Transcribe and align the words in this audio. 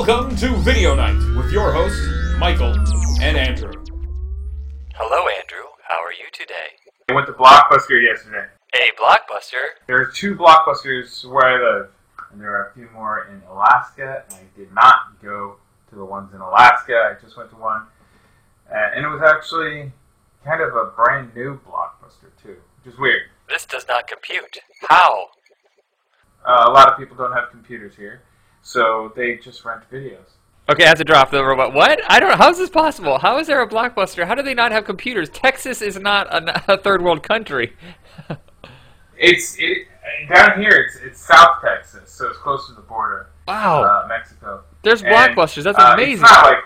Welcome 0.00 0.34
to 0.36 0.56
Video 0.56 0.94
Night 0.94 1.18
with 1.36 1.52
your 1.52 1.74
hosts, 1.74 2.00
Michael 2.38 2.72
and 3.20 3.36
Andrew. 3.36 3.70
Hello, 4.94 5.28
Andrew. 5.28 5.66
How 5.86 6.02
are 6.02 6.10
you 6.10 6.24
today? 6.32 6.68
I 7.10 7.12
went 7.12 7.26
to 7.26 7.34
Blockbuster 7.34 8.02
yesterday. 8.02 8.46
A 8.76 8.90
blockbuster? 8.98 9.76
There 9.88 10.00
are 10.00 10.06
two 10.06 10.34
Blockbusters 10.36 11.30
where 11.30 11.44
I 11.44 11.80
live, 11.80 11.90
and 12.32 12.40
there 12.40 12.50
are 12.50 12.70
a 12.70 12.72
few 12.72 12.88
more 12.94 13.26
in 13.26 13.42
Alaska. 13.50 14.24
And 14.30 14.38
I 14.38 14.58
did 14.58 14.72
not 14.72 15.20
go 15.22 15.56
to 15.90 15.94
the 15.94 16.04
ones 16.06 16.32
in 16.32 16.40
Alaska. 16.40 16.94
I 17.14 17.22
just 17.22 17.36
went 17.36 17.50
to 17.50 17.56
one, 17.56 17.82
uh, 18.72 18.76
and 18.96 19.04
it 19.04 19.08
was 19.08 19.20
actually 19.20 19.92
kind 20.46 20.62
of 20.62 20.74
a 20.76 20.92
brand 20.96 21.34
new 21.36 21.60
Blockbuster 21.68 22.30
too, 22.42 22.56
which 22.82 22.94
is 22.94 22.98
weird. 22.98 23.24
This 23.50 23.66
does 23.66 23.84
not 23.86 24.06
compute. 24.06 24.60
How? 24.88 25.26
Uh, 26.42 26.64
a 26.68 26.70
lot 26.70 26.90
of 26.90 26.98
people 26.98 27.18
don't 27.18 27.34
have 27.34 27.50
computers 27.50 27.94
here, 27.94 28.22
so 28.62 29.12
they 29.16 29.36
just 29.36 29.64
rent 29.64 29.82
videos. 29.92 30.18
Okay, 30.68 30.84
I 30.84 30.88
have 30.88 30.98
to 30.98 31.04
drop 31.04 31.30
the 31.30 31.44
robot. 31.44 31.72
What? 31.74 32.00
I 32.08 32.20
don't. 32.20 32.36
How 32.38 32.50
is 32.50 32.58
this 32.58 32.70
possible? 32.70 33.18
How 33.18 33.38
is 33.38 33.46
there 33.48 33.60
a 33.60 33.68
blockbuster? 33.68 34.26
How 34.26 34.34
do 34.36 34.42
they 34.42 34.54
not 34.54 34.70
have 34.70 34.84
computers? 34.84 35.28
Texas 35.28 35.82
is 35.82 35.98
not 35.98 36.26
a, 36.32 36.72
a 36.74 36.78
third 36.78 37.02
world 37.02 37.22
country. 37.22 37.76
It's 39.22 39.54
it, 39.58 39.86
down 40.34 40.58
here. 40.62 40.70
It's 40.70 40.96
it's 40.96 41.20
South 41.20 41.56
Texas, 41.62 42.10
so 42.10 42.28
it's 42.28 42.38
close 42.38 42.66
to 42.68 42.72
the 42.72 42.80
border, 42.80 43.28
Wow. 43.46 43.82
uh, 43.82 44.06
Mexico. 44.08 44.62
There's 44.82 45.02
And, 45.02 45.12
blockbusters. 45.12 45.64
That's 45.64 45.78
uh, 45.78 45.90
amazing. 45.92 46.24
It's 46.24 46.32
not 46.32 46.44
like 46.46 46.64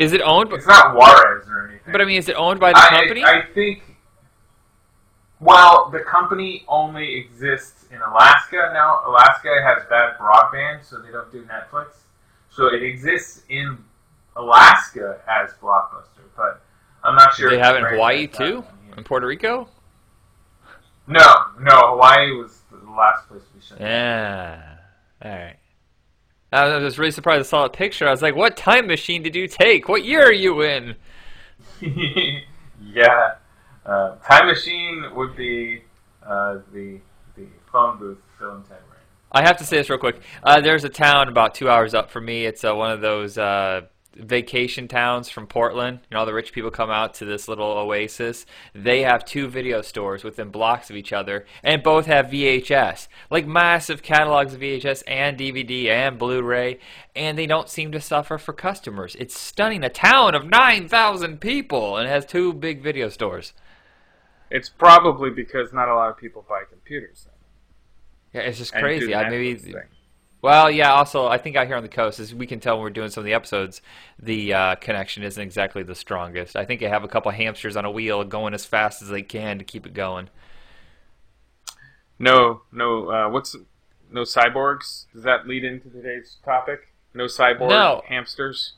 Is 0.00 0.12
it 0.12 0.20
owned? 0.22 0.52
it's 0.52 0.66
not 0.66 0.96
Juarez 0.96 1.46
or 1.48 1.68
anything. 1.68 1.92
But 1.92 2.00
I 2.00 2.06
mean, 2.06 2.16
is 2.18 2.28
it 2.28 2.34
owned 2.34 2.58
by 2.58 2.72
the 2.72 2.78
I, 2.78 2.88
company? 2.88 3.22
I 3.22 3.42
think. 3.54 3.84
Well, 5.38 5.90
the 5.90 6.00
company 6.00 6.64
only 6.66 7.14
exists 7.14 7.79
in 7.90 8.00
Alaska 8.00 8.70
now. 8.72 9.00
Alaska 9.06 9.48
has 9.64 9.82
bad 9.88 10.16
broadband, 10.18 10.84
so 10.84 11.00
they 11.00 11.10
don't 11.10 11.30
do 11.30 11.44
Netflix. 11.44 11.88
So 12.50 12.66
it 12.66 12.82
exists 12.82 13.42
in 13.48 13.78
Alaska 14.36 15.20
as 15.28 15.52
Blockbuster, 15.62 16.24
but 16.36 16.62
I'm 17.04 17.14
not 17.16 17.36
Do 17.36 17.42
sure. 17.42 17.50
they 17.50 17.58
have 17.58 17.76
it 17.76 17.80
in 17.80 17.84
Hawaii 17.86 18.26
too? 18.26 18.64
In 18.96 19.04
Puerto 19.04 19.26
Rico? 19.26 19.68
No, 21.06 21.24
no. 21.60 21.92
Hawaii 21.92 22.32
was 22.32 22.60
the 22.70 22.90
last 22.90 23.28
place 23.28 23.42
we 23.54 23.60
shut. 23.60 23.80
Yeah. 23.80 24.76
All 25.22 25.30
right. 25.30 25.56
I 26.52 26.76
was 26.78 26.98
really 26.98 27.12
surprised 27.12 27.40
I 27.40 27.48
saw 27.48 27.64
a 27.64 27.70
picture. 27.70 28.08
I 28.08 28.10
was 28.10 28.22
like, 28.22 28.34
"What 28.34 28.56
time 28.56 28.88
machine 28.88 29.22
did 29.22 29.36
you 29.36 29.46
take? 29.46 29.88
What 29.88 30.04
year 30.04 30.24
are 30.24 30.32
you 30.32 30.62
in?" 30.62 30.96
yeah, 31.80 33.34
uh, 33.86 34.16
Time 34.16 34.46
Machine 34.46 35.04
would 35.14 35.36
be 35.36 35.82
uh, 36.26 36.58
the 36.72 36.98
phone 37.72 37.98
booth 37.98 38.18
Bill 38.38 38.56
and 38.56 38.64
Ted 38.64 38.78
were 38.88 38.94
in. 38.94 39.00
I 39.32 39.42
have 39.42 39.56
to 39.58 39.64
say 39.64 39.76
this 39.76 39.90
real 39.90 39.98
quick. 39.98 40.20
Uh, 40.42 40.60
there's 40.60 40.84
a 40.84 40.88
town 40.88 41.28
about 41.28 41.54
two 41.54 41.68
hours 41.68 41.94
up 41.94 42.10
from 42.10 42.24
me. 42.24 42.46
It's 42.46 42.64
uh, 42.64 42.74
one 42.74 42.90
of 42.90 43.00
those 43.00 43.38
uh, 43.38 43.82
vacation 44.16 44.88
towns 44.88 45.28
from 45.28 45.46
Portland. 45.46 46.00
You 46.02 46.14
know, 46.14 46.20
all 46.20 46.26
the 46.26 46.34
rich 46.34 46.52
people 46.52 46.70
come 46.70 46.90
out 46.90 47.14
to 47.14 47.24
this 47.24 47.46
little 47.46 47.66
oasis. 47.66 48.44
They 48.74 49.02
have 49.02 49.24
two 49.24 49.46
video 49.46 49.82
stores 49.82 50.24
within 50.24 50.50
blocks 50.50 50.90
of 50.90 50.96
each 50.96 51.12
other, 51.12 51.46
and 51.62 51.82
both 51.82 52.06
have 52.06 52.26
VHS, 52.26 53.08
like 53.30 53.46
massive 53.46 54.02
catalogs 54.02 54.54
of 54.54 54.60
VHS 54.60 55.02
and 55.06 55.38
DVD 55.38 55.88
and 55.88 56.18
Blu-ray, 56.18 56.78
and 57.14 57.38
they 57.38 57.46
don't 57.46 57.68
seem 57.68 57.92
to 57.92 58.00
suffer 58.00 58.38
for 58.38 58.52
customers. 58.52 59.16
It's 59.18 59.38
stunning. 59.38 59.84
A 59.84 59.88
town 59.88 60.34
of 60.34 60.46
9,000 60.46 61.40
people, 61.40 61.96
and 61.96 62.08
it 62.08 62.10
has 62.10 62.26
two 62.26 62.52
big 62.52 62.82
video 62.82 63.08
stores. 63.08 63.52
It's 64.50 64.68
probably 64.68 65.30
because 65.30 65.72
not 65.72 65.88
a 65.88 65.94
lot 65.94 66.10
of 66.10 66.16
people 66.16 66.44
buy 66.48 66.62
computers. 66.68 67.28
Yeah, 68.32 68.42
it's 68.42 68.58
just 68.58 68.72
crazy. 68.72 69.14
I 69.14 69.28
maybe 69.28 69.54
thing. 69.56 69.74
Well, 70.42 70.70
yeah. 70.70 70.92
Also, 70.92 71.26
I 71.26 71.36
think 71.36 71.56
out 71.56 71.66
here 71.66 71.76
on 71.76 71.82
the 71.82 71.88
coast, 71.88 72.18
as 72.18 72.34
we 72.34 72.46
can 72.46 72.60
tell 72.60 72.76
when 72.76 72.84
we're 72.84 72.90
doing 72.90 73.10
some 73.10 73.20
of 73.22 73.26
the 73.26 73.34
episodes, 73.34 73.82
the 74.18 74.54
uh, 74.54 74.74
connection 74.76 75.22
isn't 75.22 75.42
exactly 75.42 75.82
the 75.82 75.94
strongest. 75.94 76.56
I 76.56 76.64
think 76.64 76.80
they 76.80 76.88
have 76.88 77.04
a 77.04 77.08
couple 77.08 77.30
hamsters 77.30 77.76
on 77.76 77.84
a 77.84 77.90
wheel 77.90 78.24
going 78.24 78.54
as 78.54 78.64
fast 78.64 79.02
as 79.02 79.08
they 79.08 79.22
can 79.22 79.58
to 79.58 79.64
keep 79.64 79.84
it 79.86 79.92
going. 79.92 80.30
No, 82.18 82.62
no. 82.72 83.10
Uh, 83.10 83.28
what's 83.28 83.56
no 84.10 84.22
cyborgs? 84.22 85.06
Does 85.12 85.24
that 85.24 85.46
lead 85.46 85.64
into 85.64 85.90
today's 85.90 86.38
topic? 86.44 86.88
No 87.14 87.24
cyborg 87.24 87.68
No. 87.68 88.02
hamsters. 88.06 88.74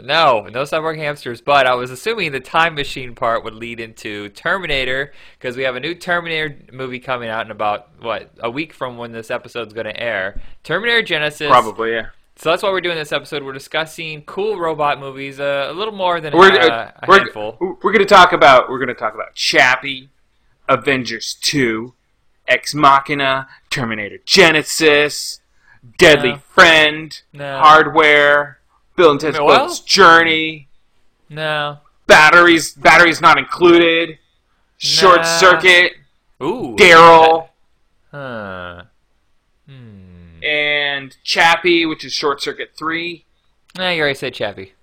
No, 0.00 0.42
no 0.50 0.62
cyborg 0.62 0.98
hamsters. 0.98 1.40
But 1.40 1.66
I 1.66 1.74
was 1.74 1.90
assuming 1.90 2.32
the 2.32 2.40
time 2.40 2.74
machine 2.74 3.14
part 3.14 3.44
would 3.44 3.54
lead 3.54 3.80
into 3.80 4.28
Terminator 4.30 5.12
because 5.38 5.56
we 5.56 5.62
have 5.62 5.76
a 5.76 5.80
new 5.80 5.94
Terminator 5.94 6.56
movie 6.72 6.98
coming 7.00 7.28
out 7.28 7.46
in 7.46 7.50
about 7.50 7.88
what 8.00 8.30
a 8.40 8.50
week 8.50 8.72
from 8.72 8.96
when 8.96 9.12
this 9.12 9.30
episode's 9.30 9.72
going 9.72 9.86
to 9.86 9.98
air. 10.00 10.40
Terminator 10.62 11.02
Genisys. 11.02 11.48
Probably, 11.48 11.92
yeah. 11.92 12.06
So 12.38 12.50
that's 12.50 12.62
why 12.62 12.70
we're 12.70 12.82
doing 12.82 12.96
this 12.96 13.12
episode. 13.12 13.42
We're 13.42 13.54
discussing 13.54 14.22
cool 14.22 14.58
robot 14.58 15.00
movies, 15.00 15.40
uh, 15.40 15.68
a 15.70 15.72
little 15.72 15.94
more 15.94 16.20
than 16.20 16.36
We're 16.36 16.52
uh, 16.52 16.92
a 16.94 17.06
we're, 17.08 17.18
handful. 17.20 17.56
we're 17.82 17.92
gonna 17.92 18.04
talk 18.04 18.32
about 18.32 18.68
we're 18.68 18.78
gonna 18.78 18.92
talk 18.92 19.14
about 19.14 19.34
Chappie, 19.34 20.10
Avengers 20.68 21.34
Two, 21.40 21.94
Ex 22.46 22.74
Machina, 22.74 23.48
Terminator 23.70 24.18
Genisys, 24.26 25.40
Deadly 25.96 26.32
No. 26.32 26.36
Friend, 26.36 27.22
No. 27.32 27.58
Hardware, 27.58 28.55
Bill 28.96 29.10
and 29.12 29.20
Ted's 29.20 29.38
Well- 29.38 29.72
Journey, 29.84 30.68
No. 31.28 31.78
batteries 32.06 32.72
batteries 32.74 33.20
not 33.20 33.38
included, 33.38 34.18
Short 34.78 35.18
Nah. 35.18 35.38
Circuit, 35.38 35.92
Ooh. 36.42 36.74
Daryl. 36.78 37.48
Huh. 38.10 38.82
Hmm. 39.68 40.42
and 40.42 41.16
Chappie, 41.24 41.84
which 41.86 42.04
is 42.04 42.12
Short 42.12 42.40
Circuit 42.40 42.70
3. 42.76 43.24
Nah, 43.76 43.90
you 43.90 44.00
already 44.00 44.14
said 44.14 44.32
Chappie. 44.32 44.74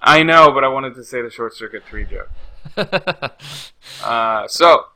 I 0.00 0.22
know, 0.22 0.50
but 0.52 0.64
I 0.64 0.68
wanted 0.68 0.94
to 0.94 1.04
say 1.04 1.20
the 1.22 1.30
Short 1.30 1.54
Circuit 1.54 1.82
3 1.88 2.04
joke. 2.06 2.30
Uh, 4.04 4.46
so, 4.48 4.86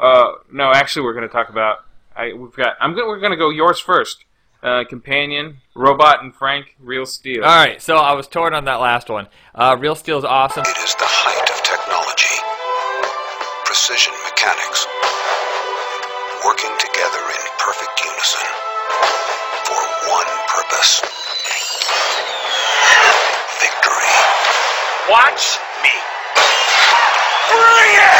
uh, 0.00 0.32
no, 0.52 0.72
actually, 0.72 1.02
we're 1.02 1.12
going 1.12 1.26
to 1.26 1.32
talk 1.32 1.48
about. 1.48 1.78
I, 2.16 2.32
we've 2.32 2.52
got. 2.54 2.76
I'm 2.80 2.94
gonna, 2.94 3.06
We're 3.06 3.18
going 3.20 3.30
to 3.32 3.36
go 3.36 3.50
yours 3.50 3.78
first. 3.80 4.24
Uh, 4.60 4.82
companion, 4.88 5.58
Robot, 5.74 6.22
and 6.24 6.34
Frank, 6.34 6.74
Real 6.80 7.06
Steel. 7.06 7.44
All 7.44 7.64
right, 7.64 7.80
so 7.80 7.96
I 7.96 8.14
was 8.14 8.26
torn 8.26 8.54
on 8.54 8.64
that 8.64 8.80
last 8.80 9.08
one. 9.08 9.28
Uh, 9.54 9.76
Real 9.78 9.94
Steel 9.94 10.18
is 10.18 10.24
awesome. 10.24 10.64
It 10.66 10.78
is 10.82 10.94
the 10.96 11.06
height 11.06 11.46
of 11.46 11.62
technology, 11.62 12.34
precision 13.64 14.12
mechanics, 14.26 14.82
working 16.42 16.74
together 16.82 17.22
in 17.22 17.44
perfect 17.62 18.02
unison 18.02 18.50
for 19.62 19.78
one 20.10 20.26
purpose 20.50 21.06
victory. 23.62 24.10
Watch 25.06 25.54
me. 25.86 25.94
Real 27.54 28.17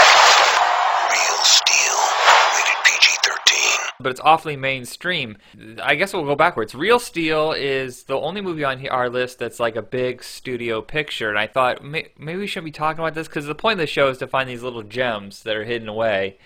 but 4.01 4.11
it's 4.11 4.21
awfully 4.21 4.57
mainstream. 4.57 5.37
I 5.83 5.97
guess 5.97 6.13
we'll 6.13 6.25
go 6.25 6.37
backwards. 6.37 6.75
Real 6.75 6.99
Steel 7.01 7.53
is 7.53 8.05
the 8.05 8.17
only 8.19 8.41
movie 8.41 8.63
on 8.65 8.87
our 8.89 9.11
list 9.11 9.39
that's 9.41 9.59
like 9.59 9.75
a 9.77 9.83
big 9.83 10.23
studio 10.23 10.81
picture, 10.81 11.29
and 11.31 11.39
I 11.39 11.47
thought 11.49 11.83
may- 11.85 12.09
maybe 12.17 12.39
we 12.41 12.47
shouldn't 12.47 12.67
be 12.67 12.71
talking 12.73 13.01
about 13.01 13.15
this 13.15 13.27
because 13.29 13.47
the 13.47 13.55
point 13.55 13.75
of 13.75 13.79
the 13.81 13.87
show 13.87 14.09
is 14.09 14.19
to 14.19 14.27
find 14.29 14.49
these 14.49 14.63
little 14.63 14.83
gems 14.85 15.43
that 15.43 15.57
are 15.57 15.65
hidden 15.65 15.89
away. 15.89 16.39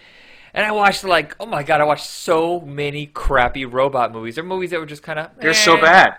And 0.54 0.64
I 0.64 0.72
watched 0.72 1.04
like, 1.04 1.36
oh 1.40 1.46
my 1.46 1.62
god, 1.62 1.80
I 1.80 1.84
watched 1.84 2.06
so 2.06 2.60
many 2.60 3.06
crappy 3.06 3.64
robot 3.64 4.12
movies. 4.12 4.34
They're 4.36 4.44
movies 4.44 4.70
that 4.70 4.80
were 4.80 4.86
just 4.86 5.02
kind 5.02 5.18
of 5.18 5.30
They're 5.38 5.54
so 5.54 5.76
bad. 5.80 6.16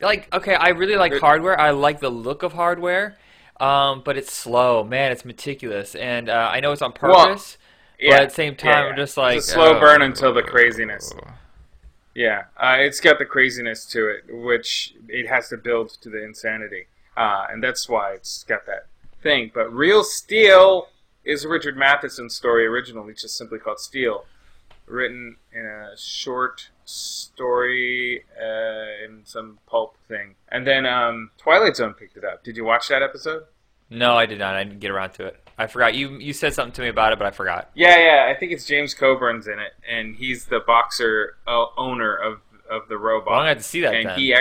like 0.00 0.32
okay 0.34 0.54
i 0.54 0.68
really 0.68 0.96
like 0.96 1.14
hardware 1.20 1.58
i 1.58 1.70
like 1.70 2.00
the 2.00 2.10
look 2.10 2.42
of 2.42 2.52
hardware 2.52 3.16
um, 3.58 4.02
but 4.04 4.18
it's 4.18 4.30
slow 4.30 4.84
man 4.84 5.10
it's 5.10 5.24
meticulous 5.24 5.94
and 5.94 6.28
uh, 6.28 6.50
i 6.52 6.60
know 6.60 6.72
it's 6.72 6.82
on 6.82 6.92
Well, 7.00 7.24
purpose 7.28 7.56
Yeah. 7.98 8.10
but 8.10 8.20
at 8.22 8.28
the 8.30 8.34
same 8.34 8.56
time 8.56 8.90
yeah, 8.90 8.96
just 8.96 9.16
like 9.16 9.38
It's 9.38 9.48
a 9.48 9.52
slow 9.52 9.76
oh. 9.76 9.80
burn 9.80 10.02
until 10.02 10.32
the 10.34 10.42
craziness. 10.42 11.12
Yeah, 12.14 12.44
uh, 12.56 12.76
it's 12.78 13.00
got 13.00 13.18
the 13.18 13.26
craziness 13.26 13.84
to 13.86 14.08
it, 14.08 14.24
which 14.28 14.94
it 15.08 15.28
has 15.28 15.48
to 15.50 15.58
build 15.58 15.90
to 16.00 16.08
the 16.08 16.24
insanity, 16.24 16.86
uh, 17.16 17.46
and 17.50 17.62
that's 17.62 17.88
why 17.88 18.12
it's 18.12 18.42
got 18.44 18.64
that 18.66 18.86
thing. 19.22 19.50
But 19.52 19.72
Real 19.72 20.02
Steel 20.02 20.88
is 21.24 21.44
a 21.44 21.48
Richard 21.48 21.76
Matheson's 21.76 22.34
story 22.34 22.64
originally, 22.64 23.12
just 23.12 23.36
simply 23.36 23.58
called 23.58 23.80
Steel, 23.80 24.24
written 24.86 25.36
in 25.52 25.66
a 25.66 25.94
short 25.98 26.70
story 26.86 28.24
uh, 28.40 29.04
in 29.04 29.20
some 29.24 29.58
pulp 29.66 29.96
thing, 30.08 30.36
and 30.48 30.66
then 30.66 30.86
um, 30.86 31.30
Twilight 31.36 31.76
Zone 31.76 31.92
picked 31.92 32.16
it 32.16 32.24
up. 32.24 32.42
Did 32.42 32.56
you 32.56 32.64
watch 32.64 32.88
that 32.88 33.02
episode? 33.02 33.42
no 33.90 34.16
i 34.16 34.26
did 34.26 34.38
not 34.38 34.54
i 34.54 34.64
didn't 34.64 34.80
get 34.80 34.90
around 34.90 35.12
to 35.12 35.24
it 35.24 35.45
i 35.58 35.66
forgot 35.66 35.94
you 35.94 36.18
you 36.18 36.32
said 36.32 36.52
something 36.54 36.72
to 36.72 36.82
me 36.82 36.88
about 36.88 37.12
it 37.12 37.18
but 37.18 37.26
i 37.26 37.30
forgot 37.30 37.70
Yeah, 37.74 37.96
yeah. 37.98 38.32
I 38.34 38.38
think 38.38 38.52
it's 38.52 38.64
James 38.66 38.94
Coburn's 38.94 39.46
in 39.46 39.58
it, 39.58 39.72
and 39.88 40.16
he's 40.16 40.46
the 40.46 40.60
boxer 40.60 41.36
uh, 41.46 41.66
owner 41.76 42.14
of 42.14 42.40
of 42.70 42.88
the 42.88 42.98
robot. 42.98 43.26
well 43.30 43.34
i'm 43.36 43.40
gonna 43.40 43.48
have 43.50 43.58
to 43.58 43.64
see 43.64 43.80
that 43.80 43.94
and 43.94 44.08
then 44.08 44.18
he 44.18 44.34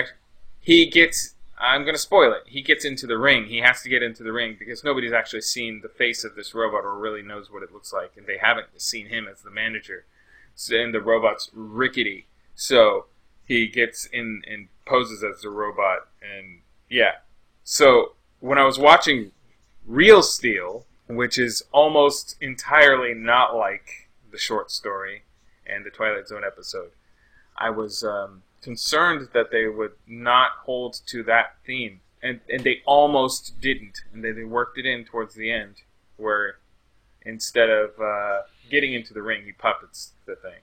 he 0.61 0.85
gets 0.87 1.35
I'm 1.57 1.85
gonna 1.85 1.97
spoil 1.97 2.33
it. 2.33 2.43
He 2.47 2.61
gets 2.61 2.83
into 2.83 3.07
the 3.07 3.17
ring. 3.17 3.45
He 3.45 3.59
has 3.59 3.81
to 3.83 3.89
get 3.89 4.03
into 4.03 4.23
the 4.23 4.33
ring 4.33 4.57
because 4.59 4.83
nobody's 4.83 5.13
actually 5.13 5.41
seen 5.41 5.79
the 5.81 5.87
face 5.89 6.23
of 6.25 6.35
this 6.35 6.53
robot 6.53 6.83
or 6.83 6.97
really 6.97 7.21
knows 7.21 7.49
what 7.49 7.63
it 7.63 7.71
looks 7.71 7.93
like, 7.93 8.11
and 8.17 8.27
they 8.27 8.37
haven't 8.37 8.67
seen 8.81 9.07
him 9.07 9.25
as 9.31 9.41
the 9.41 9.49
manager. 9.49 10.05
So, 10.53 10.75
and 10.75 10.93
the 10.93 10.99
robot's 11.01 11.49
rickety. 11.53 12.27
So 12.55 13.05
he 13.45 13.67
gets 13.67 14.05
in 14.07 14.41
and 14.49 14.67
poses 14.85 15.23
as 15.23 15.41
the 15.41 15.49
robot, 15.49 16.07
and 16.21 16.59
yeah. 16.89 17.19
So 17.63 18.15
when 18.41 18.57
I 18.57 18.65
was 18.65 18.77
watching 18.77 19.31
Real 19.85 20.21
Steel, 20.21 20.85
which 21.07 21.37
is 21.37 21.63
almost 21.71 22.35
entirely 22.41 23.13
not 23.13 23.55
like 23.55 24.09
the 24.31 24.37
short 24.37 24.71
story 24.71 25.23
and 25.65 25.85
the 25.85 25.89
Twilight 25.89 26.27
Zone 26.27 26.43
episode, 26.45 26.91
I 27.57 27.69
was 27.69 28.03
um, 28.03 28.43
concerned 28.61 29.29
that 29.33 29.51
they 29.51 29.67
would 29.67 29.93
not 30.07 30.51
hold 30.63 30.99
to 31.07 31.23
that 31.23 31.55
theme, 31.65 32.01
and 32.21 32.39
and 32.49 32.63
they 32.63 32.81
almost 32.85 33.59
didn't, 33.61 34.01
and 34.13 34.23
they, 34.23 34.31
they 34.31 34.43
worked 34.43 34.77
it 34.77 34.85
in 34.85 35.05
towards 35.05 35.35
the 35.35 35.51
end, 35.51 35.75
where 36.17 36.57
instead 37.25 37.69
of 37.69 37.99
uh, 37.99 38.41
getting 38.69 38.93
into 38.93 39.13
the 39.13 39.21
ring, 39.21 39.43
he 39.45 39.51
puppets 39.51 40.11
the 40.25 40.35
thing. 40.35 40.59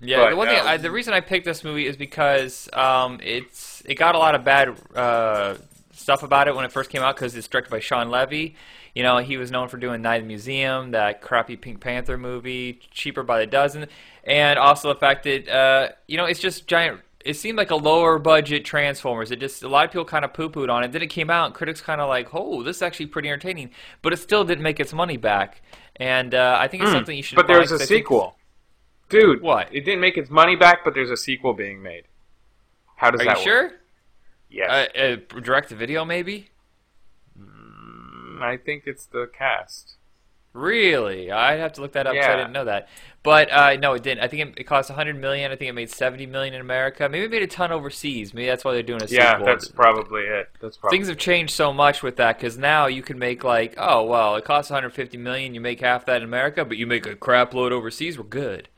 Yeah, 0.00 0.18
But, 0.18 0.30
the 0.30 0.36
one 0.36 0.48
thing, 0.48 0.60
um, 0.60 0.66
I, 0.66 0.76
the 0.76 0.90
reason 0.90 1.14
I 1.14 1.20
picked 1.20 1.46
this 1.46 1.64
movie 1.64 1.86
is 1.86 1.96
because 1.96 2.68
um, 2.72 3.18
it's 3.22 3.82
it 3.86 3.94
got 3.94 4.14
a 4.14 4.18
lot 4.18 4.34
of 4.34 4.44
bad 4.44 4.76
uh, 4.94 5.56
stuff 5.92 6.22
about 6.22 6.48
it 6.48 6.54
when 6.54 6.64
it 6.64 6.72
first 6.72 6.90
came 6.90 7.02
out 7.02 7.16
because 7.16 7.34
it's 7.34 7.48
directed 7.48 7.70
by 7.70 7.80
Shawn 7.80 8.10
Levy. 8.10 8.56
You 8.96 9.02
know, 9.02 9.18
he 9.18 9.36
was 9.36 9.50
known 9.50 9.68
for 9.68 9.76
doing 9.76 10.00
Night 10.00 10.16
at 10.16 10.20
the 10.22 10.26
Museum, 10.26 10.92
that 10.92 11.20
crappy 11.20 11.54
Pink 11.56 11.80
Panther 11.80 12.16
movie, 12.16 12.80
Cheaper 12.92 13.22
by 13.22 13.38
the 13.40 13.46
Dozen, 13.46 13.88
and 14.24 14.58
also 14.58 14.88
the 14.88 14.98
fact 14.98 15.24
that 15.24 15.46
uh, 15.50 15.88
you 16.08 16.16
know 16.16 16.24
it's 16.24 16.40
just 16.40 16.66
giant. 16.66 17.02
It 17.22 17.34
seemed 17.34 17.58
like 17.58 17.70
a 17.70 17.76
lower 17.76 18.18
budget 18.18 18.64
Transformers. 18.64 19.30
It 19.30 19.38
just 19.38 19.62
a 19.62 19.68
lot 19.68 19.84
of 19.84 19.90
people 19.90 20.06
kind 20.06 20.24
of 20.24 20.32
poo 20.32 20.48
pooed 20.48 20.70
on 20.72 20.82
it. 20.82 20.92
Then 20.92 21.02
it 21.02 21.08
came 21.08 21.28
out, 21.28 21.44
and 21.44 21.54
critics 21.54 21.82
kind 21.82 22.00
of 22.00 22.08
like, 22.08 22.34
"Oh, 22.34 22.62
this 22.62 22.76
is 22.76 22.82
actually 22.82 23.06
pretty 23.08 23.28
entertaining," 23.28 23.68
but 24.00 24.14
it 24.14 24.16
still 24.16 24.44
didn't 24.46 24.62
make 24.62 24.80
its 24.80 24.94
money 24.94 25.18
back. 25.18 25.60
And 25.96 26.34
uh, 26.34 26.56
I 26.58 26.66
think 26.66 26.82
it's 26.82 26.90
Hmm. 26.90 26.96
something 26.96 27.16
you 27.18 27.22
should. 27.22 27.36
But 27.36 27.48
there's 27.48 27.72
a 27.72 27.78
sequel. 27.78 28.38
Dude, 29.10 29.42
What? 29.42 29.68
It 29.74 29.84
didn't 29.84 30.00
make 30.00 30.16
its 30.16 30.30
money 30.30 30.56
back, 30.56 30.84
but 30.84 30.94
there's 30.94 31.10
a 31.10 31.18
sequel 31.18 31.52
being 31.52 31.82
made. 31.82 32.04
How 32.96 33.10
does 33.10 33.20
that 33.20 33.26
work? 33.26 33.36
Are 33.36 33.40
that 33.40 33.44
you 33.44 33.52
sure? 33.52 33.62
work? 33.64 33.72
Yes. 34.48 34.88
Uh, 34.96 34.98
uh, 34.98 35.40
direct 35.42 35.68
to 35.68 35.74
video, 35.76 36.02
maybe. 36.06 36.48
I 38.46 38.56
think 38.56 38.84
it's 38.86 39.06
the 39.06 39.26
cast. 39.26 39.96
Really? 40.52 41.30
I'd 41.30 41.58
have 41.60 41.74
to 41.74 41.82
look 41.82 41.92
that 41.92 42.06
up. 42.06 42.18
'cause 42.18 42.28
I 42.28 42.34
Yeah. 42.34 42.34
didn't 42.34 42.52
know 42.52 42.64
that. 42.64 42.88
But 43.22 43.52
uh, 43.52 43.76
no, 43.76 43.92
it 43.94 44.02
didn't. 44.02 44.22
I 44.24 44.28
think 44.28 44.50
it, 44.56 44.60
it 44.60 44.64
cost 44.64 44.88
100 44.90 45.16
million. 45.16 45.52
I 45.52 45.56
think 45.56 45.68
it 45.68 45.72
made 45.74 45.90
70 45.90 46.26
million 46.26 46.54
in 46.54 46.60
America. 46.60 47.08
Maybe 47.08 47.24
it 47.26 47.30
made 47.30 47.42
a 47.42 47.46
ton 47.46 47.72
overseas. 47.72 48.32
Maybe 48.32 48.46
that's 48.46 48.64
why 48.64 48.72
they're 48.72 48.82
doing 48.82 49.02
a 49.02 49.08
Yeah, 49.08 49.38
sequel. 49.38 49.46
Yeah, 49.48 49.54
that's 49.54 49.68
probably 49.68 50.22
it. 50.22 50.50
That's 50.60 50.76
probably 50.76 50.96
Things 50.96 51.08
have 51.08 51.18
changed 51.18 51.52
so 51.52 51.72
much 51.72 52.02
with 52.02 52.16
that 52.16 52.38
because 52.38 52.58
now 52.58 52.86
you 52.86 53.02
can 53.02 53.18
make 53.18 53.44
like, 53.44 53.74
oh 53.78 54.04
well, 54.04 54.36
it 54.36 54.44
costs 54.44 54.70
150 54.70 55.16
million. 55.16 55.54
You 55.54 55.60
make 55.60 55.80
half 55.80 56.06
that 56.06 56.18
in 56.18 56.22
America, 56.24 56.64
but 56.64 56.76
you 56.76 56.86
make 56.88 57.06
a 57.06 57.14
crap 57.16 57.54
load 57.54 57.72
overseas. 57.72 58.18
We're 58.18 58.24
good. 58.24 58.68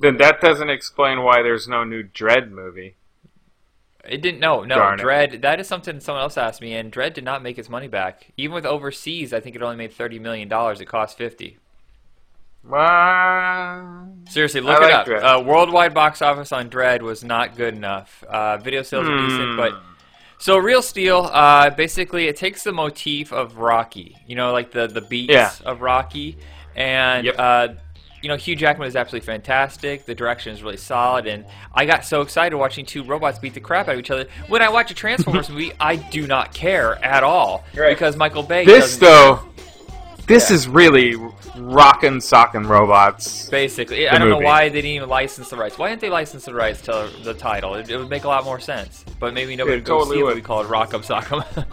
Then 0.00 0.16
that 0.18 0.40
doesn't 0.40 0.70
explain 0.70 1.22
why 1.22 1.42
there's 1.42 1.68
no 1.68 1.84
new 1.84 2.02
Dread 2.02 2.50
movie. 2.52 2.97
It 4.04 4.22
didn't. 4.22 4.40
No, 4.40 4.62
no. 4.64 4.76
Darn 4.76 4.98
it. 4.98 5.02
Dread. 5.02 5.42
That 5.42 5.60
is 5.60 5.66
something 5.68 6.00
someone 6.00 6.22
else 6.22 6.38
asked 6.38 6.60
me, 6.60 6.74
and 6.74 6.90
Dread 6.90 7.14
did 7.14 7.24
not 7.24 7.42
make 7.42 7.58
its 7.58 7.68
money 7.68 7.88
back. 7.88 8.28
Even 8.36 8.54
with 8.54 8.64
overseas, 8.66 9.32
I 9.32 9.40
think 9.40 9.56
it 9.56 9.62
only 9.62 9.76
made 9.76 9.92
30 9.92 10.18
million 10.18 10.48
dollars. 10.48 10.80
It 10.80 10.86
cost 10.86 11.18
50. 11.18 11.58
Well, 12.64 14.08
Seriously, 14.28 14.60
I 14.60 14.64
look 14.64 14.80
like 14.80 15.06
it 15.08 15.22
up. 15.24 15.40
Uh, 15.40 15.42
worldwide 15.42 15.94
box 15.94 16.20
office 16.22 16.52
on 16.52 16.68
Dread 16.68 17.02
was 17.02 17.24
not 17.24 17.56
good 17.56 17.74
enough. 17.74 18.22
Uh, 18.28 18.56
video 18.58 18.82
sales 18.82 19.08
are 19.08 19.16
Hmm. 19.18 19.28
decent, 19.28 19.56
but 19.56 19.72
so 20.38 20.58
Real 20.58 20.82
Steel, 20.82 21.28
uh, 21.32 21.70
basically, 21.70 22.28
it 22.28 22.36
takes 22.36 22.62
the 22.64 22.72
motif 22.72 23.32
of 23.32 23.56
Rocky. 23.58 24.16
You 24.26 24.36
know, 24.36 24.52
like 24.52 24.70
the 24.70 24.86
the 24.86 25.00
beats 25.00 25.32
Yeah. 25.32 25.50
of 25.64 25.80
Rocky, 25.80 26.38
and 26.76 27.26
Yep. 27.26 27.36
You 28.22 28.28
know 28.28 28.36
Hugh 28.36 28.56
Jackman 28.56 28.88
is 28.88 28.96
absolutely 28.96 29.26
fantastic. 29.26 30.04
The 30.06 30.14
direction 30.14 30.52
is 30.52 30.62
really 30.62 30.76
solid, 30.76 31.26
and 31.26 31.44
I 31.74 31.84
got 31.86 32.04
so 32.04 32.20
excited 32.20 32.56
watching 32.56 32.84
two 32.86 33.04
robots 33.04 33.38
beat 33.38 33.54
the 33.54 33.60
crap 33.60 33.88
out 33.88 33.94
of 33.94 34.00
each 34.00 34.10
other. 34.10 34.26
When 34.48 34.62
I 34.62 34.68
watch 34.68 34.90
a 34.90 34.94
Transformers 34.94 35.48
movie, 35.50 35.72
I 35.80 35.96
do 35.96 36.26
not 36.26 36.52
care 36.54 37.02
at 37.04 37.22
all 37.24 37.64
Right. 37.76 37.90
because 37.90 38.16
Michael 38.16 38.42
Bay. 38.42 38.64
this 38.64 38.96
though, 38.96 39.40
this 40.26 40.50
Yeah. 40.50 40.56
is 40.56 40.68
really 40.68 41.14
rockin' 41.56 42.20
sockin' 42.20 42.66
robots. 42.66 43.48
Basically, 43.48 44.08
I 44.08 44.18
don't 44.18 44.28
know 44.30 44.38
why 44.38 44.68
they 44.68 44.82
didn't 44.82 44.90
even 44.96 45.08
license 45.08 45.48
the 45.50 45.56
rights. 45.56 45.78
Why 45.78 45.88
didn't 45.88 46.00
they 46.02 46.10
license 46.10 46.44
the 46.44 46.54
rights 46.54 46.82
to 46.82 47.10
the 47.24 47.34
title? 47.34 47.74
It, 47.76 47.88
it 47.90 47.96
would 47.96 48.10
make 48.10 48.24
a 48.24 48.28
lot 48.28 48.44
more 48.44 48.60
sense. 48.60 49.04
But 49.18 49.34
maybe 49.34 49.56
nobody 49.56 49.74
It 49.74 49.78
would 49.80 49.84
go 49.84 49.98
totally 50.00 50.16
see 50.16 50.20
a 50.20 50.24
would. 50.24 50.30
movie 50.34 50.42
called 50.42 50.66
Rock'em 50.66 51.04
Sock'em. 51.04 51.66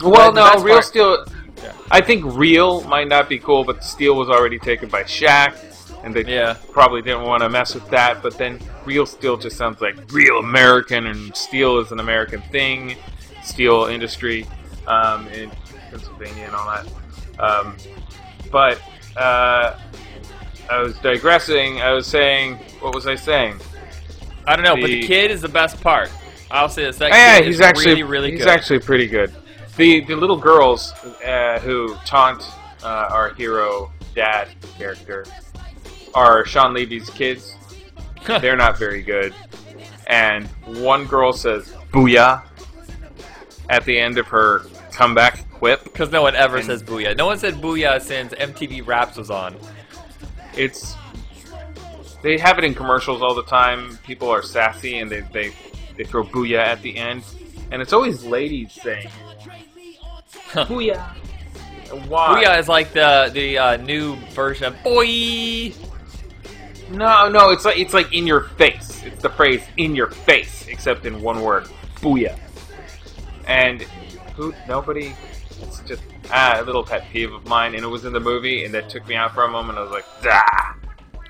Well, 0.00 0.32
But 0.32 0.56
no, 0.56 0.62
Real 0.62 0.74
part- 0.76 0.84
Steel. 0.84 1.26
Yeah. 1.62 1.72
I 1.90 2.00
think 2.00 2.24
Real 2.26 2.82
might 2.84 3.08
not 3.08 3.28
be 3.28 3.38
cool, 3.38 3.64
but 3.64 3.82
Steel 3.84 4.14
was 4.14 4.28
already 4.28 4.58
taken 4.58 4.88
by 4.88 5.02
Shaq, 5.04 5.56
and 6.04 6.14
they 6.14 6.24
Yeah. 6.24 6.56
probably 6.72 7.02
didn't 7.02 7.22
want 7.22 7.42
to 7.42 7.48
mess 7.48 7.74
with 7.74 7.88
that. 7.90 8.22
But 8.22 8.38
then 8.38 8.60
Real 8.84 9.06
Steel 9.06 9.36
just 9.36 9.56
sounds 9.56 9.80
like 9.80 9.96
real 10.12 10.38
American, 10.38 11.06
and 11.06 11.34
steel 11.36 11.78
is 11.78 11.92
an 11.92 12.00
American 12.00 12.40
thing, 12.52 12.96
steel 13.42 13.84
industry 13.86 14.46
um, 14.86 15.28
in 15.28 15.50
Pennsylvania 15.90 16.44
and 16.46 16.54
all 16.54 16.66
that. 16.70 17.40
Um, 17.40 17.76
but 18.50 18.80
uh, 19.16 19.78
I 20.70 20.80
was 20.80 20.98
digressing. 21.00 21.80
I 21.82 21.92
was 21.92 22.06
saying, 22.06 22.56
what 22.80 22.94
was 22.94 23.06
I 23.06 23.14
saying? 23.14 23.58
I 24.46 24.56
don't 24.56 24.64
know, 24.64 24.76
but 24.76 24.86
the 24.86 25.00
The- 25.02 25.06
kid 25.06 25.30
is 25.30 25.42
the 25.42 25.48
best 25.48 25.80
part. 25.82 26.10
I'll 26.50 26.70
say 26.70 26.84
the 26.86 26.92
second 26.94 27.12
Oh, 27.14 27.16
yeah, 27.18 27.38
kid 27.38 27.46
he's 27.46 27.54
is 27.56 27.60
actually 27.60 27.86
really, 27.86 28.02
really 28.04 28.30
he's 28.30 28.40
good. 28.40 28.48
actually 28.48 28.78
pretty 28.78 29.06
good. 29.06 29.34
The 29.78 30.00
the 30.00 30.16
little 30.16 30.36
girls 30.36 30.92
uh, 31.24 31.60
who 31.60 31.94
taunt 32.04 32.42
uh, 32.82 33.08
our 33.10 33.32
hero 33.34 33.92
dad 34.12 34.48
character 34.76 35.24
are 36.14 36.44
Shawn 36.44 36.74
Levy's 36.74 37.08
kids. 37.10 37.54
They're 38.26 38.56
not 38.56 38.76
very 38.76 39.02
good. 39.02 39.32
And 40.08 40.48
one 40.82 41.06
girl 41.06 41.32
says 41.32 41.72
"booyah" 41.92 42.42
at 43.70 43.84
the 43.84 43.96
end 43.96 44.18
of 44.18 44.26
her 44.26 44.62
comeback 44.90 45.48
quip. 45.52 45.84
Because 45.84 46.10
no 46.10 46.22
one 46.22 46.34
ever 46.34 46.56
And- 46.56 46.66
says 46.66 46.82
booyah. 46.82 47.16
No 47.16 47.26
one 47.26 47.38
said 47.38 47.54
booyah 47.54 48.02
since 48.02 48.32
MTV 48.34 48.84
Raps 48.84 49.16
was 49.16 49.30
on. 49.30 49.54
It's 50.56 50.96
they 52.22 52.36
have 52.36 52.58
it 52.58 52.64
in 52.64 52.74
commercials 52.74 53.22
all 53.22 53.36
the 53.36 53.44
time. 53.44 53.96
People 54.04 54.28
are 54.28 54.42
sassy 54.42 54.98
and 54.98 55.08
they 55.08 55.20
they, 55.32 55.52
they 55.96 56.02
throw 56.02 56.24
"booyah" 56.24 56.58
at 56.58 56.82
the 56.82 56.96
end, 56.96 57.22
and 57.70 57.80
it's 57.80 57.92
always 57.92 58.24
ladies 58.24 58.72
saying 58.72 59.08
"booyah." 60.52 61.14
Why? 62.08 62.42
Booyah 62.44 62.58
is 62.58 62.68
like 62.68 62.92
the 62.92 63.30
the 63.32 63.58
uh, 63.58 63.76
new 63.76 64.16
version 64.32 64.66
of 64.66 64.82
boy. 64.82 65.72
No, 66.90 67.28
no, 67.28 67.50
it's 67.50 67.64
like 67.64 67.78
it's 67.78 67.94
like 67.94 68.12
in 68.12 68.26
your 68.26 68.42
face. 68.42 69.02
It's 69.04 69.22
the 69.22 69.30
phrase 69.30 69.62
"in 69.76 69.94
your 69.94 70.10
face," 70.10 70.66
except 70.68 71.06
in 71.06 71.22
one 71.22 71.42
word, 71.42 71.68
"booyah." 71.96 72.38
And 73.46 73.82
who? 74.36 74.54
Nobody. 74.66 75.14
It's 75.62 75.80
just 75.80 76.02
ah, 76.30 76.60
a 76.60 76.62
little 76.62 76.84
pet 76.84 77.04
peeve 77.10 77.32
of 77.32 77.46
mine, 77.46 77.74
and 77.74 77.84
it 77.84 77.88
was 77.88 78.04
in 78.04 78.12
the 78.12 78.20
movie, 78.20 78.64
and 78.64 78.74
that 78.74 78.88
took 78.88 79.06
me 79.08 79.16
out 79.16 79.34
for 79.34 79.44
a 79.44 79.50
moment. 79.50 79.78
I 79.78 79.82
was 79.82 79.90
like, 79.90 80.04
ah. 80.24 80.76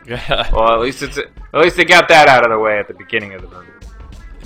Well, 0.52 0.72
at 0.72 0.80
least 0.80 1.02
it's 1.02 1.18
at 1.18 1.28
least 1.60 1.76
they 1.76 1.84
got 1.84 2.08
that 2.08 2.28
out 2.28 2.44
of 2.44 2.50
the 2.50 2.58
way 2.58 2.78
at 2.78 2.88
the 2.88 2.94
beginning 2.94 3.34
of 3.34 3.42
the 3.42 3.48
movie. 3.48 3.68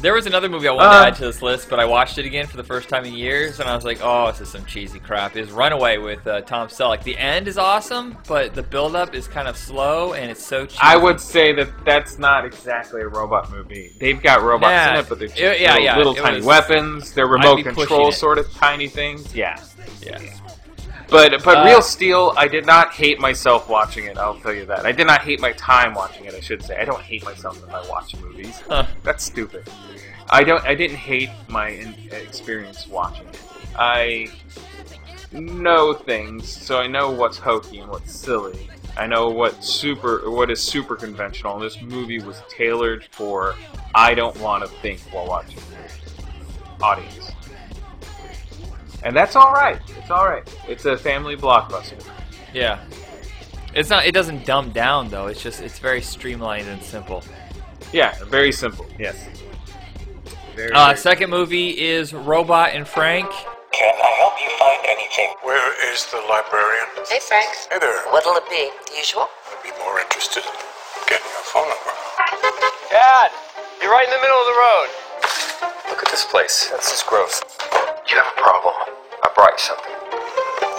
There 0.02 0.12
was 0.14 0.26
another 0.26 0.49
movie 0.49 0.66
I 0.66 0.73
wanted 0.73 0.88
Uh. 0.88 1.00
to 1.02 1.06
add 1.06 1.14
to 1.16 1.25
this 1.26 1.42
list, 1.42 1.71
but 1.71 1.78
I 1.78 1.85
watched 1.85 2.18
it 2.18 2.26
again 2.26 2.49
for 2.49 2.56
the 2.56 2.64
first 2.64 2.88
time 2.88 3.04
in 3.04 3.14
years, 3.14 3.61
and 3.61 3.68
I 3.71 3.75
was 3.76 3.85
like, 3.85 4.00
"Oh, 4.02 4.26
this 4.32 4.40
is 4.40 4.49
some 4.49 4.64
cheesy 4.64 4.99
crap." 4.99 5.37
Is 5.37 5.52
Runaway 5.52 5.99
with 5.99 6.26
uh, 6.26 6.40
Tom 6.40 6.66
Selleck. 6.68 7.04
The 7.04 7.16
end 7.16 7.47
is 7.47 7.56
awesome, 7.56 8.18
but 8.26 8.52
the 8.54 8.64
build-up 8.64 9.14
is 9.14 9.28
kind 9.28 9.47
of 9.47 9.56
slow, 9.56 10.12
and 10.14 10.28
it's 10.28 10.44
so 10.44 10.66
cheesy. 10.66 10.78
I 10.82 10.97
would 10.97 11.21
say 11.21 11.52
that 11.52 11.68
that's 11.85 12.18
not 12.18 12.44
exactly 12.44 13.00
a 13.00 13.06
robot 13.06 13.50
movie. 13.52 13.92
They've 14.00 14.21
got 14.21 14.42
robots 14.42 14.71
Yeah. 14.71 14.94
in 14.94 15.00
it, 15.00 15.09
but 15.09 15.18
they're 15.21 15.28
just 15.28 15.40
Yeah, 15.40 15.52
yeah, 15.54 15.71
little, 15.75 15.85
yeah, 15.85 15.97
little 15.97 16.14
tiny 16.14 16.37
was- 16.38 16.47
weapons. 16.47 17.12
They're 17.12 17.26
remote 17.28 17.62
control 17.62 18.11
sort 18.11 18.38
of 18.38 18.52
tiny 18.54 18.88
things. 18.88 19.32
Yeah. 19.35 19.56
yeah. 20.02 20.18
But 21.12 21.45
but 21.45 21.59
Uh, 21.59 21.64
Real 21.64 21.83
Steel, 21.83 22.33
I 22.37 22.49
did 22.49 22.66
not 22.66 22.92
hate 22.92 23.21
myself 23.21 23.69
watching 23.69 24.07
it. 24.07 24.16
I'll 24.19 24.40
tell 24.40 24.54
you 24.54 24.64
that. 24.66 24.87
I 24.87 24.92
did 24.92 25.07
not 25.07 25.21
hate 25.21 25.40
my 25.40 25.52
time 25.52 25.95
watching 25.95 26.25
it. 26.25 26.35
I 26.35 26.40
should 26.40 26.62
say. 26.62 26.76
I 26.76 26.85
don't 26.85 27.02
hate 27.02 27.23
myself 27.25 27.64
when 27.64 27.75
I 27.75 27.87
watch 27.88 28.16
movies. 28.16 28.61
Huh. 28.66 28.87
That's 29.02 29.23
stupid. 29.23 29.69
I 30.31 30.42
don't. 30.42 30.64
I 30.64 30.75
didn't 30.75 30.97
hate 30.97 31.31
my 31.49 31.69
in, 31.69 31.95
experience 32.11 32.87
watching 32.88 33.26
it. 33.28 33.38
I 33.76 34.28
know 35.33 35.92
things, 35.95 36.49
so 36.49 36.78
I 36.78 36.87
know 36.87 37.11
what's 37.11 37.38
hokey 37.38 37.78
and 37.78 37.90
what's 37.90 38.12
silly. 38.12 38.69
I 38.97 39.07
know 39.07 39.28
what 39.31 39.62
super 39.64 40.31
what 40.31 40.50
is 40.50 40.62
super 40.62 40.97
conventional. 40.97 41.59
This 41.59 41.81
movie 41.81 42.21
was 42.21 42.42
tailored 42.49 43.04
for 43.11 43.54
I 43.95 44.14
don't 44.14 44.38
want 44.40 44.64
to 44.64 44.69
think 44.81 45.00
while 45.11 45.26
watching 45.26 45.57
the 45.57 45.76
movie. 45.76 46.33
Audience. 46.83 47.33
And 49.04 49.16
that's 49.16 49.35
all 49.37 49.52
right. 49.52 49.80
It's 49.99 50.11
all 50.11 50.26
right. 50.26 50.42
It's 50.68 50.85
a 50.85 50.97
family 50.97 51.37
blockbuster. 51.37 52.02
Yeah. 52.54 52.78
It's 53.75 53.88
not. 53.90 54.04
It 54.06 54.12
doesn't 54.12 54.44
dumb 54.44 54.71
down 54.71 55.09
though. 55.09 55.26
It's 55.28 55.42
just. 55.42 55.61
It's 55.61 55.78
very 55.78 56.02
streamlined 56.02 56.68
and 56.68 56.82
simple. 56.82 57.23
Yeah, 57.92 58.14
very 58.25 58.52
simple. 58.52 58.87
Yes. 58.99 59.16
Very, 60.54 60.73
Uh, 60.73 60.87
very- 60.87 60.99
second 60.99 61.30
movie 61.30 61.71
is 61.80 62.12
Robot 62.12 62.71
and 62.75 62.87
Frank. 62.87 63.30
Can 63.73 63.94
I 63.94 64.11
help 64.21 64.35
you 64.42 64.50
find 64.59 64.80
anything? 64.87 65.35
Where 65.42 65.92
is 65.92 66.04
the 66.12 66.18
librarian? 66.28 66.87
Hey, 67.09 67.18
Frank. 67.21 67.49
Hey 67.71 67.78
there. 67.80 68.00
What'll 68.12 68.37
it 68.37 68.49
be? 68.50 68.71
The 68.92 68.97
usual? 68.99 69.28
I'd 69.50 69.62
be 69.62 69.71
more 69.82 69.99
interested 69.99 70.44
in 70.44 70.52
getting 71.09 71.25
your 71.25 71.44
phone 71.49 71.68
number. 71.68 71.92
Dad, 72.90 73.30
you're 73.80 73.90
right 73.90 74.04
in 74.04 74.11
the 74.12 74.21
middle 74.21 74.37
of 74.37 74.47
the 74.47 74.59
road. 74.61 74.88
Look 75.88 76.02
at 76.04 76.11
this 76.11 76.25
place. 76.26 76.68
That's 76.71 76.90
just 76.90 77.06
gross. 77.06 77.40
You 78.09 78.18
have 78.18 78.35
a 78.35 78.40
problem. 78.40 78.75
I 79.23 79.30
brought 79.35 79.54
you 79.54 79.62
something. 79.62 79.94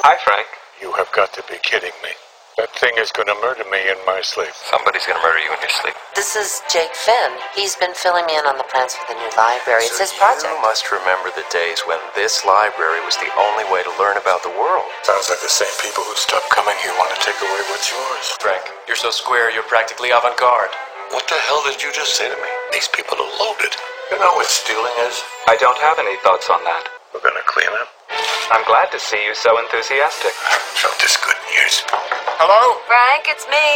Hi, 0.04 0.20
Frank. 0.28 0.46
You 0.84 0.92
have 1.00 1.08
got 1.16 1.32
to 1.40 1.44
be 1.48 1.56
kidding 1.64 1.96
me. 2.04 2.12
That 2.60 2.70
thing 2.78 2.94
is 3.02 3.10
going 3.16 3.32
to 3.32 3.38
murder 3.42 3.66
me 3.72 3.82
in 3.90 3.98
my 4.06 4.22
sleep. 4.22 4.54
Somebody's 4.70 5.10
gonna 5.10 5.24
murder 5.26 5.42
you 5.42 5.50
in 5.50 5.58
your 5.58 5.74
sleep. 5.74 5.98
This 6.14 6.38
is 6.38 6.62
Jake 6.70 6.94
Finn. 6.94 7.34
He's 7.58 7.74
been 7.74 7.98
filling 7.98 8.30
me 8.30 8.38
in 8.38 8.46
on 8.46 8.62
the 8.62 8.68
plans 8.70 8.94
for 8.94 9.10
the 9.10 9.18
new 9.18 9.32
library. 9.34 9.90
It's 9.90 9.98
his 9.98 10.14
project. 10.14 10.46
You 10.46 10.62
must 10.62 10.86
remember 10.94 11.34
the 11.34 11.48
days 11.50 11.82
when 11.90 11.98
this 12.14 12.46
library 12.46 13.02
was 13.08 13.18
the 13.18 13.32
only 13.40 13.66
way 13.74 13.82
to 13.82 13.90
learn 13.98 14.22
about 14.22 14.46
the 14.46 14.54
world. 14.54 14.86
Sounds 15.02 15.34
like 15.34 15.42
the 15.42 15.50
same 15.50 15.74
people 15.82 16.06
who 16.06 16.14
stopped 16.14 16.54
coming 16.54 16.78
here 16.86 16.94
want 17.02 17.10
to 17.16 17.20
take 17.26 17.40
away 17.42 17.62
what's 17.74 17.90
yours. 17.90 18.38
Frank, 18.38 18.62
you're 18.86 19.00
so 19.00 19.10
square, 19.10 19.50
you're 19.50 19.66
practically 19.66 20.14
avant-garde. 20.14 20.70
What 21.10 21.26
the 21.26 21.40
hell 21.50 21.66
did 21.66 21.82
you 21.82 21.90
just 21.90 22.14
say 22.14 22.30
to 22.30 22.38
me? 22.38 22.52
These 22.70 22.92
people 22.94 23.18
are 23.18 23.34
loaded. 23.42 23.74
You 24.14 24.22
know 24.22 24.38
what 24.38 24.46
stealing 24.46 24.94
is? 25.10 25.18
I 25.50 25.58
don't 25.58 25.80
have 25.82 25.98
any 25.98 26.22
thoughts 26.22 26.54
on 26.54 26.62
that. 26.70 26.86
We're 27.14 27.22
going 27.22 27.38
to 27.38 27.46
clean 27.48 27.70
up. 27.78 27.90
I'm 28.52 28.66
glad 28.66 28.90
to 28.92 29.00
see 29.00 29.22
you 29.26 29.34
so 29.34 29.56
enthusiastic. 29.62 30.34
I 30.34 30.58
haven't 30.58 30.78
felt 30.82 30.98
this 31.00 31.16
good 31.22 31.38
in 31.38 31.46
years. 31.58 31.86
Hello? 32.42 32.78
Frank, 32.90 33.30
it's 33.30 33.46
me. 33.50 33.68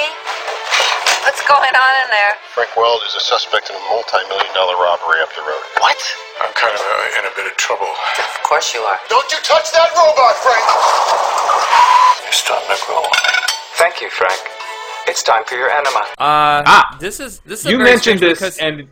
What's 1.25 1.41
going 1.46 1.74
on 1.75 1.94
in 2.03 2.08
there? 2.10 2.34
Frank 2.53 2.74
Weld 2.77 3.01
is 3.06 3.13
a 3.15 3.24
suspect 3.24 3.70
in 3.70 3.75
a 3.75 3.84
multi-million 3.89 4.51
dollar 4.58 4.75
robbery 4.79 5.22
up 5.22 5.29
the 5.38 5.44
road. 5.44 5.63
What? 5.82 5.98
I'm 6.41 6.53
kind 6.53 6.74
of 6.74 6.82
uh, 6.82 7.17
in 7.20 7.24
a 7.29 7.34
bit 7.36 7.46
of 7.50 7.56
trouble. 7.58 7.89
Of 7.89 8.41
course 8.46 8.74
you 8.74 8.82
are. 8.82 9.00
Don't 9.10 9.27
you 9.32 9.39
touch 9.44 9.70
that 9.74 9.89
robot, 9.98 10.36
Frank! 10.41 10.65
You're 12.24 12.38
starting 12.38 12.70
to 12.70 12.79
grow 12.86 13.01
on 13.01 13.12
me. 13.12 13.34
Thank 13.82 14.01
you, 14.01 14.10
Frank. 14.10 14.39
It's 15.08 15.24
time 15.24 15.44
for 15.46 15.56
your 15.56 15.70
enema. 15.70 16.00
Uh, 16.17 16.63
Ah, 16.67 16.98
this 17.00 17.20
is 17.20 17.39
this 17.46 17.62
is 17.62 17.72
You 17.72 17.77
very 17.77 17.89
mentioned 17.91 18.20
this, 18.20 18.39
because- 18.39 18.58
and 18.60 18.88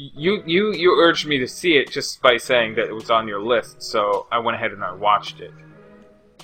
you 0.00 0.42
you 0.46 0.72
you 0.72 0.92
urged 1.00 1.26
me 1.26 1.38
to 1.38 1.48
see 1.48 1.76
it 1.76 1.90
just 1.90 2.22
by 2.22 2.36
saying 2.36 2.76
that 2.76 2.86
it 2.86 2.92
was 2.94 3.10
on 3.10 3.26
your 3.26 3.40
list. 3.42 3.82
So 3.82 4.26
I 4.30 4.38
went 4.38 4.54
ahead 4.54 4.70
and 4.72 4.84
I 4.84 4.92
watched 4.92 5.40
it. 5.40 5.52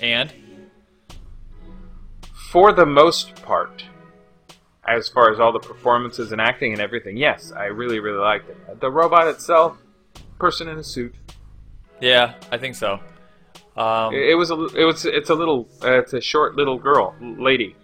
and 0.01 0.33
For 2.51 2.73
the 2.73 2.85
most 2.85 3.35
part, 3.43 3.83
as 4.87 5.07
far 5.09 5.31
as 5.31 5.39
all 5.39 5.51
the 5.51 5.59
performances 5.59 6.31
and 6.31 6.41
acting 6.41 6.73
and 6.73 6.81
everything, 6.81 7.17
yes, 7.17 7.51
I 7.55 7.65
really 7.65 7.99
really 7.99 8.17
liked 8.19 8.49
it. 8.49 8.79
The 8.79 8.91
robot 8.91 9.27
itself, 9.27 9.77
person 10.39 10.67
in 10.67 10.77
a 10.77 10.83
suit. 10.83 11.15
yeah, 12.01 12.35
I 12.51 12.57
think 12.57 12.75
so. 12.75 12.99
Um, 13.77 14.13
It, 14.13 14.31
it 14.31 14.35
was 14.35 14.51
a 14.51 14.65
it 14.75 14.83
was 14.85 15.05
it's 15.05 15.29
a 15.29 15.35
little 15.35 15.67
uh, 15.83 15.99
it's 15.99 16.13
a 16.13 16.21
short 16.21 16.55
little 16.55 16.77
girl 16.77 17.15
lady. 17.21 17.75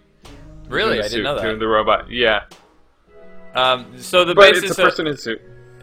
really, 0.68 0.98
in 0.98 1.04
I 1.04 1.08
didn't 1.08 1.24
know 1.24 1.36
doing 1.40 1.54
that. 1.54 1.58
the 1.60 1.68
robot. 1.68 2.10
Yeah, 2.10 2.44
Um, 3.54 3.98
so 3.98 4.24
the 4.24 4.34
but 4.34 4.52
basis 4.52 4.70
it's 4.70 4.78
a 4.78 4.82
of- 4.82 4.88
person 4.88 5.06
in 5.06 5.14
a 5.14 5.16
suit. 5.16 5.40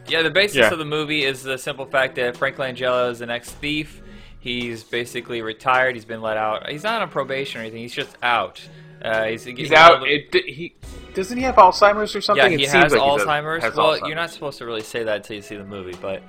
Yeah, 0.09 0.21
the 0.23 0.29
basis 0.29 0.57
Yeah. 0.57 0.71
of 0.71 0.79
the 0.79 0.85
movie 0.85 1.23
is 1.23 1.43
the 1.43 1.57
simple 1.57 1.85
fact 1.85 2.15
that 2.15 2.35
Frank 2.37 2.57
Langella 2.57 3.11
is 3.11 3.21
an 3.21 3.29
ex-thief. 3.29 4.01
He's 4.39 4.83
basically 4.83 5.41
retired. 5.41 5.95
He's 5.95 6.05
been 6.05 6.21
let 6.21 6.37
out. 6.37 6.69
He's 6.69 6.83
not 6.83 7.01
on 7.01 7.09
probation 7.09 7.59
or 7.59 7.63
anything. 7.63 7.81
He's 7.81 7.93
just 7.93 8.15
out. 8.23 8.61
Uh, 9.01 9.25
he's 9.25 9.43
He's 9.45 9.71
out. 9.71 10.05
It, 10.07 10.33
he 10.45 10.75
doesn't 11.13 11.37
he 11.37 11.43
have 11.43 11.55
Alzheimer's 11.55 12.15
or 12.15 12.21
something? 12.21 12.45
yeah, 12.45 12.53
It 12.53 12.59
he 12.59 12.65
seems 12.67 12.83
has 12.83 12.93
like 12.93 13.01
he 13.01 13.07
Alzheimer's. 13.07 13.63
has 13.63 13.75
well, 13.75 13.93
Alzheimer's. 13.93 14.07
you're 14.07 14.15
not 14.15 14.29
supposed 14.29 14.57
to 14.59 14.65
really 14.65 14.81
say 14.83 15.03
that 15.05 15.17
until 15.17 15.37
you 15.37 15.41
see 15.41 15.55
the 15.55 15.63
movie, 15.63 15.97
but 16.01 16.21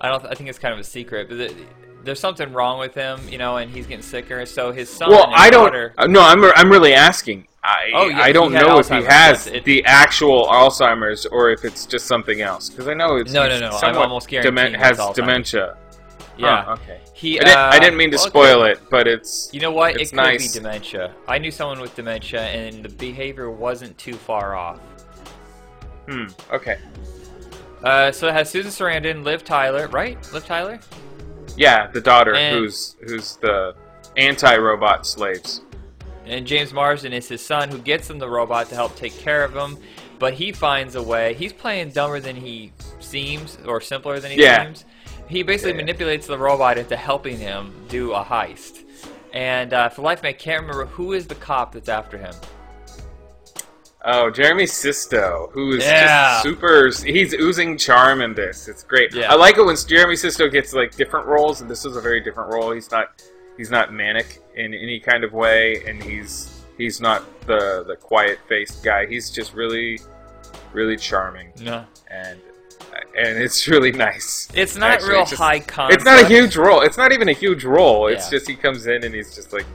I 0.00 0.08
don't. 0.08 0.24
I 0.26 0.34
think 0.34 0.48
it's 0.50 0.58
kind 0.58 0.72
of 0.74 0.80
a 0.80 0.84
secret. 0.84 1.28
But 1.28 1.38
the, 1.38 1.54
there's 2.04 2.20
something 2.20 2.52
wrong 2.52 2.78
with 2.78 2.94
him, 2.94 3.20
you 3.28 3.38
know, 3.38 3.56
and 3.56 3.70
he's 3.70 3.86
getting 3.86 4.02
sicker. 4.02 4.44
So 4.46 4.72
his 4.72 4.88
son 4.88 5.10
Well, 5.10 5.26
I 5.34 5.50
don't. 5.50 5.64
daughter. 5.64 5.94
uh, 5.98 6.06
No, 6.06 6.20
I'm. 6.20 6.44
I'm 6.44 6.70
really 6.70 6.94
asking. 6.94 7.47
I 7.64 7.90
Oh, 7.94 8.06
yeah, 8.06 8.20
I 8.20 8.32
don't 8.32 8.52
know 8.52 8.78
if 8.78 8.88
he 8.88 9.02
has 9.02 9.46
it- 9.48 9.64
the 9.64 9.84
actual 9.84 10.46
Alzheimer's 10.46 11.26
or 11.26 11.50
if 11.50 11.64
it's 11.64 11.86
just 11.86 12.06
something 12.06 12.40
else. 12.40 12.68
Because 12.70 12.88
I 12.88 12.94
know 12.94 13.16
it's 13.16 13.32
No, 13.32 13.48
no, 13.48 13.58
no, 13.58 13.70
I'm 13.82 13.96
almost 13.96 14.28
guaranteeing 14.28 14.74
demen- 14.74 14.78
has 14.78 14.98
Alzheimer's. 14.98 15.16
dementia. 15.16 15.76
Yeah. 16.36 16.62
Huh, 16.64 16.72
okay. 16.74 17.00
He. 17.14 17.40
I 17.40 17.44
didn't, 17.44 17.58
I 17.58 17.76
uh, 17.76 17.80
didn't 17.80 17.96
mean 17.96 18.10
to 18.12 18.16
okay. 18.16 18.28
spoil 18.28 18.62
it, 18.62 18.80
but 18.90 19.08
it's. 19.08 19.50
You 19.52 19.60
know 19.60 19.72
what? 19.72 20.00
It's 20.00 20.12
it 20.12 20.14
could 20.14 20.22
nice. 20.22 20.52
be 20.52 20.60
dementia. 20.60 21.12
I 21.26 21.38
knew 21.38 21.50
someone 21.50 21.80
with 21.80 21.96
dementia, 21.96 22.42
and 22.42 22.84
the 22.84 22.88
behavior 22.90 23.50
wasn't 23.50 23.98
too 23.98 24.14
far 24.14 24.54
off. 24.54 24.78
Hmm. 26.08 26.26
Okay. 26.52 26.78
Uh, 27.82 28.12
so 28.12 28.28
it 28.28 28.34
has 28.34 28.48
Susan 28.48 28.70
Sarandon, 28.70 29.24
Liv 29.24 29.44
Tyler, 29.44 29.88
right? 29.88 30.16
Liv 30.32 30.46
Tyler? 30.46 30.78
Yeah, 31.56 31.88
the 31.88 32.00
daughter 32.00 32.34
And- 32.34 32.56
who's 32.56 32.94
who's 33.06 33.36
the 33.36 33.74
anti-robot 34.16 35.06
slaves. 35.06 35.62
And 36.28 36.46
James 36.46 36.72
Marsden 36.72 37.12
is 37.12 37.26
his 37.28 37.40
son, 37.44 37.70
who 37.70 37.78
gets 37.78 38.08
him 38.08 38.18
the 38.18 38.28
robot 38.28 38.68
to 38.68 38.74
help 38.74 38.94
take 38.96 39.16
care 39.18 39.42
of 39.44 39.54
him. 39.56 39.78
But 40.18 40.34
he 40.34 40.52
finds 40.52 40.94
a 40.94 41.02
way. 41.02 41.34
He's 41.34 41.52
playing 41.52 41.90
dumber 41.90 42.20
than 42.20 42.36
he 42.36 42.72
seems, 43.00 43.56
or 43.66 43.80
simpler 43.80 44.20
than 44.20 44.32
he 44.32 44.42
Yeah. 44.42 44.64
seems. 44.64 44.84
He 45.28 45.42
basically 45.42 45.72
Yeah. 45.72 45.78
manipulates 45.78 46.26
the 46.26 46.36
robot 46.38 46.76
into 46.78 46.96
helping 46.96 47.38
him 47.38 47.72
do 47.88 48.12
a 48.12 48.22
heist. 48.24 48.84
And 49.32 49.72
uh, 49.72 49.88
for 49.90 50.02
life 50.02 50.20
I 50.24 50.32
can't 50.32 50.62
remember 50.62 50.86
who 50.86 51.12
is 51.12 51.26
the 51.26 51.34
cop 51.34 51.72
that's 51.72 51.88
after 51.88 52.18
him. 52.18 52.34
Oh, 54.04 54.30
Jeremy 54.30 54.66
Sisto, 54.66 55.50
who 55.52 55.72
is 55.72 55.84
Yeah. 55.84 56.06
just 56.06 56.42
super. 56.44 56.90
He's 57.04 57.34
oozing 57.34 57.76
charm 57.76 58.20
in 58.22 58.32
this. 58.34 58.68
It's 58.68 58.82
great. 58.82 59.12
Yeah. 59.14 59.30
I 59.30 59.34
like 59.34 59.58
it 59.58 59.64
when 59.64 59.76
Jeremy 59.76 60.16
Sisto 60.16 60.48
gets 60.48 60.72
like 60.72 60.96
different 60.96 61.26
roles, 61.26 61.60
and 61.60 61.68
this 61.70 61.84
is 61.84 61.96
a 61.96 62.00
very 62.00 62.20
different 62.20 62.50
role. 62.52 62.70
He's 62.70 62.90
not 62.90 63.22
he's 63.58 63.70
not 63.70 63.92
manic 63.92 64.40
in 64.54 64.72
any 64.72 64.98
kind 65.00 65.22
of 65.24 65.34
way, 65.34 65.82
and 65.86 66.02
he's 66.02 66.62
he's 66.78 67.00
not 67.00 67.22
the 67.46 67.84
the 67.86 67.96
quiet 67.96 68.38
faced 68.48 68.82
guy. 68.82 69.04
He's 69.06 69.28
just 69.30 69.52
really 69.52 70.00
really 70.72 70.96
charming, 70.96 71.52
No. 71.60 71.84
and 72.10 72.40
and 73.18 73.36
it's 73.38 73.66
really 73.68 73.92
nice. 73.92 74.48
It's 74.54 74.76
not 74.76 74.90
Actually, 74.92 75.10
real 75.10 75.20
it's 75.22 75.30
just- 75.30 75.42
high 75.42 75.60
concept. 75.60 75.96
It's 75.96 76.04
not 76.04 76.22
a 76.22 76.26
huge 76.26 76.56
role. 76.56 76.80
It's 76.82 76.96
not 76.96 77.12
even 77.12 77.28
a 77.28 77.32
huge 77.32 77.64
role. 77.64 78.06
It's 78.06 78.26
Yeah. 78.26 78.38
just 78.38 78.48
he 78.48 78.54
comes 78.56 78.86
in 78.86 79.04
and 79.04 79.14
he's 79.14 79.34
just 79.34 79.52
like, 79.52 79.66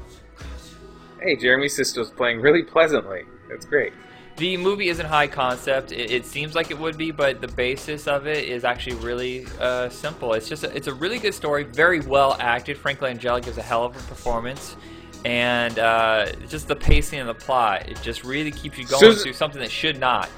"Hey, 1.21 1.35
Jeremy 1.35 1.67
Sisto's 1.67 2.09
playing 2.09 2.41
really 2.41 2.63
pleasantly. 2.63 3.23
That's 3.49 3.65
great." 3.65 3.93
The 4.37 4.57
movie 4.57 4.89
isn't 4.89 5.05
high 5.05 5.27
concept. 5.27 5.91
It, 5.91 6.11
it 6.11 6.25
seems 6.25 6.55
like 6.55 6.71
it 6.71 6.79
would 6.79 6.97
be, 6.97 7.11
but 7.11 7.39
the 7.39 7.47
basis 7.47 8.07
of 8.07 8.25
it 8.25 8.45
is 8.45 8.63
actually 8.63 8.95
really 8.95 9.45
uh, 9.59 9.89
simple. 9.89 10.33
It's 10.33 10.49
just 10.49 10.63
a, 10.63 10.75
it's 10.75 10.87
a 10.87 10.93
really 10.93 11.19
good 11.19 11.35
story, 11.35 11.63
very 11.63 11.99
well 11.99 12.35
acted. 12.39 12.77
Frank 12.77 12.99
Langella 12.99 13.43
gives 13.43 13.57
a 13.57 13.61
hell 13.61 13.85
of 13.85 13.95
a 13.95 13.99
performance, 14.07 14.75
and 15.23 15.77
uh, 15.77 16.31
just 16.47 16.67
the 16.67 16.75
pacing 16.75 17.19
and 17.19 17.29
the 17.29 17.35
plot. 17.35 17.87
It 17.87 18.01
just 18.01 18.23
really 18.23 18.51
keeps 18.51 18.77
you 18.77 18.87
going 18.87 19.01
Susan- 19.01 19.23
through 19.23 19.33
something 19.33 19.61
that 19.61 19.71
should 19.71 19.99
not. 19.99 20.29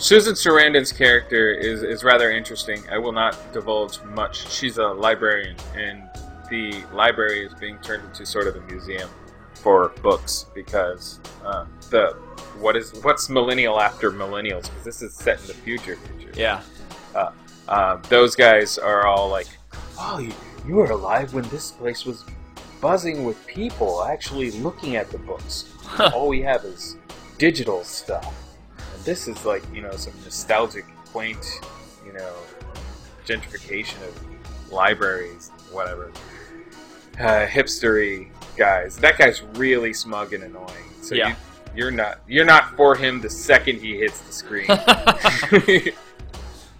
Susan 0.00 0.32
Sarandon's 0.32 0.92
character 0.92 1.52
is, 1.52 1.82
is 1.82 2.02
rather 2.02 2.30
interesting. 2.30 2.82
I 2.90 2.96
will 2.98 3.12
not 3.12 3.52
divulge 3.52 4.02
much. 4.02 4.50
She's 4.50 4.78
a 4.78 4.86
librarian, 4.86 5.56
and 5.76 6.08
the 6.48 6.82
library 6.92 7.44
is 7.44 7.54
being 7.54 7.78
turned 7.78 8.04
into 8.04 8.26
sort 8.26 8.48
of 8.48 8.56
a 8.56 8.60
museum 8.62 9.10
for 9.62 9.90
books 10.02 10.46
because 10.54 11.20
uh, 11.44 11.66
the 11.90 12.12
what 12.58 12.76
is 12.76 12.92
what's 13.02 13.28
millennial 13.28 13.80
after 13.80 14.10
millennials 14.10 14.68
because 14.68 14.84
this 14.84 15.02
is 15.02 15.14
set 15.14 15.40
in 15.40 15.46
the 15.46 15.54
future. 15.54 15.96
Future. 15.96 16.32
Yeah. 16.36 16.62
Uh, 17.70 17.96
those 18.08 18.34
guys 18.34 18.78
are 18.78 19.06
all 19.06 19.28
like, 19.28 19.46
"Oh, 19.96 20.18
you, 20.18 20.32
you 20.66 20.74
were 20.74 20.90
alive 20.90 21.32
when 21.32 21.48
this 21.50 21.70
place 21.70 22.04
was 22.04 22.24
buzzing 22.80 23.24
with 23.24 23.46
people 23.46 24.02
actually 24.02 24.50
looking 24.50 24.96
at 24.96 25.08
the 25.10 25.18
books. 25.18 25.72
all 26.12 26.28
we 26.28 26.42
have 26.42 26.64
is 26.64 26.96
digital 27.38 27.84
stuff." 27.84 28.34
And 28.76 29.04
this 29.04 29.28
is 29.28 29.44
like, 29.44 29.62
you 29.72 29.82
know, 29.82 29.92
some 29.92 30.12
nostalgic, 30.24 30.84
quaint, 31.12 31.46
you 32.04 32.12
know, 32.12 32.32
gentrification 33.24 34.02
of 34.08 34.72
libraries, 34.72 35.50
whatever. 35.70 36.10
Uh, 37.20 37.46
hipstery 37.46 38.30
guys. 38.60 38.96
That 38.98 39.16
guy's 39.18 39.40
really 39.54 39.92
smug 39.94 40.34
and 40.34 40.44
annoying. 40.44 40.84
So 41.02 41.14
Yeah. 41.14 41.28
you, 41.30 41.34
you're 41.74 41.90
not 41.90 42.20
you're 42.28 42.44
not 42.44 42.76
for 42.76 42.94
him 42.94 43.20
the 43.22 43.30
second 43.30 43.80
he 43.80 43.96
hits 43.98 44.20
the 44.20 44.32
screen. 44.32 44.66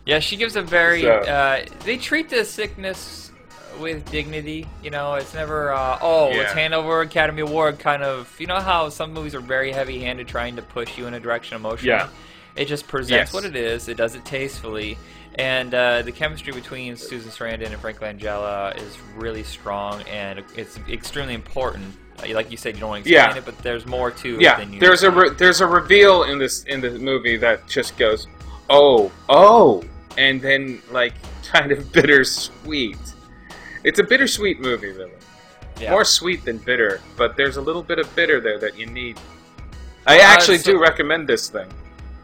Yeah, 0.06 0.18
she 0.18 0.36
gives 0.36 0.56
a 0.56 0.62
very. 0.62 1.02
So- 1.02 1.10
Uh, 1.20 1.64
they 1.84 1.96
treat 1.96 2.30
the 2.30 2.44
sickness 2.44 3.30
with 3.78 4.10
dignity. 4.10 4.66
You 4.82 4.90
know, 4.90 5.14
it's 5.14 5.34
never. 5.34 5.72
Uh, 5.72 5.98
oh, 6.00 6.30
Yeah. 6.32 6.52
hand 6.52 6.74
over 6.74 7.02
Academy 7.02 7.42
Award. 7.42 7.78
Kind 7.78 8.02
of. 8.02 8.34
You 8.40 8.46
know 8.46 8.60
how 8.60 8.88
some 8.88 9.12
movies 9.12 9.34
are 9.34 9.40
very 9.40 9.72
heavy-handed, 9.72 10.26
trying 10.26 10.56
to 10.56 10.62
push 10.62 10.96
you 10.98 11.06
in 11.06 11.14
a 11.14 11.20
direction 11.20 11.54
emotionally. 11.56 11.96
Yeah. 11.98 12.08
It 12.56 12.64
just 12.64 12.88
presents 12.88 13.10
Yes. 13.30 13.32
what 13.32 13.44
it 13.44 13.54
is. 13.54 13.88
It 13.88 13.96
does 13.98 14.14
it 14.16 14.24
tastefully, 14.24 14.98
and 15.36 15.72
uh, 15.74 16.02
the 16.02 16.12
chemistry 16.12 16.52
between 16.52 16.96
Susan 16.96 17.30
Sarandon 17.30 17.66
and 17.72 17.80
Frank 17.80 18.00
Langella 18.00 18.76
is 18.76 18.98
really 19.16 19.42
strong, 19.44 20.02
and 20.02 20.42
it's 20.56 20.78
extremely 20.88 21.34
important. 21.34 21.94
Uh, 22.22 22.34
Like 22.34 22.50
you 22.50 22.56
said, 22.56 22.74
you 22.74 22.80
don't 22.80 22.90
want 22.90 23.04
to 23.04 23.10
explain 23.10 23.30
Yeah. 23.36 23.38
it, 23.38 23.44
but 23.44 23.56
there's 23.58 23.86
more 23.86 24.10
to 24.10 24.34
it 24.36 24.40
yeah, 24.42 24.58
than 24.58 24.72
you. 24.72 24.80
there's 24.80 25.02
a 25.04 25.10
re- 25.10 25.30
there's 25.30 25.60
a 25.60 25.66
reveal 25.66 26.24
in 26.24 26.38
this 26.38 26.64
in 26.64 26.80
the 26.80 26.90
movie 26.98 27.36
that 27.38 27.66
just 27.68 27.96
goes, 27.96 28.26
oh 28.68 29.10
oh, 29.28 29.82
and 30.18 30.40
then 30.42 30.82
like 30.90 31.14
kind 31.44 31.72
of 31.72 31.90
bittersweet. 31.92 32.98
It's 33.84 33.98
a 33.98 34.04
bittersweet 34.04 34.60
movie, 34.60 34.90
really. 34.90 35.12
yeah. 35.80 35.90
More 35.92 36.04
sweet 36.04 36.44
than 36.44 36.58
bitter, 36.58 37.00
but 37.16 37.36
there's 37.36 37.56
a 37.56 37.62
little 37.62 37.82
bit 37.82 37.98
of 37.98 38.14
bitter 38.14 38.38
there 38.40 38.58
that 38.58 38.76
you 38.78 38.84
need. 38.86 39.18
I 40.06 40.18
Uh, 40.18 40.22
actually 40.22 40.58
so- 40.58 40.72
do 40.72 40.78
recommend 40.80 41.26
this 41.28 41.48
thing. 41.48 41.68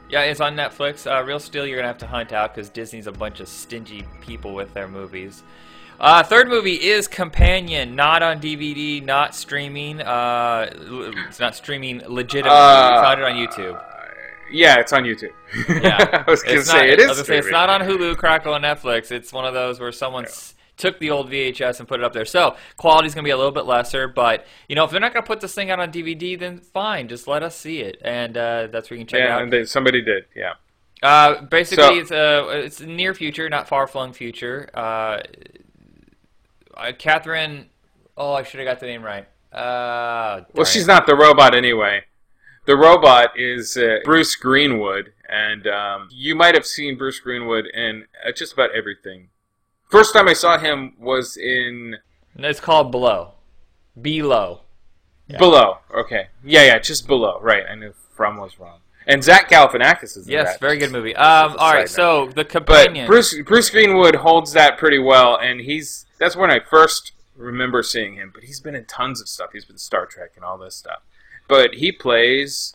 Yeah, 0.08 0.22
it's 0.22 0.40
on 0.40 0.54
Netflix. 0.54 1.10
Uh, 1.10 1.24
Real 1.24 1.40
Steel, 1.40 1.66
you're 1.66 1.76
gonna 1.76 1.88
have 1.88 1.98
to 1.98 2.06
hunt 2.06 2.32
out 2.32 2.54
because 2.54 2.68
Disney's 2.68 3.06
a 3.08 3.12
bunch 3.12 3.40
of 3.40 3.48
stingy 3.48 4.04
people 4.20 4.54
with 4.54 4.72
their 4.72 4.86
movies. 4.88 5.42
Uh, 5.98 6.22
third 6.22 6.48
movie 6.48 6.74
is 6.74 7.08
Companion, 7.08 7.96
not 7.96 8.22
on 8.22 8.38
DVD, 8.40 9.02
not 9.02 9.34
streaming. 9.34 10.00
Uh, 10.00 10.68
it's 11.28 11.40
not 11.40 11.56
streaming 11.56 12.02
legitimately. 12.06 12.56
Uh, 12.56 12.96
you 12.98 13.02
found 13.02 13.20
it 13.20 13.24
on 13.24 13.32
YouTube. 13.32 13.82
Yeah, 14.52 14.78
it's 14.78 14.92
on 14.92 15.02
YouTube. 15.04 15.32
Yeah, 15.82 16.22
I 16.26 16.30
was 16.30 16.42
gonna 16.42 16.58
It's 16.58 16.70
say 16.70 16.76
not- 16.76 16.86
it 16.88 17.00
I 17.00 17.06
was 17.08 17.16
gonna 17.18 17.24
say 17.26 17.38
it's 17.38 17.50
not 17.50 17.68
on 17.68 17.80
Hulu, 17.80 18.16
Crackle, 18.16 18.54
and 18.54 18.64
Netflix. 18.64 19.10
It's 19.10 19.32
one 19.32 19.44
of 19.44 19.54
those 19.54 19.80
where 19.80 19.90
someone 19.90 20.24
s 20.26 20.54
took 20.76 20.98
the 20.98 21.10
old 21.10 21.30
VHS 21.30 21.78
and 21.80 21.88
put 21.88 22.00
it 22.00 22.04
up 22.04 22.12
there. 22.12 22.24
So 22.24 22.56
quality's 22.76 23.14
gonna 23.14 23.24
be 23.24 23.30
a 23.30 23.36
little 23.36 23.52
bit 23.52 23.66
lesser, 23.66 24.08
but 24.08 24.46
you 24.68 24.76
know 24.76 24.84
if 24.84 24.90
they're 24.90 25.00
not 25.00 25.12
gonna 25.12 25.26
put 25.26 25.40
this 25.40 25.54
thing 25.54 25.70
out 25.70 25.80
on 25.80 25.90
DVD, 25.90 26.38
then 26.38 26.58
fine, 26.58 27.08
just 27.08 27.26
let 27.26 27.42
us 27.42 27.56
see 27.56 27.80
it, 27.80 27.98
and 28.02 28.36
uh, 28.36 28.68
that's 28.68 28.90
where 28.90 28.98
you 28.98 29.04
can 29.04 29.08
check 29.08 29.20
it 29.20 29.24
Yeah, 29.24 29.38
and 29.40 29.52
then 29.52 29.66
somebody 29.66 30.02
did. 30.02 30.24
Yeah. 30.34 30.54
Uh, 31.02 31.42
basically, 31.42 31.84
So- 31.84 31.98
it's 31.98 32.10
a 32.10 32.64
it's 32.64 32.80
a 32.80 32.86
near 32.86 33.14
future, 33.14 33.48
not 33.48 33.68
far 33.68 33.86
flung 33.86 34.12
future. 34.12 34.68
Uh, 34.74 35.20
uh, 36.76 36.92
Kathryn, 36.92 37.66
oh, 38.16 38.34
I 38.34 38.42
should 38.42 38.60
have 38.60 38.66
got 38.66 38.80
the 38.80 38.86
name 38.86 39.02
right. 39.02 39.26
Uh, 39.52 40.42
Well, 40.54 40.64
she's 40.66 40.86
not 40.86 41.06
the 41.06 41.14
robot 41.16 41.54
anyway. 41.54 42.04
The 42.66 42.76
robot 42.76 43.38
is 43.38 43.76
uh, 43.76 43.98
Bruce 44.04 44.34
Greenwood, 44.34 45.12
and 45.28 45.66
um, 45.68 46.08
you 46.10 46.34
might 46.34 46.54
have 46.54 46.66
seen 46.66 46.98
Bruce 46.98 47.20
Greenwood 47.20 47.66
in 47.66 48.06
uh, 48.26 48.32
just 48.32 48.52
about 48.52 48.70
everything. 48.74 49.28
First 49.88 50.12
time 50.12 50.28
I 50.28 50.32
saw 50.32 50.58
him 50.58 50.94
was 50.98 51.36
in 51.36 51.96
It's 52.38 52.60
called 52.60 52.90
Below. 52.90 53.32
Below. 54.00 54.62
Below. 55.28 55.78
Okay, 55.94 56.28
yeah, 56.44 56.64
yeah, 56.64 56.78
just 56.78 57.06
Below. 57.06 57.38
Right, 57.40 57.64
I 57.68 57.74
knew 57.74 57.92
From 58.14 58.36
was 58.36 58.58
wrong. 58.60 58.78
And 59.08 59.22
Zach 59.22 59.48
Galifianakis 59.48 60.16
is 60.16 60.26
in 60.26 60.32
Yes, 60.32 60.52
that. 60.52 60.60
very 60.60 60.78
good 60.78 60.90
movie. 60.90 61.14
Um, 61.14 61.56
all 61.58 61.72
right, 61.72 61.88
so 61.88 62.26
the 62.34 62.44
companion. 62.44 63.06
But. 63.06 63.10
Bruce 63.10 63.40
Bruce 63.44 63.70
Greenwood 63.70 64.16
holds 64.16 64.52
that 64.52 64.78
pretty 64.78 64.98
well, 64.98 65.38
and 65.40 65.60
he's 65.60 66.06
that's 66.18 66.34
when 66.36 66.50
I 66.50 66.58
first 66.60 67.12
remember 67.36 67.82
seeing 67.82 68.14
him. 68.14 68.30
But 68.34 68.44
he's 68.44 68.58
been 68.60 68.74
in 68.74 68.84
tons 68.86 69.20
of 69.20 69.28
stuff. 69.28 69.50
He's 69.52 69.64
been 69.64 69.78
Star 69.78 70.06
Trek 70.06 70.32
and 70.36 70.44
all 70.44 70.58
this 70.58 70.74
stuff. 70.74 71.02
But 71.48 71.74
he 71.74 71.92
plays 71.92 72.74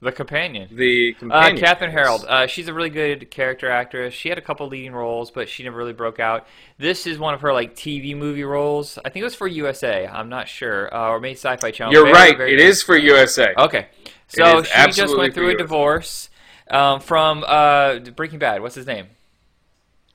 the 0.00 0.12
companion. 0.12 0.68
the 0.70 1.12
companion. 1.14 1.56
Uh, 1.56 1.58
companion. 1.58 1.90
Kathryn 1.90 1.92
Harrold. 1.92 2.24
Uh, 2.28 2.46
she's 2.46 2.68
a 2.68 2.74
really 2.74 2.90
good 2.90 3.30
character 3.30 3.68
actress. 3.68 4.14
She 4.14 4.28
had 4.28 4.38
a 4.38 4.40
couple 4.40 4.68
leading 4.68 4.92
roles, 4.92 5.30
but 5.30 5.48
she 5.48 5.64
never 5.64 5.76
really 5.76 5.92
broke 5.92 6.20
out. 6.20 6.46
This 6.78 7.06
is 7.06 7.18
one 7.18 7.34
of 7.34 7.40
her 7.40 7.52
like 7.52 7.74
TV 7.74 8.16
movie 8.16 8.44
roles. 8.44 8.98
I 9.04 9.10
think 9.10 9.22
it 9.22 9.24
was 9.24 9.34
for 9.34 9.48
USA. 9.48 10.06
I'm 10.06 10.28
not 10.28 10.46
sure, 10.46 10.94
uh, 10.94 11.08
or 11.08 11.20
maybe 11.20 11.34
Sci-Fi 11.34 11.70
Channel. 11.72 11.92
You're 11.92 12.04
Very, 12.04 12.14
right. 12.14 12.36
very 12.36 12.54
It 12.54 12.60
is 12.60 12.82
for 12.82 12.96
USA. 12.96 13.52
Okay, 13.56 13.88
so 14.28 14.62
she 14.62 14.90
just 14.92 15.16
went 15.16 15.34
through 15.34 15.48
a 15.48 15.50
USA. 15.52 15.62
divorce 15.62 16.30
um, 16.70 17.00
from 17.00 17.44
uh, 17.46 17.98
Breaking 17.98 18.38
Bad. 18.38 18.62
What's 18.62 18.76
his 18.76 18.86
name? 18.86 19.08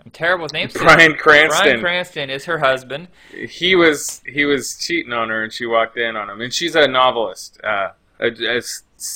I'm 0.03 0.11
terrible 0.11 0.43
with 0.43 0.53
names. 0.53 0.73
Bryan 0.81 1.15
Cranston. 1.15 1.63
Bryan 1.63 1.79
Cranston 1.81 2.29
is 2.29 2.45
her 2.45 2.59
husband. 2.59 3.07
He 3.31 3.75
was 3.75 4.21
he 4.25 4.45
was 4.45 4.77
cheating 4.77 5.13
on 5.13 5.29
her, 5.29 5.43
and 5.43 5.51
she 5.51 5.65
walked 5.65 5.97
in 5.97 6.15
on 6.15 6.29
him. 6.29 6.41
And 6.41 6.53
she's 6.53 6.75
a 6.75 6.87
novelist, 6.87 7.59
uh, 7.63 7.89
a, 8.19 8.27
a 8.27 8.61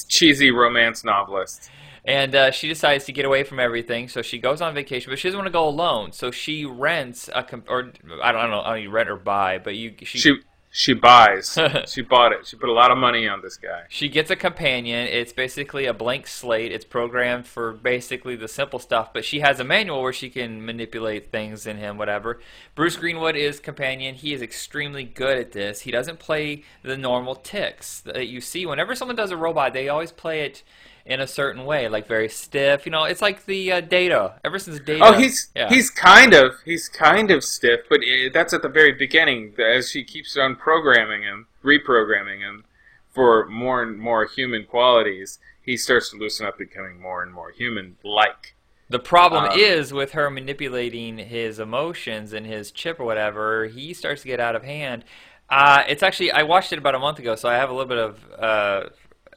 cheesy 0.08 0.51
romance 0.51 1.03
novelist. 1.03 1.70
And 2.06 2.36
uh, 2.36 2.51
she 2.51 2.70
decides 2.70 3.03
to 3.06 3.12
get 3.12 3.25
away 3.25 3.44
from 3.44 3.60
everything, 3.60 4.08
so 4.08 4.22
she 4.22 4.39
goes 4.39 4.62
on 4.62 4.74
vacation, 4.74 5.12
but 5.12 5.20
she 5.20 5.27
doesn't 5.27 5.38
want 5.38 5.48
to 5.48 5.51
go 5.51 5.67
alone. 5.67 6.13
So 6.13 6.32
she 6.32 6.63
rents 6.63 7.29
a, 7.36 7.44
com- 7.44 7.65
or 7.67 7.91
I 8.24 8.32
don't, 8.32 8.39
I 8.39 8.41
don't 8.44 8.51
know, 8.51 8.62
I 8.62 8.79
don't 8.79 8.91
rent 8.91 9.10
or 9.10 9.17
buy, 9.17 9.58
but 9.58 9.75
you 9.75 9.94
she, 10.00 10.17
She 10.17 10.39
she 10.78 10.94
buys. 10.94 11.58
she 11.88 12.04
bought 12.04 12.32
it. 12.34 12.46
She 12.46 12.56
put 12.56 12.70
a 12.70 12.72
lot 12.72 12.92
of 12.92 13.00
money 13.00 13.28
on 13.28 13.42
this 13.42 13.58
guy. 13.58 13.86
she 13.90 14.08
gets 14.10 14.30
a 14.30 14.36
companion. 14.36 15.08
It's 15.08 15.34
basically 15.34 15.88
a 15.88 15.94
blank 15.94 16.28
slate. 16.28 16.72
It's 16.72 16.86
programmed 16.86 17.48
for 17.48 17.74
basically 17.74 18.36
the 18.36 18.48
simple 18.48 18.78
stuff, 18.78 19.12
but 19.12 19.26
she 19.26 19.40
has 19.40 19.60
a 19.60 19.63
manual 19.63 20.04
where 20.04 20.13
she 20.13 20.30
can 20.30 20.63
manipulate 20.63 21.32
things 21.32 21.66
in 21.66 21.78
him, 21.78 21.98
whatever. 21.98 22.40
Bruce 22.76 22.96
Greenwood 22.96 23.36
is 23.36 23.60
companion. 23.60 24.13
He 24.13 24.36
is 24.36 24.44
extremely 24.44 25.04
good 25.04 25.40
at 25.40 25.52
this. 25.54 25.82
He 25.82 25.90
doesn't 25.90 26.20
play 26.20 26.63
the 26.84 26.96
normal 26.96 27.34
ticks 27.34 28.02
that 28.02 28.28
you 28.28 28.40
see. 28.40 28.68
Whenever 28.68 28.94
someone 28.94 29.16
does 29.16 29.32
a 29.32 29.38
robot, 29.38 29.74
they 29.74 29.90
always 29.90 30.12
play 30.12 30.42
it 30.42 30.62
in 31.08 31.20
a 31.22 31.28
certain 31.28 31.65
way, 31.65 31.88
like 31.88 32.08
very 32.08 32.30
stiff. 32.30 32.86
You 32.86 32.91
know, 32.91 33.06
it's 33.06 33.22
like 33.22 33.46
the 33.46 33.72
uh, 33.72 33.82
data. 33.82 34.36
Ever 34.43 34.60
since 34.60 34.80
data. 34.80 35.04
Oh, 35.04 35.13
he's 35.13 35.50
yeah. 35.56 35.70
he's 35.70 35.89
kind 35.89 36.34
of 36.34 36.54
he's 36.65 36.88
kind 36.89 37.32
of 37.32 37.43
stiff, 37.43 37.82
but 37.89 38.00
uh 38.02 38.30
that's 38.34 38.54
at 38.54 38.62
the 38.62 38.70
very 38.70 38.91
beginning. 38.91 39.54
As 39.58 39.89
she 39.89 40.04
keeps 40.04 40.38
on 40.38 40.56
programming 40.56 41.24
him, 41.24 41.48
reprogramming 41.63 42.39
him 42.39 42.65
for 43.10 43.48
more 43.48 43.82
and 43.82 43.98
more 44.00 44.26
human 44.26 44.65
qualities, 44.65 45.39
he 45.62 45.78
starts 45.78 46.12
to 46.12 46.17
loosen 46.17 46.46
up, 46.46 46.58
becoming 46.58 47.02
more 47.02 47.24
and 47.24 47.34
more 47.34 47.52
human-like. 47.52 48.56
The 48.89 49.00
problem 49.00 49.46
Um, 49.46 49.60
is 49.60 49.91
with 49.91 50.12
her 50.12 50.30
manipulating 50.30 51.17
his 51.17 51.60
emotions 51.60 52.32
and 52.32 52.46
his 52.46 52.72
chip 52.72 53.00
or 53.00 53.06
whatever, 53.06 53.65
he 53.65 53.93
starts 53.93 54.22
to 54.22 54.28
get 54.28 54.39
out 54.39 54.56
of 54.56 54.63
hand. 54.63 55.04
Uh, 55.50 55.84
it's 55.88 56.04
actually 56.04 56.32
I 56.32 56.43
watched 56.43 56.72
it 56.72 56.80
about 56.80 56.96
a 56.96 57.00
month 57.00 57.20
ago, 57.20 57.36
so 57.36 57.50
I 57.50 57.56
have 57.56 57.70
a 57.70 57.74
little 57.74 57.88
bit 57.88 57.98
of 57.98 58.26
uh, 58.38 58.89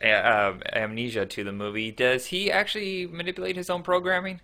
uh, 0.02 0.54
amnesia 0.72 1.26
to 1.26 1.44
the 1.44 1.52
movie. 1.52 1.90
Does 1.90 2.26
he 2.26 2.50
actually 2.50 3.06
manipulate 3.06 3.56
his 3.56 3.68
own 3.70 3.82
programming? 3.82 4.40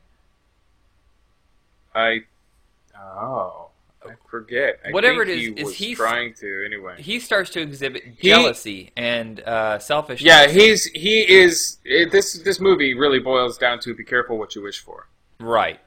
I 1.95 2.21
oh, 2.99 3.69
I 4.05 4.11
forget. 4.29 4.81
I 4.87 4.90
Whatever 4.90 5.25
think 5.25 5.38
it 5.38 5.40
is, 5.40 5.47
he 5.47 5.53
is 5.61 5.64
was 5.64 5.75
he- 5.77 5.95
trying 5.95 6.35
to 6.35 6.64
anyway. 6.66 7.01
He 7.01 7.19
starts 7.21 7.51
to 7.51 7.61
exhibit 7.61 8.03
He- 8.19 8.29
jealousy 8.29 8.92
and 8.97 9.40
uh, 9.40 9.79
selfishness. 9.79 10.27
Yeah, 10.27 10.49
he's 10.49 10.85
he 10.87 11.21
is. 11.23 11.79
It, 11.85 12.12
this 12.12 12.35
this 12.35 12.61
movie 12.61 12.95
really 12.95 13.19
boils 13.19 13.57
down 13.57 13.81
to 13.81 13.95
be 13.95 14.05
careful 14.05 14.38
what 14.38 14.55
you 14.55 14.62
wish 14.62 14.81
for. 14.81 15.09
right. 15.40 15.81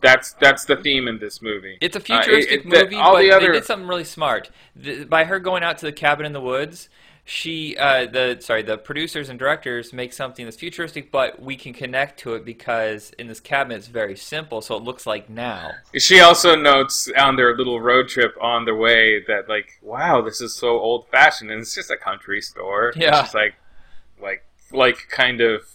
That's 0.00 0.32
that's 0.34 0.64
the 0.64 0.76
theme 0.76 1.08
in 1.08 1.18
this 1.18 1.42
movie. 1.42 1.76
It's 1.80 1.96
a 1.96 1.98
Uh, 1.98 2.02
it- 2.02 2.06
futuristic 2.06 2.60
it- 2.66 2.70
the- 2.70 2.84
movie, 2.84 2.94
all 2.96 3.14
but 3.14 3.22
the 3.22 3.32
other 3.32 3.46
they 3.48 3.52
did 3.54 3.64
something 3.64 3.88
really 3.88 4.04
smart. 4.04 4.48
The, 4.76 5.02
by 5.04 5.24
her 5.24 5.40
going 5.40 5.64
out 5.64 5.76
to 5.78 5.86
the 5.86 5.92
cabin 5.92 6.24
in 6.24 6.32
the 6.32 6.40
woods, 6.40 6.88
she, 7.28 7.76
uh, 7.76 8.06
the 8.06 8.38
sorry, 8.40 8.62
the 8.62 8.78
producers 8.78 9.28
and 9.28 9.38
directors 9.38 9.92
make 9.92 10.14
something 10.14 10.46
that's 10.46 10.56
futuristic, 10.56 11.10
but 11.10 11.42
we 11.42 11.56
can 11.56 11.74
connect 11.74 12.18
to 12.20 12.32
it 12.32 12.42
because 12.42 13.12
in 13.18 13.26
this 13.26 13.38
cabin 13.38 13.76
it's 13.76 13.86
very 13.86 14.16
simple, 14.16 14.62
so 14.62 14.76
it 14.76 14.82
looks 14.82 15.06
like 15.06 15.28
now. 15.28 15.72
She 15.98 16.20
also 16.20 16.56
notes 16.56 17.06
on 17.18 17.36
their 17.36 17.54
little 17.54 17.82
road 17.82 18.08
trip 18.08 18.34
on 18.40 18.64
the 18.64 18.74
way 18.74 19.22
that 19.26 19.46
like, 19.46 19.78
wow, 19.82 20.22
this 20.22 20.40
is 20.40 20.54
so 20.54 20.78
old 20.78 21.06
fashioned, 21.08 21.50
and 21.50 21.60
it's 21.60 21.74
just 21.74 21.90
a 21.90 21.98
country 21.98 22.40
store. 22.40 22.94
Yeah. 22.96 23.10
it's 23.10 23.18
just 23.18 23.34
like, 23.34 23.54
like, 24.22 24.46
like 24.72 25.08
kind 25.10 25.42
of, 25.42 25.68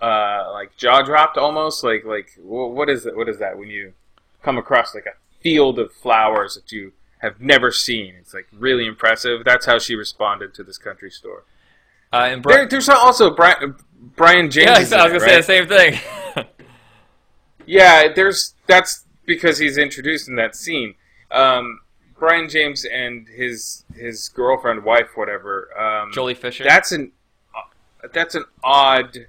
uh, 0.00 0.50
like 0.50 0.74
jaw 0.78 1.02
dropped 1.02 1.36
almost. 1.36 1.84
Like, 1.84 2.06
like 2.06 2.30
what 2.42 2.88
is 2.88 3.04
it? 3.04 3.14
What 3.14 3.28
is 3.28 3.38
that 3.38 3.58
when 3.58 3.68
you 3.68 3.92
come 4.42 4.56
across 4.56 4.94
like 4.94 5.04
a 5.04 5.42
field 5.42 5.78
of 5.78 5.92
flowers 5.92 6.54
that 6.54 6.72
you 6.72 6.92
have 7.24 7.40
never 7.40 7.70
seen? 7.72 8.14
It's 8.20 8.32
like 8.34 8.46
really 8.52 8.86
impressive. 8.86 9.44
That's 9.44 9.66
how 9.66 9.78
she 9.78 9.94
responded 9.96 10.54
to 10.54 10.62
this 10.62 10.78
country 10.78 11.10
store. 11.10 11.44
Uh, 12.12 12.28
and 12.30 12.42
Bri- 12.42 12.54
There, 12.54 12.68
there's 12.68 12.88
also 12.88 13.34
Brian, 13.34 13.74
Brion 14.14 14.50
James. 14.50 14.90
yeah, 14.92 14.98
I 14.98 15.08
was 15.08 15.12
gonna 15.12 15.16
it, 15.16 15.20
say 15.44 15.58
right? 15.60 15.68
the 15.68 15.74
same 15.76 15.94
thing. 16.36 16.46
Yeah, 17.66 18.12
there's 18.14 18.54
that's 18.66 19.06
because 19.24 19.58
he's 19.58 19.78
introduced 19.78 20.28
in 20.28 20.36
that 20.36 20.54
scene. 20.54 20.96
Um, 21.30 21.80
Brion 22.18 22.48
James 22.48 22.84
and 22.84 23.26
his 23.28 23.84
his 23.94 24.28
girlfriend, 24.28 24.84
wife, 24.84 25.08
whatever. 25.14 25.70
Um, 25.78 26.12
Joely 26.12 26.36
Fisher. 26.36 26.64
That's 26.64 26.92
an 26.92 27.12
that's 28.12 28.34
an 28.34 28.44
odd 28.62 29.28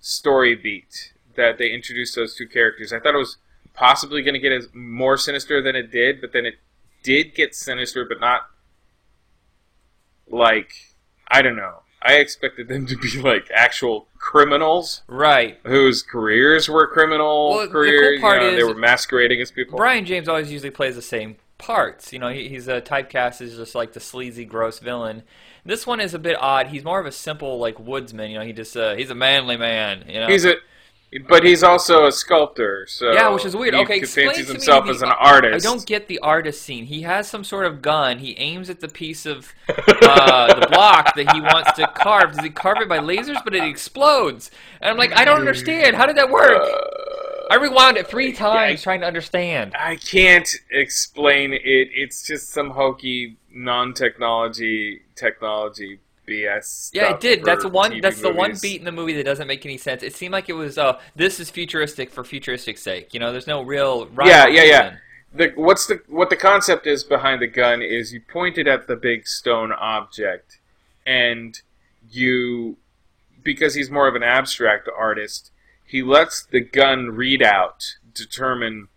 story 0.00 0.54
beat 0.54 1.12
that 1.36 1.58
they 1.58 1.70
introduced 1.72 2.14
those 2.16 2.34
two 2.34 2.46
characters. 2.46 2.92
I 2.92 3.00
thought 3.00 3.14
it 3.14 3.18
was 3.18 3.36
possibly 3.78 4.22
going 4.22 4.34
to 4.34 4.40
get 4.40 4.52
as 4.52 4.68
more 4.72 5.16
sinister 5.16 5.62
than 5.62 5.76
it 5.76 5.90
did, 5.90 6.20
but 6.20 6.32
then 6.32 6.44
it 6.44 6.54
did 7.02 7.34
get 7.34 7.54
sinister, 7.54 8.04
but 8.04 8.20
not 8.20 8.42
like 10.28 10.72
I 11.28 11.42
don't 11.42 11.56
know. 11.56 11.82
I 12.00 12.14
expected 12.14 12.68
them 12.68 12.86
to 12.86 12.96
be 12.96 13.20
like 13.20 13.50
actual 13.52 14.06
criminals 14.18 15.02
right. 15.08 15.58
whose 15.64 16.02
careers 16.02 16.68
were 16.68 16.86
criminal 16.86 17.50
Well, 17.50 17.60
the 17.60 17.66
cool 17.66 17.82
careers. 17.82 18.20
part 18.20 18.40
you 18.40 18.48
know, 18.48 18.52
is- 18.54 18.56
they 18.56 18.64
were 18.64 18.78
masquerading 18.78 19.40
as 19.40 19.50
people. 19.50 19.76
Brion 19.76 20.04
James 20.04 20.28
always 20.28 20.50
usually 20.50 20.70
plays 20.70 20.94
the 20.94 21.02
same 21.02 21.36
parts. 21.58 22.12
You 22.12 22.20
know, 22.20 22.28
he, 22.28 22.48
he's 22.48 22.68
a 22.68 22.80
typecast 22.80 23.40
as 23.40 23.56
just 23.56 23.74
like 23.74 23.92
the 23.92 24.00
sleazy, 24.00 24.44
gross 24.44 24.78
villain. 24.78 25.24
This 25.64 25.86
one 25.86 26.00
is 26.00 26.14
a 26.14 26.18
bit 26.18 26.36
odd. 26.40 26.68
He's 26.68 26.84
more 26.84 27.00
of 27.00 27.06
a 27.06 27.12
simple 27.12 27.58
like 27.58 27.78
woodsman. 27.80 28.30
You 28.30 28.38
know, 28.38 28.44
he 28.44 28.52
just 28.52 28.76
uh, 28.76 28.94
he's 28.94 29.10
a 29.10 29.14
manly 29.14 29.56
man. 29.56 30.04
You 30.08 30.20
know, 30.20 30.28
He's 30.28 30.44
a, 30.44 30.54
but 31.28 31.44
he's 31.44 31.62
also 31.62 32.06
a 32.06 32.12
sculptor. 32.12 32.86
So 32.86 33.12
yeah, 33.12 33.28
which 33.28 33.44
is 33.44 33.56
weird. 33.56 33.74
He 33.74 33.80
okay, 33.80 34.00
fancies 34.00 34.46
to 34.46 34.52
himself 34.52 34.84
me 34.84 34.90
the- 34.90 34.96
as 34.96 35.02
an 35.02 35.10
artist. 35.10 35.66
I 35.66 35.70
don't 35.70 35.86
get 35.86 36.06
the 36.06 36.18
artist 36.18 36.62
scene. 36.62 36.84
He 36.84 37.02
has 37.02 37.28
some 37.28 37.44
sort 37.44 37.66
of 37.66 37.80
gun. 37.80 38.18
He 38.18 38.36
aims 38.38 38.68
at 38.68 38.80
the 38.80 38.88
piece 38.88 39.24
of 39.24 39.52
uh, 39.68 40.60
the 40.60 40.66
block 40.70 41.14
that 41.16 41.32
he 41.32 41.40
wants 41.40 41.72
to 41.72 41.86
carve. 41.88 42.34
Does 42.34 42.44
he 42.44 42.50
carve 42.50 42.78
it 42.80 42.88
by 42.88 42.98
lasers? 42.98 43.42
But 43.42 43.54
it 43.54 43.64
explodes. 43.64 44.50
And 44.80 44.90
I'm 44.90 44.96
like, 44.96 45.12
I 45.12 45.24
don't 45.24 45.38
understand. 45.38 45.96
How 45.96 46.06
did 46.06 46.16
that 46.16 46.30
work? 46.30 46.62
I 47.50 47.54
rewound 47.54 47.96
it 47.96 48.06
three 48.06 48.32
times 48.34 48.80
I, 48.80 48.82
trying 48.82 49.00
to 49.00 49.06
understand. 49.06 49.74
I 49.78 49.96
can't 49.96 50.48
explain 50.70 51.54
it. 51.54 51.60
It's 51.62 52.26
just 52.26 52.50
some 52.50 52.70
hokey 52.70 53.38
non-technology 53.50 55.00
technology 55.14 56.00
BS. 56.28 56.90
Yeah, 56.92 57.14
it 57.14 57.20
did. 57.20 57.44
That's 57.44 57.64
one. 57.64 58.00
That's 58.00 58.20
the 58.20 58.32
one 58.32 58.54
beat 58.60 58.78
in 58.78 58.84
the 58.84 58.92
movie 58.92 59.14
that 59.14 59.24
doesn't 59.24 59.46
make 59.46 59.64
any 59.64 59.78
sense. 59.78 60.02
It 60.02 60.14
seemed 60.14 60.32
like 60.32 60.48
it 60.48 60.54
was. 60.54 60.78
Uh, 60.78 61.00
this 61.16 61.40
is 61.40 61.50
futuristic 61.50 62.10
for 62.10 62.24
futuristic 62.24 62.78
sake. 62.78 63.14
You 63.14 63.20
know, 63.20 63.32
there's 63.32 63.46
no 63.46 63.62
real. 63.62 64.08
Yeah, 64.24 64.46
yeah, 64.46 64.64
yeah. 64.64 64.96
The, 65.32 65.52
what's 65.56 65.86
the 65.86 66.00
what 66.08 66.30
the 66.30 66.36
concept 66.36 66.86
is 66.86 67.04
behind 67.04 67.42
the 67.42 67.46
gun 67.46 67.82
is 67.82 68.12
you 68.12 68.20
point 68.20 68.58
it 68.58 68.66
at 68.66 68.86
the 68.86 68.96
big 68.96 69.26
stone 69.26 69.72
object, 69.72 70.58
and 71.06 71.60
you 72.10 72.76
because 73.42 73.74
he's 73.74 73.90
more 73.90 74.08
of 74.08 74.14
an 74.14 74.22
abstract 74.22 74.88
artist, 74.96 75.50
he 75.84 76.02
lets 76.02 76.44
the 76.44 76.60
gun 76.60 77.08
readout 77.08 77.96
determine. 78.14 78.88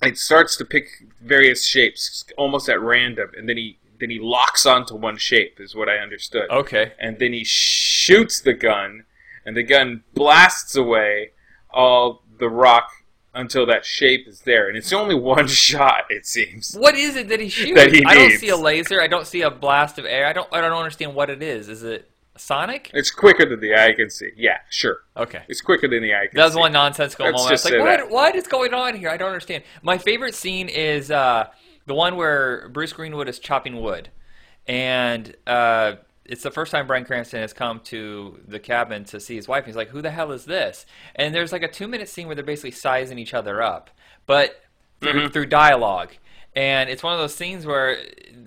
It 0.00 0.16
starts 0.16 0.56
to 0.58 0.64
pick 0.64 0.86
various 1.20 1.66
shapes 1.66 2.24
almost 2.36 2.68
at 2.68 2.80
random, 2.80 3.30
and 3.36 3.48
then 3.48 3.56
he 3.56 3.78
then 4.00 4.10
he 4.10 4.18
locks 4.20 4.64
onto 4.66 4.94
one 4.94 5.16
shape, 5.16 5.58
is 5.60 5.74
what 5.74 5.88
I 5.88 5.98
understood. 5.98 6.48
Okay. 6.50 6.92
and 7.00 7.18
then 7.18 7.32
he 7.32 7.44
shoots 7.44 8.40
the 8.40 8.54
gun, 8.54 9.04
and 9.44 9.56
the 9.56 9.62
gun 9.62 10.04
blasts 10.14 10.76
away 10.76 11.30
all 11.70 12.22
the 12.38 12.48
rock 12.48 12.90
until 13.34 13.66
that 13.66 13.84
shape 13.84 14.26
is 14.26 14.40
there, 14.42 14.68
and 14.68 14.76
it's 14.76 14.92
only 14.92 15.14
one 15.14 15.46
shot. 15.68 16.04
It 16.10 16.26
seems. 16.26 16.74
What 16.74 16.94
is 16.94 17.14
it 17.16 17.28
that 17.28 17.40
he 17.40 17.48
shoots? 17.48 17.74
That 17.74 17.92
he 17.92 18.04
I 18.04 18.14
don't 18.14 18.28
needs. 18.28 18.40
see 18.40 18.48
a 18.48 18.56
laser. 18.56 19.00
I 19.00 19.06
don't 19.06 19.26
see 19.26 19.42
a 19.42 19.50
blast 19.50 19.98
of 19.98 20.04
air. 20.06 20.26
I 20.26 20.32
don't. 20.32 20.48
I 20.52 20.60
don't 20.60 20.72
understand 20.72 21.14
what 21.14 21.30
it 21.30 21.42
is. 21.42 21.68
Is 21.68 21.82
it 21.84 22.10
Sonic? 22.36 22.90
It's 22.94 23.10
quicker 23.10 23.44
than 23.48 23.60
the 23.60 23.74
eye 23.74 23.92
can 23.92 24.10
see. 24.10 24.30
Yeah, 24.36 24.58
sure. 24.70 24.98
Okay. 25.16 25.42
It's 25.48 25.60
quicker 25.60 25.88
than 25.88 26.02
the 26.02 26.14
eye 26.14 26.26
can 26.28 26.36
That 26.36 26.44
was 26.44 26.54
see. 26.54 26.60
one 26.60 26.72
nonsensical 26.72 27.26
Let's 27.26 27.36
moment. 27.38 27.50
just 27.52 27.66
It's 27.66 27.72
like, 27.72 27.80
say 27.80 27.84
what, 27.84 27.98
that. 27.98 28.10
what 28.10 28.34
is 28.36 28.46
going 28.46 28.74
on 28.74 28.96
here? 28.96 29.08
I 29.10 29.16
don't 29.16 29.28
understand. 29.28 29.62
My 29.82 29.98
favorite 29.98 30.34
scene 30.34 30.68
is 30.68 31.10
uh, 31.10 31.48
the 31.88 31.94
one 31.94 32.14
where 32.16 32.68
Bruce 32.68 32.92
Greenwood 32.92 33.28
is 33.28 33.38
chopping 33.40 33.80
wood, 33.80 34.10
and 34.66 35.34
uh, 35.46 35.94
it's 36.24 36.42
the 36.42 36.50
first 36.50 36.70
time 36.70 36.86
Bryan 36.86 37.04
Cranston 37.04 37.40
has 37.40 37.52
come 37.52 37.80
to 37.84 38.38
the 38.46 38.60
cabin 38.60 39.04
to 39.06 39.18
see 39.18 39.34
his 39.34 39.48
wife. 39.48 39.60
And 39.64 39.68
he's 39.68 39.76
like, 39.76 39.88
"Who 39.88 40.02
the 40.02 40.10
hell 40.10 40.30
is 40.30 40.44
this?" 40.44 40.86
And 41.16 41.34
there's 41.34 41.52
like 41.52 41.62
a 41.62 41.68
two-minute 41.68 42.08
scene 42.08 42.26
where 42.26 42.34
they're 42.36 42.44
basically 42.44 42.70
sizing 42.72 43.18
each 43.18 43.34
other 43.34 43.62
up, 43.62 43.90
but 44.26 44.62
through, 45.00 45.12
Mm-hmm. 45.14 45.32
through 45.32 45.46
dialogue. 45.46 46.12
And 46.56 46.90
it's 46.90 47.02
one 47.04 47.12
of 47.12 47.18
those 47.20 47.34
scenes 47.34 47.66
where 47.66 47.98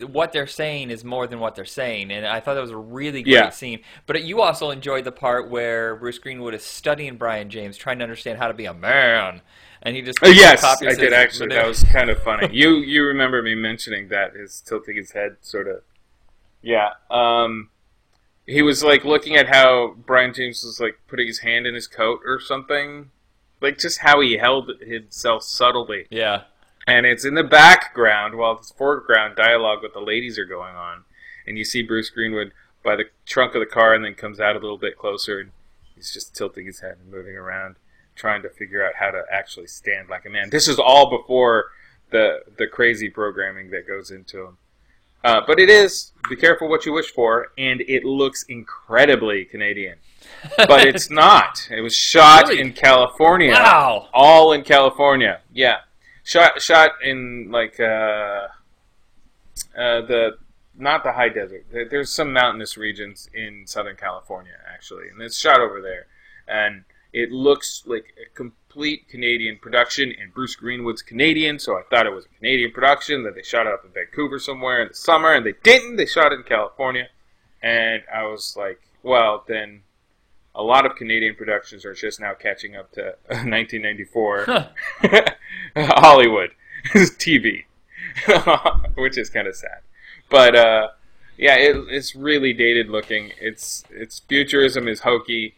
what 0.05 0.33
they're 0.33 0.47
saying 0.47 0.89
is 0.89 1.03
more 1.05 1.27
than 1.27 1.39
what 1.39 1.55
they're 1.55 1.65
saying, 1.65 2.11
and 2.11 2.25
I 2.25 2.39
thought 2.39 2.55
that 2.55 2.61
was 2.61 2.71
a 2.71 2.77
really 2.77 3.23
great 3.23 3.33
Yeah. 3.33 3.49
scene. 3.51 3.79
But 4.05 4.23
you 4.23 4.41
also 4.41 4.69
enjoyed 4.69 5.05
the 5.05 5.11
part 5.11 5.49
where 5.49 5.95
Bruce 5.95 6.19
Greenwood 6.19 6.53
is 6.53 6.63
studying 6.63 7.15
Brion 7.15 7.49
James, 7.49 7.77
trying 7.77 7.99
to 7.99 8.03
understand 8.03 8.37
how 8.39 8.47
to 8.47 8.53
be 8.53 8.65
a 8.65 8.73
man, 8.73 9.41
and 9.81 9.95
he 9.95 10.01
just 10.01 10.19
Oh, 10.21 10.29
yes, 10.29 10.61
copies 10.61 10.97
I 10.97 10.99
did 10.99 11.13
actually. 11.13 11.49
That 11.49 11.67
was 11.67 11.83
kind 11.83 12.09
of 12.09 12.21
funny. 12.23 12.49
you 12.51 12.77
you 12.77 13.03
remember 13.05 13.41
me 13.41 13.55
mentioning 13.55 14.07
that 14.09 14.35
his 14.35 14.61
tilting 14.61 14.95
his 14.97 15.11
head, 15.11 15.37
sort 15.41 15.67
of. 15.67 15.81
Yeah. 16.61 16.91
Um, 17.09 17.69
he 18.45 18.61
was 18.61 18.83
like 18.83 19.03
looking 19.05 19.35
at 19.35 19.47
how 19.47 19.95
Brion 20.05 20.33
James 20.33 20.63
was 20.63 20.79
like 20.79 20.99
putting 21.07 21.27
his 21.27 21.39
hand 21.39 21.65
in 21.65 21.73
his 21.73 21.87
coat 21.87 22.21
or 22.25 22.39
something, 22.39 23.11
like 23.61 23.77
just 23.77 23.99
how 23.99 24.19
he 24.19 24.37
held 24.37 24.71
himself 24.81 25.43
subtly. 25.43 26.05
yeah. 26.09 26.43
and 26.87 27.05
it's 27.05 27.23
in 27.25 27.35
the 27.35 27.43
background 27.43 28.35
while 28.35 28.55
this 28.57 28.71
foreground 28.71 29.35
dialogue 29.35 29.79
with 29.83 29.93
the 29.93 29.99
ladies 30.01 30.37
are 30.37 30.45
going 30.45 30.75
on, 30.75 31.03
and 31.47 31.57
you 31.57 31.63
see 31.63 31.81
Bruce 31.83 32.09
Greenwood 32.09 32.51
by 32.83 32.95
the 32.95 33.05
trunk 33.25 33.53
of 33.55 33.59
the 33.59 33.65
car, 33.67 33.93
and 33.93 34.03
then 34.03 34.15
comes 34.15 34.39
out 34.39 34.55
a 34.55 34.59
little 34.59 34.77
bit 34.77 34.97
closer, 34.97 35.39
and 35.39 35.51
he's 35.95 36.11
just 36.11 36.35
tilting 36.35 36.65
his 36.65 36.79
head 36.79 36.97
and 37.01 37.11
moving 37.11 37.35
around, 37.35 37.75
trying 38.15 38.41
to 38.43 38.49
figure 38.49 38.85
out 38.85 38.93
how 38.95 39.11
to 39.11 39.23
actually 39.31 39.67
stand 39.67 40.09
like 40.09 40.25
a 40.25 40.29
man. 40.29 40.49
This 40.49 40.67
is 40.67 40.79
all 40.79 41.09
before 41.09 41.71
the 42.11 42.39
the 42.57 42.67
crazy 42.67 43.09
programming 43.09 43.69
that 43.71 43.87
goes 43.87 44.11
into 44.11 44.45
him. 44.47 44.57
Uh, 45.23 45.39
but 45.45 45.59
it 45.59 45.69
is 45.69 46.11
be 46.29 46.35
careful 46.35 46.67
what 46.67 46.85
you 46.85 46.91
wish 46.93 47.11
for, 47.11 47.51
and 47.57 47.81
it 47.81 48.03
looks 48.03 48.43
incredibly 48.49 49.45
Canadian. 49.45 49.97
But 50.57 50.85
it's 50.87 51.09
not. 51.23 51.67
It 51.71 51.81
was 51.81 51.95
shot 51.95 52.47
Really? 52.47 52.61
in 52.61 52.73
California 52.73 53.51
Wow. 53.51 54.09
all 54.13 54.51
in 54.53 54.63
California. 54.63 55.41
Yeah, 55.53 55.77
shot 56.23 56.61
shot 56.61 56.91
in 57.03 57.49
like 57.51 57.79
uh, 57.79 58.47
uh, 59.77 60.01
the 60.01 60.37
not 60.75 61.03
the 61.03 61.11
high 61.11 61.29
desert. 61.29 61.65
There's 61.71 62.09
some 62.11 62.33
mountainous 62.33 62.75
regions 62.77 63.29
in 63.33 63.67
Southern 63.67 63.95
California 63.95 64.53
actually, 64.73 65.09
and 65.09 65.21
it's 65.21 65.37
shot 65.37 65.59
over 65.59 65.81
there, 65.81 66.07
and 66.47 66.83
it 67.13 67.31
looks 67.31 67.83
like 67.85 68.13
a 68.25 68.29
complete 68.35 69.07
Canadian 69.09 69.57
production. 69.61 70.13
And 70.19 70.33
Bruce 70.33 70.55
Greenwood's 70.55 71.01
Canadian, 71.01 71.59
so 71.59 71.77
I 71.77 71.81
thought 71.89 72.05
it 72.05 72.13
was 72.13 72.25
a 72.25 72.37
Canadian 72.37 72.71
production. 72.71 73.23
That 73.23 73.35
they 73.35 73.43
shot 73.43 73.67
it 73.67 73.73
up 73.73 73.83
in 73.85 73.91
Vancouver 73.91 74.39
somewhere 74.39 74.81
in 74.81 74.87
the 74.89 74.93
summer, 74.93 75.33
and 75.33 75.45
they 75.45 75.53
didn't. 75.63 75.97
They 75.97 76.05
shot 76.05 76.31
it 76.31 76.35
in 76.35 76.43
California, 76.43 77.07
and 77.61 78.03
I 78.13 78.23
was 78.23 78.55
like, 78.57 78.81
well 79.03 79.43
then. 79.47 79.81
A 80.53 80.61
lot 80.61 80.85
of 80.85 80.97
Canadian 80.97 81.35
productions 81.35 81.85
are 81.85 81.93
just 81.93 82.19
now 82.19 82.33
catching 82.33 82.75
up 82.75 82.91
to 82.91 83.15
1994 83.29 84.43
Huh. 84.47 84.67
Hollywood 85.77 86.49
TV, 86.87 87.63
which 88.95 89.17
is 89.17 89.29
kind 89.29 89.47
of 89.47 89.55
sad. 89.55 89.79
But 90.29 90.55
uh, 90.55 90.87
yeah, 91.37 91.55
it, 91.55 91.75
it's 91.89 92.15
really 92.15 92.51
dated 92.53 92.89
looking. 92.89 93.31
It's 93.39 93.85
its 93.91 94.19
futurism 94.27 94.89
is 94.89 94.99
hokey. 95.01 95.55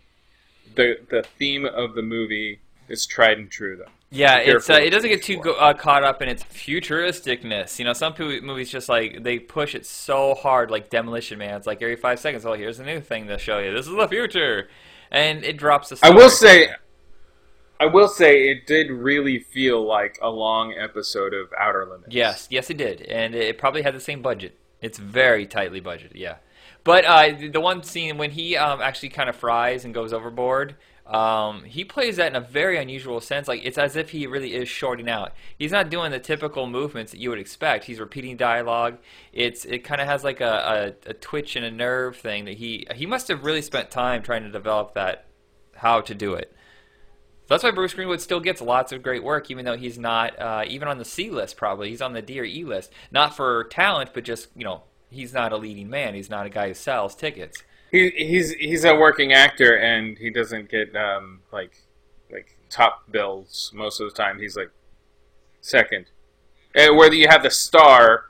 The 0.75 0.99
the 1.09 1.23
theme 1.37 1.65
of 1.65 1.95
the 1.95 2.01
movie 2.01 2.59
is 2.87 3.05
tried 3.05 3.37
and 3.37 3.49
true 3.49 3.77
though. 3.77 3.91
Yeah, 4.13 4.37
it's 4.37 4.69
uh, 4.69 4.73
it 4.73 4.91
doesn't 4.91 5.09
get 5.09 5.23
too 5.23 5.37
go, 5.37 5.53
uh, 5.53 5.73
caught 5.73 6.03
up 6.03 6.21
in 6.21 6.29
its 6.29 6.43
futuristicness. 6.43 7.79
You 7.79 7.85
know, 7.85 7.93
some 7.93 8.13
movies 8.19 8.69
just 8.69 8.87
like 8.87 9.23
they 9.23 9.39
push 9.39 9.73
it 9.73 9.87
so 9.87 10.35
hard, 10.35 10.69
like 10.69 10.91
Demolition 10.91 11.39
Man. 11.39 11.55
It's 11.55 11.65
like 11.65 11.81
every 11.81 11.95
five 11.95 12.19
seconds, 12.19 12.45
oh, 12.45 12.53
here's 12.53 12.79
a 12.79 12.85
new 12.85 13.01
thing 13.01 13.25
to 13.27 13.39
show 13.39 13.57
you. 13.57 13.73
This 13.73 13.87
is 13.87 13.95
the 13.95 14.07
future, 14.07 14.69
and 15.09 15.43
it 15.43 15.57
drops 15.57 15.89
the. 15.89 15.97
I 16.03 16.11
will 16.11 16.29
say, 16.29 16.69
I 17.79 17.87
will 17.87 18.07
say, 18.07 18.49
it 18.49 18.67
did 18.67 18.91
really 18.91 19.39
feel 19.39 19.83
like 19.83 20.19
a 20.21 20.29
long 20.29 20.75
episode 20.77 21.33
of 21.33 21.51
Outer 21.59 21.87
Limits. 21.89 22.13
Yes, 22.13 22.47
yes, 22.51 22.69
it 22.69 22.77
did, 22.77 23.01
and 23.01 23.33
it 23.33 23.57
probably 23.57 23.81
had 23.81 23.95
the 23.95 23.99
same 23.99 24.21
budget. 24.21 24.59
It's 24.79 24.99
very 24.99 25.47
tightly 25.47 25.81
budgeted, 25.81 26.15
yeah. 26.15 26.35
But 26.83 27.05
uh, 27.05 27.49
the- 27.51 27.61
one 27.61 27.83
scene 27.83 28.17
when 28.17 28.31
he 28.31 28.57
um, 28.57 28.81
actually 28.81 29.09
kind 29.09 29.29
of 29.29 29.35
fries 29.35 29.85
and 29.85 29.93
goes 29.93 30.11
overboard, 30.11 30.75
um, 31.05 31.63
he 31.65 31.83
plays 31.83 32.15
that 32.17 32.27
in 32.27 32.35
a 32.35 32.41
very 32.41 32.77
unusual 32.77 33.19
sense. 33.19 33.47
Like 33.47 33.61
it's 33.63 33.77
as 33.77 33.95
if 33.95 34.11
he 34.11 34.25
really 34.25 34.53
is 34.53 34.69
shorting 34.69 35.09
out. 35.09 35.33
He's 35.57 35.71
not 35.71 35.89
doing 35.89 36.11
the 36.11 36.19
typical 36.19 36.65
movements 36.67 37.11
that 37.11 37.19
you 37.19 37.29
would 37.29 37.39
expect. 37.39 37.85
He's 37.85 37.99
repeating 37.99 38.37
dialogue. 38.37 38.97
It's 39.33 39.65
it 39.65 39.79
kind 39.79 39.99
of 40.01 40.07
has 40.07 40.23
like 40.23 40.39
a, 40.41 40.95
a, 41.05 41.09
a 41.09 41.13
twitch 41.13 41.55
and 41.55 41.65
a 41.65 41.71
nerve 41.71 42.15
thing 42.15 42.45
that 42.45 42.55
he 42.55 42.87
he 42.95 43.05
must 43.05 43.27
have 43.27 43.43
really 43.43 43.61
spent 43.61 43.91
time 43.91 44.21
trying 44.21 44.43
to 44.43 44.49
develop 44.51 44.93
that 44.93 45.25
how 45.75 46.01
to 46.01 46.15
do 46.15 46.33
it. 46.33 46.55
That's 47.47 47.63
why 47.63 47.71
Bruce 47.71 47.93
Greenwood 47.93 48.21
still 48.21 48.39
gets 48.39 48.61
lots 48.61 48.93
of 48.93 49.03
great 49.03 49.23
work, 49.23 49.51
even 49.51 49.65
though 49.65 49.75
he's 49.75 49.99
not 49.99 50.39
uh, 50.39 50.63
even 50.65 50.87
on 50.87 50.97
the 50.97 51.05
C 51.05 51.29
list. 51.29 51.57
Probably 51.57 51.89
he's 51.89 52.01
on 52.01 52.13
the 52.13 52.21
D 52.21 52.39
or 52.39 52.45
E 52.45 52.63
list, 52.63 52.91
not 53.11 53.35
for 53.35 53.65
talent, 53.65 54.11
but 54.13 54.23
just 54.23 54.47
you 54.55 54.63
know 54.63 54.83
he's 55.13 55.33
not 55.33 55.51
a 55.53 55.57
leading 55.57 55.89
man. 55.89 56.13
He's 56.15 56.29
not 56.29 56.45
a 56.45 56.49
guy 56.49 56.67
who 56.67 56.73
sells 56.73 57.15
tickets. 57.15 57.63
he, 57.91 58.09
he's 58.11 58.51
he's 58.53 58.83
a 58.85 58.95
working 58.95 59.31
actor 59.33 59.77
and 59.77 60.17
he 60.17 60.29
doesn't 60.29 60.69
get 60.69 60.95
um, 60.95 61.39
like 61.51 61.83
like 62.31 62.57
top 62.69 63.09
bills 63.11 63.71
most 63.73 64.01
of 64.01 64.09
the 64.09 64.15
time. 64.15 64.39
He's 64.39 64.57
like 64.57 64.71
second. 65.61 66.05
Uh, 66.75 66.93
whether 66.93 67.13
you 67.15 67.27
have 67.27 67.43
the 67.43 67.51
star, 67.51 68.25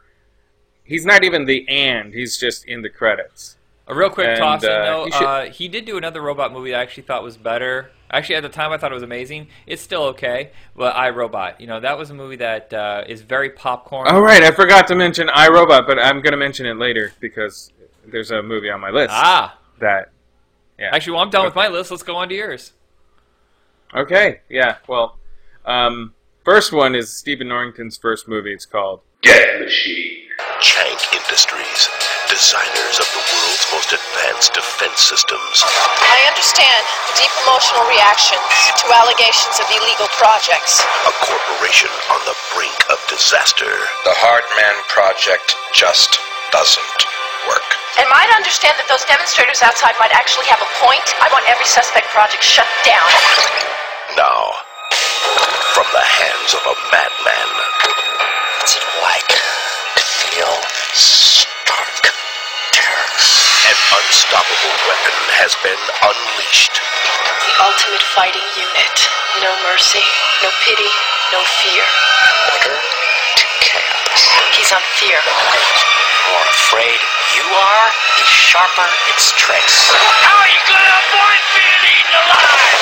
he's 0.84 1.06
not 1.06 1.24
even 1.24 1.46
the 1.46 1.66
and. 1.70 2.14
He's 2.14 2.38
just 2.38 2.66
in 2.66 2.82
the 2.82 2.90
credits. 2.90 3.58
A 3.88 3.96
real 3.96 4.10
quick 4.10 4.28
And, 4.28 4.38
toss 4.40 4.64
in 4.64 4.70
uh, 4.70 4.84
though, 4.86 5.06
he 5.06 5.12
should- 5.12 5.24
uh, 5.26 5.46
he 5.46 5.68
did 5.68 5.86
do 5.86 5.98
another 5.98 6.22
robot 6.22 6.52
movie 6.54 6.72
that 6.72 6.80
I 6.80 6.82
actually 6.84 7.04
thought 7.04 7.24
was 7.24 7.38
better. 7.38 7.92
Actually, 8.14 8.36
at 8.36 8.44
the 8.44 8.50
time 8.50 8.72
I 8.72 8.78
thought 8.78 8.92
it 8.92 8.96
was 8.96 9.04
amazing. 9.04 9.48
It's 9.68 9.82
still 9.82 10.04
okay, 10.04 10.52
but 10.76 10.96
I 10.96 11.10
Robot, 11.10 11.60
you 11.60 11.68
know, 11.68 11.80
that 11.80 11.98
was 11.98 12.10
a 12.12 12.14
movie 12.14 12.36
that 12.38 12.72
uh, 12.74 13.04
is 13.08 13.22
very 13.24 13.50
popcorn. 13.50 14.08
Oh 14.10 14.22
right, 14.22 14.44
I 14.44 14.52
forgot 14.52 14.88
to 14.88 14.96
mention 14.96 15.28
iRobot, 15.28 15.88
but 15.88 15.98
I'm 16.00 16.22
gonna 16.22 16.38
mention 16.38 16.66
it 16.66 16.76
later 16.78 17.12
because 17.20 17.72
there's 18.06 18.32
a 18.32 18.42
movie 18.44 18.70
on 18.70 18.80
my 18.80 18.92
list 18.92 19.10
Ah, 19.12 19.58
that. 19.80 20.12
Yeah. 20.80 20.90
actually, 20.94 21.14
well, 21.14 21.24
I'm 21.24 21.30
done 21.30 21.46
with 21.46 21.56
my 21.56 21.68
list. 21.68 21.92
Let's 21.92 22.04
go 22.04 22.16
on 22.16 22.30
to 22.30 22.36
yours. 22.36 22.74
Okay, 23.96 24.42
yeah. 24.50 24.78
Well, 24.88 25.18
um, 25.66 26.14
first 26.46 26.72
one 26.72 26.96
is 26.96 27.12
Stephen 27.12 27.48
Norrington's 27.48 27.98
first 27.98 28.28
movie. 28.28 28.54
It's 28.54 28.66
called 28.66 29.02
Death 29.22 29.60
Machine. 29.62 30.20
Chank 30.62 31.00
Industries, 31.14 31.88
designers 32.34 32.98
of 32.98 33.06
the 33.14 33.22
world's 33.30 33.68
most 33.70 33.94
advanced 33.94 34.58
defense 34.58 35.06
systems. 35.06 35.62
I 35.62 36.18
understand 36.34 36.82
the 37.06 37.22
deep 37.22 37.30
emotional 37.46 37.86
reactions 37.86 38.42
to 38.82 38.90
allegations 38.90 39.62
of 39.62 39.70
illegal 39.70 40.10
projects. 40.18 40.82
A 41.06 41.14
corporation 41.30 41.94
on 42.10 42.26
the 42.26 42.34
brink 42.58 42.74
of 42.90 42.98
disaster. 43.06 43.70
The 44.10 44.18
Hardman 44.18 44.78
Project 44.90 45.54
just 45.78 46.18
doesn't 46.50 47.00
work. 47.46 47.70
And 48.02 48.10
might 48.10 48.34
understand 48.34 48.82
that 48.82 48.90
those 48.90 49.06
demonstrators 49.06 49.62
outside 49.62 49.94
might 50.02 50.18
actually 50.18 50.50
have 50.50 50.58
a 50.58 50.70
point. 50.82 51.06
I 51.22 51.30
want 51.30 51.46
every 51.46 51.70
suspect 51.70 52.10
project 52.10 52.42
shut 52.42 52.66
down. 52.82 53.10
Now, 54.18 54.58
from 55.78 55.86
the 55.94 56.02
hands 56.02 56.58
of 56.58 56.66
a 56.66 56.76
madman. 56.90 57.50
What's 58.58 58.74
it 58.74 58.88
like 59.06 59.30
to 59.30 60.02
feel 60.02 60.54
stark 60.98 61.94
terror? 62.02 62.23
An 62.94 63.78
unstoppable 63.98 64.76
weapon 64.86 65.18
has 65.40 65.56
been 65.66 65.82
unleashed. 66.04 66.78
The 66.78 67.54
ultimate 67.64 68.06
fighting 68.14 68.46
unit. 68.54 68.98
No 69.42 69.50
mercy, 69.66 70.04
no 70.46 70.50
pity, 70.62 70.92
no 71.34 71.42
fear. 71.64 71.84
Order 72.54 72.78
to 72.78 73.46
chaos. 73.66 74.30
He's 74.54 74.70
on 74.72 74.84
fear. 75.02 75.18
More 75.18 76.48
afraid 76.54 77.00
you 77.34 77.46
are, 77.50 77.88
the 78.20 78.26
sharper 78.30 78.90
its 79.10 79.34
tricks. 79.42 79.90
How 79.90 80.38
are 80.38 80.52
you 80.54 80.62
gonna 80.70 80.96
avoid 81.10 81.42
being 81.58 81.82
eaten 81.98 82.14
alive? 82.30 82.74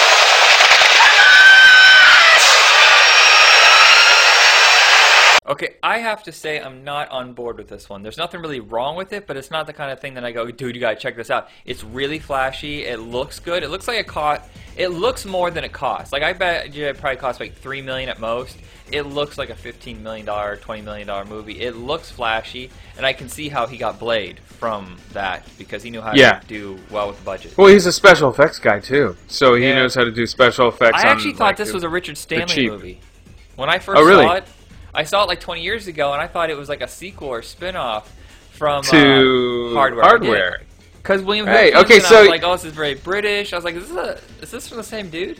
Okay, 5.52 5.76
I 5.84 5.98
have 5.98 6.24
to 6.24 6.32
say 6.32 6.62
I'm 6.62 6.86
not 6.86 7.10
on 7.10 7.34
board 7.34 7.58
with 7.58 7.68
this 7.68 7.90
one. 7.90 8.04
There's 8.04 8.18
nothing 8.18 8.40
really 8.40 8.62
wrong 8.62 8.96
with 8.96 9.12
it, 9.12 9.28
but 9.28 9.36
it's 9.36 9.52
not 9.52 9.68
the 9.68 9.74
kind 9.74 9.92
of 9.92 10.00
thing 10.00 10.14
that 10.14 10.24
I 10.24 10.32
go, 10.32 10.50
dude, 10.50 10.76
you 10.76 10.80
gotta 10.80 10.96
check 10.96 11.18
this 11.18 11.30
out. 11.30 11.50
It's 11.66 11.84
really 11.84 12.20
flashy. 12.20 12.86
It 12.86 13.02
looks 13.02 13.38
good. 13.40 13.62
It 13.62 13.68
looks 13.70 13.86
like 13.86 13.98
it 13.98 14.08
cost. 14.08 14.50
It 14.78 14.88
looks 14.90 15.26
more 15.26 15.52
than 15.52 15.66
it 15.66 15.74
costs. 15.74 16.14
Like 16.14 16.24
I 16.24 16.32
bet 16.32 16.74
it 16.74 16.98
probably 17.00 17.18
cost 17.18 17.42
like 17.42 17.54
three 17.54 17.82
million 17.82 18.08
at 18.08 18.18
most. 18.18 18.58
It 18.94 19.02
looks 19.02 19.38
like 19.38 19.50
a 19.50 19.56
fifteen 19.56 20.02
million 20.02 20.26
dollar, 20.26 20.56
twenty 20.56 20.84
million 20.84 21.06
dollar 21.08 21.26
movie. 21.26 21.60
It 21.60 21.76
looks 21.76 22.10
flashy, 22.10 22.70
and 22.96 23.06
I 23.06 23.12
can 23.12 23.28
see 23.28 23.50
how 23.50 23.68
he 23.68 23.76
got 23.76 24.00
Blade 24.00 24.40
from 24.40 24.96
that 25.12 25.46
because 25.58 25.84
he 25.84 25.90
knew 25.90 26.00
how 26.02 26.14
Yeah. 26.16 26.40
to 26.40 26.48
do 26.48 26.80
well 26.90 27.10
with 27.10 27.18
the 27.20 27.26
budget. 27.26 27.58
Well, 27.58 27.68
he's 27.68 27.86
a 27.88 27.92
special 27.92 28.30
effects 28.30 28.58
guy 28.58 28.80
too, 28.80 29.18
so 29.28 29.56
he 29.56 29.68
Yeah. 29.68 29.76
knows 29.76 29.96
how 29.96 30.06
to 30.06 30.12
do 30.12 30.26
special 30.28 30.70
effects. 30.70 31.04
I 31.04 31.10
on, 31.10 31.18
actually 31.18 31.34
thought 31.34 31.46
like, 31.48 31.58
this 31.58 31.74
was 31.74 31.84
a 31.84 31.90
Richard 31.90 32.18
Stanley 32.18 32.70
movie. 32.70 33.02
When 33.58 33.68
I 33.70 33.80
first 33.80 34.00
Oh, 34.00 34.06
really? 34.06 34.24
saw 34.26 34.36
it, 34.36 34.46
I 34.94 35.04
saw 35.04 35.24
it 35.24 35.28
like 35.28 35.40
20 35.40 35.62
years 35.62 35.88
ago, 35.88 36.12
and 36.14 36.22
I 36.22 36.28
thought 36.28 36.50
it 36.50 36.58
was 36.58 36.70
like 36.70 36.82
a 36.82 36.88
sequel 36.88 37.30
or 37.30 37.42
spin-off 37.42 38.14
from 38.52 38.84
To 38.86 39.70
uh, 39.72 39.74
Hardware. 39.74 40.04
Hardware. 40.04 40.62
Because 40.98 41.22
William 41.24 41.48
Hey, 41.48 41.72
Hurt 41.72 41.86
okay, 41.86 42.00
Clinton, 42.00 42.06
I 42.06 42.10
so- 42.10 42.20
was 42.22 42.30
like, 42.30 42.44
oh, 42.44 42.52
this 42.54 42.66
is 42.66 42.74
very 42.74 42.96
British. 42.96 43.54
I 43.54 43.56
was 43.56 43.66
like, 43.66 43.76
is 43.76 43.90
this 43.90 43.98
a, 43.98 44.20
is 44.44 44.52
this 44.52 44.68
from 44.68 44.78
the 44.78 44.84
same 44.84 45.10
dude? 45.10 45.40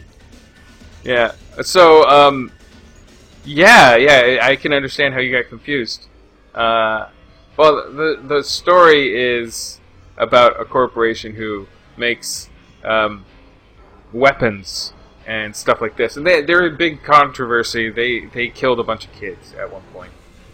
Yeah. 1.04 1.34
So, 1.62 2.08
um, 2.08 2.52
yeah, 3.46 3.96
yeah, 3.96 4.40
I 4.42 4.56
can 4.56 4.74
understand 4.74 5.14
how 5.14 5.20
you 5.20 5.32
got 5.32 5.50
confused. 5.50 6.08
Uh, 6.54 7.10
well, 7.58 7.92
the 7.92 8.20
the 8.24 8.44
story 8.44 9.16
is 9.20 9.80
about 10.18 10.60
a 10.60 10.66
corporation 10.66 11.34
who 11.36 11.68
makes 11.98 12.50
um, 12.84 13.26
weapons 14.14 14.94
and 15.28 15.56
stuff 15.56 15.82
like 15.82 15.96
this, 15.98 16.18
and 16.18 16.26
they, 16.26 16.42
they're 16.42 16.66
a 16.66 16.72
big 16.72 17.04
controversy. 17.04 17.90
They 17.90 18.26
they 18.26 18.48
killed 18.50 18.80
a 18.80 18.84
bunch 18.84 19.06
of 19.06 19.14
kids 19.14 19.54
at 19.60 19.72
one 19.72 19.84
point 19.94 20.12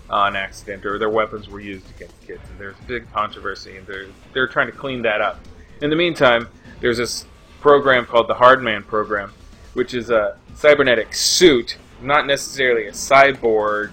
on 0.10 0.36
accident, 0.36 0.86
or 0.86 0.98
their 0.98 1.10
weapons 1.10 1.50
were 1.50 1.60
used 1.60 1.90
against 1.96 2.20
kids, 2.26 2.42
and 2.50 2.60
there's 2.60 2.76
big 2.88 3.12
controversy, 3.14 3.78
and 3.78 3.86
they're 3.88 4.08
they're 4.34 4.48
trying 4.48 4.68
to 4.68 4.74
clean 4.78 5.02
that 5.04 5.22
up. 5.22 5.40
In 5.82 5.90
the 5.90 5.96
meantime, 5.96 6.48
there's 6.82 6.98
this 6.98 7.26
program 7.62 8.06
called 8.06 8.28
the 8.28 8.34
Hardman 8.36 8.84
program, 8.84 9.34
which 9.74 9.94
is 9.94 10.10
a 10.10 10.38
cybernetic 10.56 11.14
suit, 11.14 11.78
not 12.02 12.26
necessarily 12.28 12.88
a 12.88 12.92
cyborg 12.92 13.92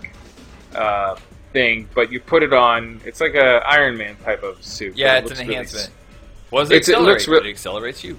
uh, 0.74 1.16
thing, 1.52 1.88
but 1.94 2.10
you 2.12 2.20
put 2.20 2.42
it 2.42 2.52
on. 2.52 3.00
It's 3.04 3.20
like 3.20 3.34
a 3.34 3.62
Iron 3.66 3.96
Man 3.96 4.16
type 4.24 4.42
of 4.42 4.62
suit. 4.64 4.96
Yeah, 4.96 5.18
it's 5.18 5.28
looks 5.28 5.40
an 5.40 5.46
enhancement. 5.48 5.86
s- 5.86 5.90
Was 6.50 6.70
it 6.70 6.88
it 6.88 7.00
looks 7.00 7.28
re- 7.28 7.38
it 7.38 7.46
accelerates 7.46 8.02
you. 8.04 8.18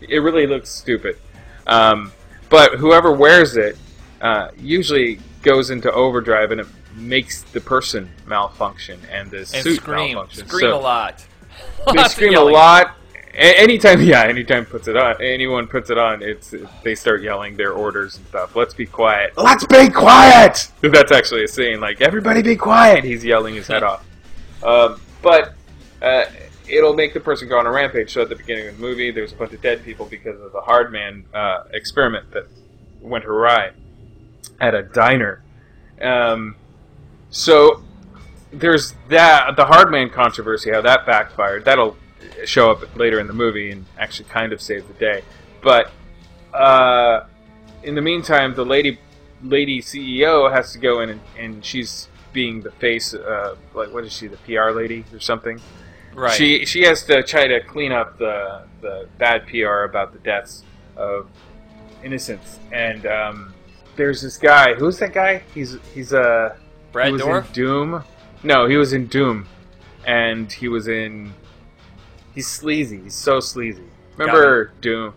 it 0.00 0.18
really 0.18 0.46
looks 0.46 0.70
stupid. 0.70 1.16
Um, 1.66 2.12
but 2.48 2.74
whoever 2.74 3.12
wears 3.12 3.56
it 3.56 3.76
uh, 4.20 4.48
usually 4.56 5.18
goes 5.42 5.70
into 5.70 5.90
overdrive 5.92 6.50
and 6.52 6.60
it 6.60 6.66
makes 6.94 7.42
the 7.42 7.60
person 7.60 8.10
malfunction 8.26 8.98
and 9.12 9.30
the 9.30 9.38
And 9.38 9.46
suit 9.48 9.76
scream, 9.76 10.14
malfunction. 10.14 10.46
scream 10.48 10.70
So 10.70 10.78
a 10.78 10.80
lot. 10.80 11.24
They 11.86 11.92
Lots 11.92 12.06
of 12.08 12.12
scream 12.12 12.36
a 12.36 12.40
lot. 12.40 12.96
A- 13.34 13.58
anytime, 13.60 14.00
yeah, 14.02 14.22
anytime 14.24 14.64
puts 14.66 14.88
it 14.88 14.96
on, 14.96 15.20
anyone 15.22 15.66
puts 15.66 15.88
it 15.90 15.98
on, 15.98 16.22
it's 16.22 16.54
they 16.82 16.94
start 16.94 17.22
yelling 17.22 17.56
their 17.56 17.72
orders 17.72 18.16
and 18.16 18.26
stuff. 18.26 18.56
Let's 18.56 18.74
be 18.74 18.86
quiet. 18.86 19.32
Let's 19.36 19.64
be 19.66 19.88
quiet. 19.88 20.68
That's 20.82 21.12
actually 21.12 21.44
a 21.44 21.48
saying. 21.48 21.80
Like 21.80 22.00
everybody 22.00 22.42
be 22.42 22.56
quiet. 22.56 23.04
He's 23.04 23.24
yelling 23.24 23.54
his 23.54 23.66
head 23.66 23.82
off. 23.82 24.04
Um, 24.62 25.00
but 25.22 25.54
uh, 26.02 26.24
it'll 26.68 26.94
make 26.94 27.14
the 27.14 27.20
person 27.20 27.48
go 27.48 27.58
on 27.58 27.66
a 27.66 27.70
rampage. 27.70 28.12
So 28.12 28.22
at 28.22 28.28
the 28.28 28.36
beginning 28.36 28.68
of 28.68 28.76
the 28.76 28.80
movie, 28.80 29.10
there's 29.10 29.32
a 29.32 29.36
bunch 29.36 29.52
of 29.52 29.62
dead 29.62 29.84
people 29.84 30.06
because 30.06 30.40
of 30.40 30.52
the 30.52 30.60
Hardman 30.60 31.26
uh, 31.32 31.64
experiment 31.72 32.30
that 32.32 32.46
went 33.00 33.24
awry 33.24 33.72
at 34.60 34.74
a 34.74 34.82
diner. 34.82 35.42
Um, 36.00 36.56
so 37.30 37.82
there's 38.52 38.94
that 39.08 39.56
the 39.56 39.66
Hardman 39.66 40.10
controversy, 40.10 40.70
how 40.70 40.80
that 40.82 41.06
backfired. 41.06 41.64
That'll 41.64 41.96
show 42.44 42.70
up 42.70 42.96
later 42.96 43.20
in 43.20 43.26
the 43.26 43.32
movie 43.32 43.70
and 43.70 43.84
actually 43.98 44.28
kind 44.28 44.52
of 44.52 44.60
save 44.60 44.86
the 44.88 44.94
day. 44.94 45.22
But 45.62 45.90
uh, 46.52 47.26
in 47.82 47.94
the 47.94 48.02
meantime, 48.02 48.54
the 48.54 48.64
lady 48.64 48.98
lady 49.42 49.80
CEO 49.80 50.50
has 50.50 50.72
to 50.72 50.78
go 50.78 51.00
in 51.00 51.10
and, 51.10 51.20
and 51.38 51.64
she's 51.64 52.08
being 52.32 52.60
the 52.60 52.70
face, 52.72 53.14
uh, 53.14 53.56
like 53.74 53.92
what 53.92 54.04
is 54.04 54.12
she, 54.12 54.26
the 54.26 54.36
PR 54.38 54.70
lady 54.70 55.04
or 55.12 55.20
something? 55.20 55.60
Right. 56.16 56.32
She 56.32 56.64
she 56.64 56.82
has 56.84 57.04
to 57.04 57.22
try 57.22 57.46
to 57.46 57.60
clean 57.60 57.92
up 57.92 58.18
the 58.18 58.62
the 58.80 59.06
bad 59.18 59.46
PR 59.48 59.82
about 59.84 60.12
the 60.14 60.18
deaths 60.20 60.64
of 60.96 61.28
innocents. 62.02 62.58
And 62.72 63.04
um, 63.04 63.54
there's 63.96 64.22
this 64.22 64.38
guy. 64.38 64.72
Who's 64.74 64.98
that 65.00 65.12
guy? 65.12 65.42
He's 65.54 65.76
he's 65.94 66.14
a 66.14 66.56
Brad 66.92 67.08
he 67.08 67.20
in 67.20 67.44
Doom. 67.52 68.02
No, 68.42 68.66
he 68.66 68.76
was 68.78 68.94
in 68.94 69.06
Doom, 69.08 69.46
and 70.06 70.50
he 70.50 70.68
was 70.68 70.88
in. 70.88 71.34
He's 72.34 72.46
sleazy. 72.46 73.02
He's 73.02 73.14
so 73.14 73.38
sleazy. 73.40 73.84
Remember 74.16 74.72
Doom? 74.80 75.12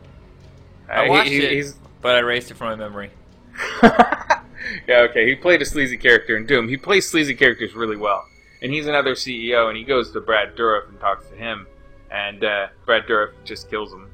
I 0.89 0.91
Uh, 0.91 1.03
he- 1.03 1.09
watched 1.09 1.29
he- 1.29 1.45
it, 1.45 1.51
He's, 1.53 1.75
but 2.01 2.15
I 2.15 2.19
erased 2.19 2.51
it 2.51 2.57
from 2.57 2.67
my 2.69 2.75
memory. 2.75 3.11
yeah, 3.83 5.01
okay. 5.09 5.27
He 5.27 5.35
played 5.35 5.61
a 5.61 5.65
sleazy 5.65 5.97
character 5.97 6.35
in 6.35 6.45
Doom. 6.45 6.67
He 6.67 6.75
plays 6.77 7.07
sleazy 7.07 7.35
characters 7.35 7.73
really 7.73 7.97
well. 7.97 8.25
And 8.61 8.71
he's 8.73 8.87
another 8.87 9.13
CEO, 9.13 9.69
and 9.69 9.77
he 9.77 9.83
goes 9.83 10.11
to 10.11 10.21
Brad 10.21 10.55
Dourif 10.55 10.89
and 10.89 10.99
talks 10.99 11.27
to 11.29 11.35
him. 11.35 11.65
And 12.11 12.43
uh, 12.43 12.67
Brad 12.85 13.03
Dourif 13.07 13.31
just 13.45 13.69
kills 13.69 13.93
him. 13.93 14.09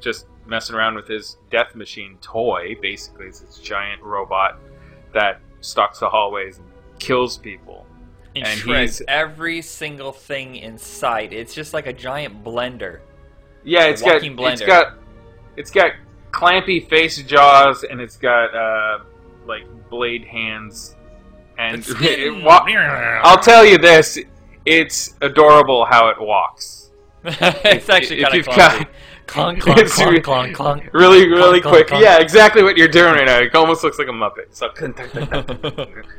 Just 0.00 0.26
messing 0.46 0.74
around 0.76 0.96
with 0.96 1.06
his 1.08 1.36
death 1.50 1.74
machine 1.74 2.18
toy, 2.20 2.76
basically. 2.82 3.26
It's 3.26 3.40
this 3.40 3.58
giant 3.58 4.02
robot 4.02 4.58
that 5.12 5.40
stalks 5.60 6.00
the 6.00 6.08
hallways 6.08 6.58
and 6.58 6.66
kills 6.98 7.38
people. 7.38 7.86
And, 8.34 8.46
And 8.46 8.58
shreds 8.58 8.98
he's- 8.98 9.06
every 9.08 9.62
single 9.62 10.10
thing 10.12 10.56
in 10.56 10.76
sight. 10.76 11.32
It's 11.32 11.54
just 11.54 11.72
like 11.72 11.86
a 11.86 11.92
giant 11.92 12.42
blender. 12.42 13.00
Yeah, 13.62 13.84
it's 13.84 14.02
got 14.02 14.14
walking 14.14 14.32
it's 14.38 14.60
blender. 14.62 14.66
got 14.66 14.94
it's 15.56 15.70
got 15.70 15.92
clampy 16.32 16.86
face 16.88 17.22
jaws 17.22 17.84
and 17.84 18.00
it's 18.00 18.16
got 18.16 18.54
uh, 18.54 19.04
like 19.46 19.62
blade 19.88 20.24
hands 20.24 20.96
and 21.58 21.84
it 22.00 22.42
wa- 22.44 22.64
I'll 23.22 23.38
tell 23.40 23.64
you 23.64 23.78
this, 23.78 24.18
it's 24.66 25.14
adorable 25.20 25.84
how 25.84 26.08
it 26.08 26.20
walks. 26.20 26.90
it's 27.24 27.88
actually 27.88 28.22
kind 28.22 28.34
of 28.34 28.46
clunky. 28.46 28.86
clunk, 29.26 29.60
clunk, 29.62 29.88
clunk, 29.90 30.24
clunk, 30.24 30.54
clunk. 30.54 30.90
Really, 30.92 31.26
really 31.28 31.60
Clunk, 31.60 31.76
quick. 31.76 31.86
clunk, 31.88 32.04
Yeah, 32.04 32.18
exactly 32.18 32.62
what 32.62 32.76
you're 32.76 32.88
doing 32.88 33.14
right 33.14 33.24
now. 33.26 33.38
It 33.38 33.54
almost 33.54 33.82
looks 33.82 33.98
like 33.98 34.08
a 34.08 34.10
muppet. 34.10 34.48
So 34.50 34.68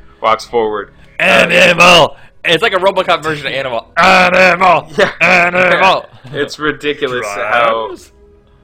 walks 0.21 0.45
forward. 0.45 0.93
Animal. 1.19 2.17
It's 2.43 2.61
like 2.61 2.73
a 2.73 2.77
RoboCop 2.77 3.23
version 3.23 3.47
of 3.47 3.53
Animal. 3.53 3.91
Animal. 3.97 4.87
Yeah. 4.97 5.11
Animal. 5.21 6.09
It's 6.25 6.59
ridiculous 6.59 7.25
how 7.27 7.95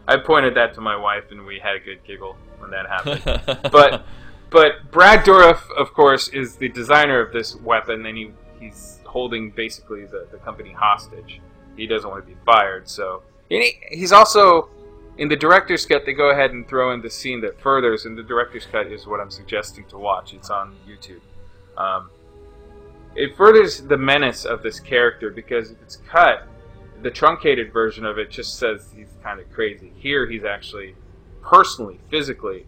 I 0.08 0.18
pointed 0.18 0.56
that 0.56 0.74
to 0.76 0.82
my 0.82 0.96
wife 0.96 1.26
and 1.32 1.46
we 1.46 1.60
had 1.60 1.76
a 1.76 1.80
good 1.80 2.04
giggle 2.04 2.36
when 2.60 2.72
that 2.72 2.88
happened. 2.88 3.72
but 3.72 4.06
but 4.52 4.92
Brad 4.92 5.26
Dourif, 5.26 5.72
of 5.78 5.94
course, 5.94 6.28
is 6.28 6.58
the 6.58 6.70
designer 6.70 7.20
of 7.22 7.32
this 7.32 7.56
weapon, 7.56 8.06
and 8.06 8.18
he 8.18 8.32
he's 8.60 9.00
holding 9.06 9.50
basically 9.50 10.06
the, 10.06 10.28
the 10.32 10.38
company 10.38 10.72
hostage. 10.72 11.42
He 11.76 11.88
doesn't 11.88 12.08
want 12.08 12.24
to 12.24 12.30
be 12.30 12.38
fired, 12.46 12.88
so 12.88 13.24
he, 13.50 13.74
he's 13.90 14.12
also 14.12 14.70
in 15.18 15.30
the 15.30 15.38
director's 15.38 15.86
cut. 15.86 16.06
They 16.06 16.14
go 16.14 16.32
ahead 16.32 16.52
and 16.52 16.68
throw 16.68 16.92
in 16.92 17.02
the 17.02 17.10
scene 17.10 17.40
that 17.42 17.60
furthers, 17.62 18.06
and 18.06 18.18
the 18.18 18.24
director's 18.24 18.66
cut 18.66 18.88
is 18.88 19.08
what 19.08 19.22
I'm 19.22 19.32
suggesting 19.32 19.86
to 19.86 19.98
watch. 19.98 20.34
It's 20.34 20.50
on 20.50 20.76
YouTube. 20.88 21.22
Um, 21.78 22.10
it 23.16 23.36
furthers 23.38 23.82
the 23.82 23.98
menace 23.98 24.46
of 24.46 24.62
this 24.64 24.80
character 24.80 25.30
because 25.30 25.72
if 25.72 25.82
it's 25.82 25.96
cut, 25.96 26.48
the 27.02 27.10
truncated 27.10 27.72
version 27.72 28.06
of 28.06 28.18
it 28.18 28.30
just 28.30 28.60
says 28.60 28.90
he's 28.96 29.14
kind 29.24 29.40
of 29.40 29.52
crazy. 29.52 29.94
Here, 29.96 30.30
he's 30.30 30.44
actually 30.44 30.96
personally, 31.42 32.00
physically 32.10 32.66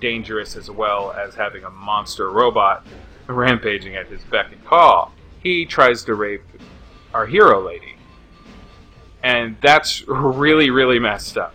dangerous 0.00 0.56
as 0.56 0.70
well 0.70 1.12
as 1.12 1.34
having 1.34 1.64
a 1.64 1.70
monster 1.70 2.30
robot 2.30 2.86
rampaging 3.26 3.96
at 3.96 4.06
his 4.06 4.22
beck 4.24 4.52
and 4.52 4.64
call. 4.64 5.12
He 5.42 5.66
tries 5.66 6.04
to 6.04 6.14
rape 6.14 6.42
our 7.14 7.26
hero 7.26 7.64
lady. 7.64 7.94
And 9.22 9.56
that's 9.60 10.06
really, 10.06 10.70
really 10.70 10.98
messed 10.98 11.36
up. 11.36 11.54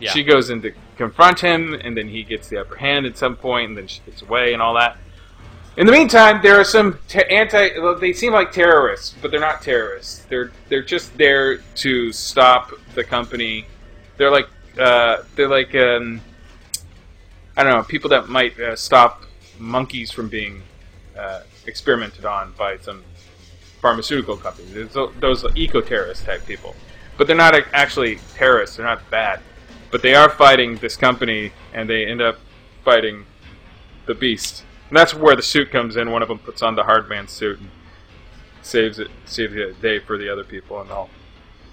Yeah. 0.00 0.10
She 0.10 0.24
goes 0.24 0.50
in 0.50 0.62
to 0.62 0.72
confront 0.96 1.40
him, 1.40 1.74
and 1.74 1.96
then 1.96 2.08
he 2.08 2.22
gets 2.24 2.48
the 2.48 2.58
upper 2.60 2.76
hand 2.76 3.06
at 3.06 3.16
some 3.16 3.36
point, 3.36 3.68
and 3.70 3.78
then 3.78 3.86
she 3.86 4.00
gets 4.04 4.22
away 4.22 4.52
and 4.52 4.60
all 4.60 4.74
that. 4.74 4.96
In 5.76 5.86
the 5.86 5.92
meantime, 5.92 6.40
there 6.42 6.60
are 6.60 6.64
some 6.64 6.98
te- 7.08 7.24
anti. 7.30 7.78
well, 7.78 7.98
They 7.98 8.12
seem 8.12 8.32
like 8.32 8.52
terrorists, 8.52 9.14
but 9.22 9.30
they're 9.30 9.40
not 9.40 9.62
terrorists. 9.62 10.24
They're 10.28 10.52
they're 10.68 10.82
just 10.82 11.16
there 11.16 11.58
to 11.76 12.12
stop 12.12 12.72
the 12.94 13.02
company. 13.02 13.66
They're 14.18 14.30
like 14.30 14.48
uh, 14.78 15.22
they're 15.34 15.48
like 15.48 15.74
um, 15.74 16.20
I 17.56 17.62
don't 17.62 17.72
know 17.72 17.82
people 17.82 18.10
that 18.10 18.28
might 18.28 18.58
uh, 18.58 18.76
stop 18.76 19.24
monkeys 19.58 20.10
from 20.10 20.28
being 20.28 20.62
uh, 21.18 21.42
experimented 21.66 22.24
on 22.24 22.52
by 22.56 22.78
some 22.78 23.04
pharmaceutical 23.80 24.36
companies. 24.36 24.92
Those 25.20 25.44
eco 25.54 25.80
terrorist 25.80 26.24
type 26.24 26.46
people, 26.46 26.74
but 27.18 27.26
they're 27.26 27.36
not 27.36 27.54
actually 27.72 28.18
terrorists. 28.34 28.76
They're 28.76 28.86
not 28.86 29.08
bad, 29.10 29.40
but 29.90 30.02
they 30.02 30.14
are 30.14 30.30
fighting 30.30 30.76
this 30.76 30.96
company, 30.96 31.52
and 31.74 31.88
they 31.88 32.06
end 32.06 32.22
up 32.22 32.38
fighting 32.84 33.26
the 34.06 34.14
beast. 34.14 34.64
And 34.88 34.96
that's 34.96 35.14
where 35.14 35.36
the 35.36 35.42
suit 35.42 35.70
comes 35.70 35.96
in. 35.96 36.10
One 36.10 36.22
of 36.22 36.28
them 36.28 36.38
puts 36.38 36.62
on 36.62 36.74
the 36.74 36.84
hard 36.84 37.08
man 37.08 37.28
suit 37.28 37.60
and 37.60 37.70
saves 38.62 38.98
it, 38.98 39.08
saves 39.24 39.54
the 39.54 39.74
day 39.80 39.98
for 39.98 40.16
the 40.16 40.30
other 40.30 40.44
people 40.44 40.80
and 40.80 40.90
all. 40.90 41.10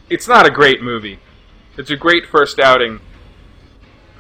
It's 0.10 0.28
not 0.28 0.46
a 0.46 0.52
great 0.52 0.82
movie. 0.82 1.20
It's 1.78 1.92
a 1.92 1.96
great 1.96 2.26
first 2.26 2.60
outing 2.60 3.00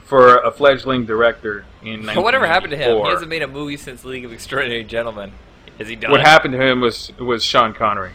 for 0.09 0.37
a 0.39 0.51
fledgling 0.51 1.05
director 1.05 1.65
in. 1.83 2.03
But 2.03 2.23
whatever 2.23 2.47
happened 2.47 2.71
to 2.71 2.77
him? 2.77 2.97
He 2.97 3.09
hasn't 3.09 3.29
made 3.29 3.43
a 3.43 3.47
movie 3.47 3.77
since 3.77 4.03
League 4.03 4.25
of 4.25 4.33
Extraordinary 4.33 4.83
Gentlemen. 4.83 5.31
Is 5.77 5.87
he 5.87 5.95
done? 5.95 6.11
What 6.11 6.21
happened 6.21 6.53
to 6.53 6.61
him 6.61 6.81
was 6.81 7.11
was 7.19 7.43
Sean 7.43 7.73
Connery. 7.73 8.13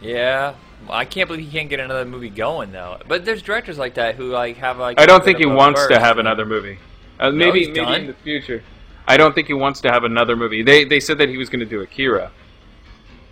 Yeah. 0.00 0.54
I 0.88 1.04
can't 1.04 1.28
believe 1.28 1.44
he 1.44 1.50
can't 1.50 1.68
get 1.68 1.78
another 1.78 2.06
movie 2.06 2.30
going 2.30 2.72
though. 2.72 2.98
But 3.06 3.26
there's 3.26 3.42
directors 3.42 3.76
like 3.76 3.94
that 3.94 4.14
who 4.14 4.30
like 4.30 4.56
have 4.56 4.78
like. 4.78 4.98
I 4.98 5.04
don't 5.04 5.22
think 5.22 5.38
he 5.38 5.46
wants 5.46 5.86
to 5.88 6.00
have 6.00 6.16
another 6.16 6.46
movie. 6.46 6.78
Uh, 7.20 7.30
maybe 7.30 7.66
he's 7.66 7.68
maybe 7.68 7.94
in 7.94 8.06
the 8.06 8.14
future. 8.14 8.64
I 9.06 9.18
don't 9.18 9.34
think 9.34 9.46
he 9.46 9.52
wants 9.52 9.82
to 9.82 9.90
have 9.90 10.04
another 10.04 10.36
movie. 10.36 10.62
They 10.62 10.84
they 10.84 11.00
said 11.00 11.18
that 11.18 11.28
he 11.28 11.36
was 11.36 11.50
going 11.50 11.60
to 11.60 11.66
do 11.66 11.82
Akira, 11.82 12.32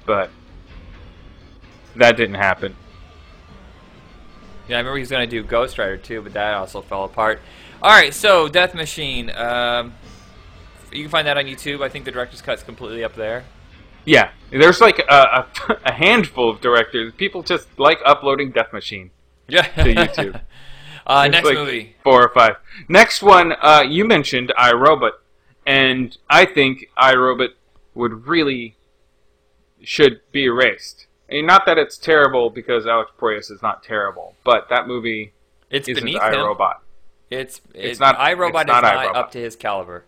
but 0.04 0.30
that 1.96 2.18
didn't 2.18 2.34
happen. 2.34 2.76
Yeah, 4.68 4.76
I 4.76 4.80
remember 4.80 4.98
he 4.98 5.02
was 5.02 5.10
gonna 5.10 5.26
do 5.26 5.42
Ghost 5.42 5.78
Rider 5.78 5.96
too, 5.96 6.20
but 6.20 6.34
that 6.34 6.52
also 6.52 6.82
fell 6.82 7.04
apart. 7.04 7.40
All 7.82 7.90
right, 7.90 8.12
so 8.12 8.48
Death 8.48 8.74
Machine. 8.74 9.30
Um, 9.30 9.94
you 10.92 11.02
can 11.02 11.10
find 11.10 11.26
that 11.26 11.36
on 11.38 11.44
YouTube. 11.44 11.82
I 11.82 11.88
think 11.88 12.04
the 12.04 12.10
director's 12.10 12.42
cut's 12.42 12.62
completely 12.62 13.04
up 13.04 13.14
there. 13.14 13.44
Yeah, 14.04 14.30
there's 14.50 14.80
like 14.80 14.98
a, 14.98 15.46
a, 15.68 15.78
a 15.84 15.92
handful 15.92 16.50
of 16.50 16.60
directors. 16.60 17.12
People 17.14 17.42
just 17.42 17.68
like 17.78 18.00
uploading 18.04 18.50
Death 18.50 18.72
Machine 18.72 19.10
Yeah. 19.48 19.62
to 19.62 19.94
YouTube. 19.94 20.40
uh, 21.06 21.22
There's 21.22 21.32
next 21.32 21.46
like 21.46 21.54
movie. 21.58 21.94
four 22.02 22.22
or 22.24 22.30
five. 22.30 22.56
Next 22.88 23.22
one, 23.22 23.52
uh, 23.60 23.84
you 23.86 24.04
mentioned 24.04 24.52
iRobot, 24.58 25.12
and 25.66 26.16
I 26.28 26.46
think 26.46 26.86
iRobot 26.98 27.50
would 27.94 28.26
really 28.26 28.76
should 29.82 30.20
be 30.32 30.44
erased. 30.44 31.06
I 31.30 31.34
mean, 31.34 31.46
not 31.46 31.66
that 31.66 31.76
it's 31.78 31.96
terrible 31.98 32.48
because 32.50 32.86
Alex 32.86 33.10
Proyas 33.18 33.50
is 33.50 33.62
not 33.62 33.82
terrible, 33.82 34.34
but 34.44 34.68
that 34.70 34.88
movie 34.88 35.32
It's 35.70 35.86
isn't 35.88 36.06
him. 36.08 36.18
iRobot. 37.30 37.38
It's 37.40 37.60
It's 37.74 37.98
it, 37.98 38.00
not- 38.00 38.18
iRobot 38.18 38.62
it's 38.62 38.68
not 38.68 38.84
is 38.84 38.90
not 38.90 39.06
iRobot. 39.06 39.16
up 39.16 39.30
to 39.32 39.38
his 39.38 39.56
caliber. 39.56 40.04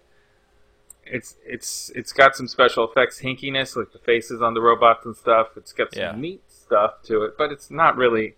It's 1.07 1.35
it's 1.45 1.91
it's 1.97 2.13
got 2.13 2.37
some 2.37 2.47
special 2.47 2.89
effects 2.89 3.21
hinkiness, 3.21 3.75
like 3.75 3.91
the 3.93 3.99
faces 3.99 4.41
on 4.43 4.55
the 4.55 4.61
robots 4.61 5.05
and 5.07 5.17
stuff. 5.17 5.49
It's 5.57 5.73
got 5.73 5.93
some 5.93 6.03
Yeah. 6.03 6.13
neat 6.15 6.43
stuff 6.49 7.03
to 7.05 7.23
it, 7.25 7.37
but 7.37 7.51
it's 7.51 7.69
not 7.71 7.97
really 7.97 8.37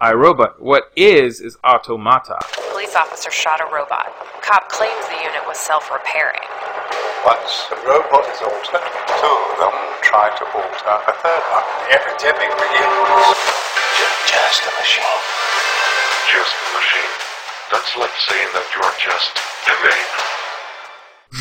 iRobot. 0.00 0.58
What 0.58 0.90
is 0.96 1.40
is 1.40 1.58
Automata. 1.62 2.38
Police 2.72 2.96
officer 2.96 3.30
shot 3.30 3.60
a 3.60 3.66
robot. 3.72 4.08
Cop 4.40 4.68
claims 4.70 5.06
the 5.08 5.16
unit 5.20 5.46
was 5.46 5.58
self-repairing. 5.58 6.40
Once 7.26 7.66
a 7.70 7.76
robot 7.86 8.24
is 8.32 8.40
altered, 8.40 8.88
two 9.20 9.36
of 9.52 9.58
them 9.60 9.76
try 10.02 10.32
to 10.32 10.44
alter 10.48 10.96
a 10.96 11.12
third 11.22 11.44
one. 11.52 11.66
The 11.86 11.92
epidemic 11.92 12.50
begins. 12.56 13.38
You're 14.00 14.16
just 14.26 14.64
a 14.64 14.72
machine. 14.80 15.20
Just 16.32 16.56
a 16.56 16.66
machine. 16.74 17.21
That's 17.72 17.96
like 17.96 18.10
saying 18.28 18.48
that 18.52 18.66
you're 18.74 18.92
just 19.00 19.38
a 19.68 19.74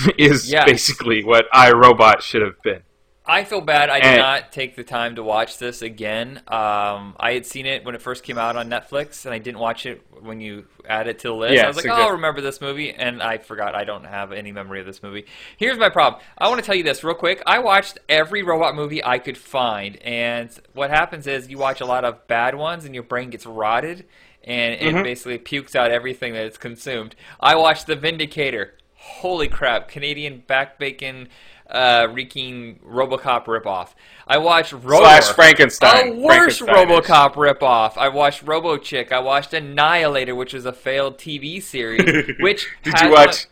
vein. 0.08 0.16
is 0.18 0.52
Yes. 0.52 0.66
basically 0.66 1.24
what 1.24 1.46
iRobot 1.54 2.22
should 2.22 2.42
have 2.42 2.62
been. 2.64 2.82
I 3.24 3.44
feel 3.44 3.62
bad. 3.62 3.90
I 3.90 4.00
did 4.00 4.08
And- 4.08 4.18
not 4.18 4.52
take 4.52 4.76
the 4.76 4.84
time 4.84 5.16
to 5.16 5.24
watch 5.24 5.58
this 5.60 5.82
again. 5.84 6.38
Um, 6.48 7.16
I 7.20 7.34
had 7.34 7.46
seen 7.46 7.66
it 7.68 7.86
when 7.86 7.94
it 7.94 8.02
first 8.02 8.24
came 8.24 8.38
out 8.38 8.56
on 8.56 8.68
Netflix, 8.70 9.26
and 9.26 9.34
I 9.34 9.38
didn't 9.38 9.60
watch 9.60 9.86
it 9.86 10.02
when 10.22 10.42
you 10.42 10.66
add 10.90 11.08
it 11.08 11.20
to 11.20 11.28
the 11.28 11.34
list. 11.36 11.54
Yeah, 11.54 11.66
I 11.66 11.68
was 11.68 11.76
like, 11.76 11.86
it's 11.86 11.94
oh, 11.94 12.02
I'll 12.02 12.12
remember 12.14 12.42
this 12.42 12.60
movie, 12.62 12.92
and 12.94 13.22
I 13.22 13.38
forgot. 13.38 13.76
I 13.76 13.84
don't 13.84 14.06
have 14.06 14.32
any 14.32 14.52
memory 14.52 14.80
of 14.80 14.86
this 14.88 15.04
movie. 15.04 15.26
Here's 15.58 15.78
my 15.78 15.90
problem. 15.90 16.22
I 16.38 16.48
want 16.50 16.62
to 16.62 16.66
tell 16.66 16.76
you 16.76 16.84
this 16.84 17.04
real 17.04 17.14
quick. 17.14 17.44
I 17.46 17.60
watched 17.60 18.00
every 18.10 18.42
robot 18.42 18.76
movie 18.76 19.04
I 19.06 19.20
could 19.20 19.38
find, 19.38 19.98
and 19.98 20.50
what 20.74 20.90
happens 20.90 21.28
is 21.28 21.48
you 21.48 21.58
watch 21.60 21.80
a 21.80 21.86
lot 21.86 22.04
of 22.06 22.28
bad 22.28 22.56
ones, 22.56 22.86
and 22.86 22.96
your 22.96 23.04
brain 23.04 23.30
gets 23.30 23.46
rotted, 23.46 24.06
and 24.44 24.74
it 24.76 24.96
Mhm. 24.96 25.04
basically 25.04 25.38
pukes 25.38 25.76
out 25.76 25.92
everything 25.92 26.34
that 26.34 26.46
it's 26.46 26.58
consumed. 26.58 27.16
I 27.40 27.56
watched 27.56 27.88
The 27.88 27.96
Vindicator. 27.96 28.74
Holy 28.96 29.48
crap! 29.48 29.88
Canadian 29.88 30.44
back 30.46 30.78
bacon 30.78 31.28
uh, 31.70 32.08
reeking 32.12 32.80
RoboCop 32.86 33.46
ripoff. 33.46 33.90
I 34.28 34.38
watched 34.38 34.74
Rotor. 34.74 35.06
Slash 35.06 35.30
Frankenstein. 35.30 36.08
A 36.10 36.16
worse. 36.20 36.60
RoboCop 36.62 37.36
ripoff. 37.36 37.94
I 37.98 38.10
watched 38.10 38.44
Robo 38.44 38.78
Chick. 38.78 39.12
I 39.14 39.20
watched 39.20 39.54
Annihilator, 39.54 40.36
which 40.36 40.54
was 40.54 40.66
a 40.66 40.74
failed 40.74 41.18
TV 41.18 41.62
series. 41.62 42.36
Which 42.42 42.68
Did 42.84 43.00
you 43.00 43.12
watch 43.12 43.46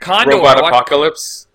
Condor? 0.00 0.36
Robot 0.36 0.58
Apocalypse? 0.60 1.48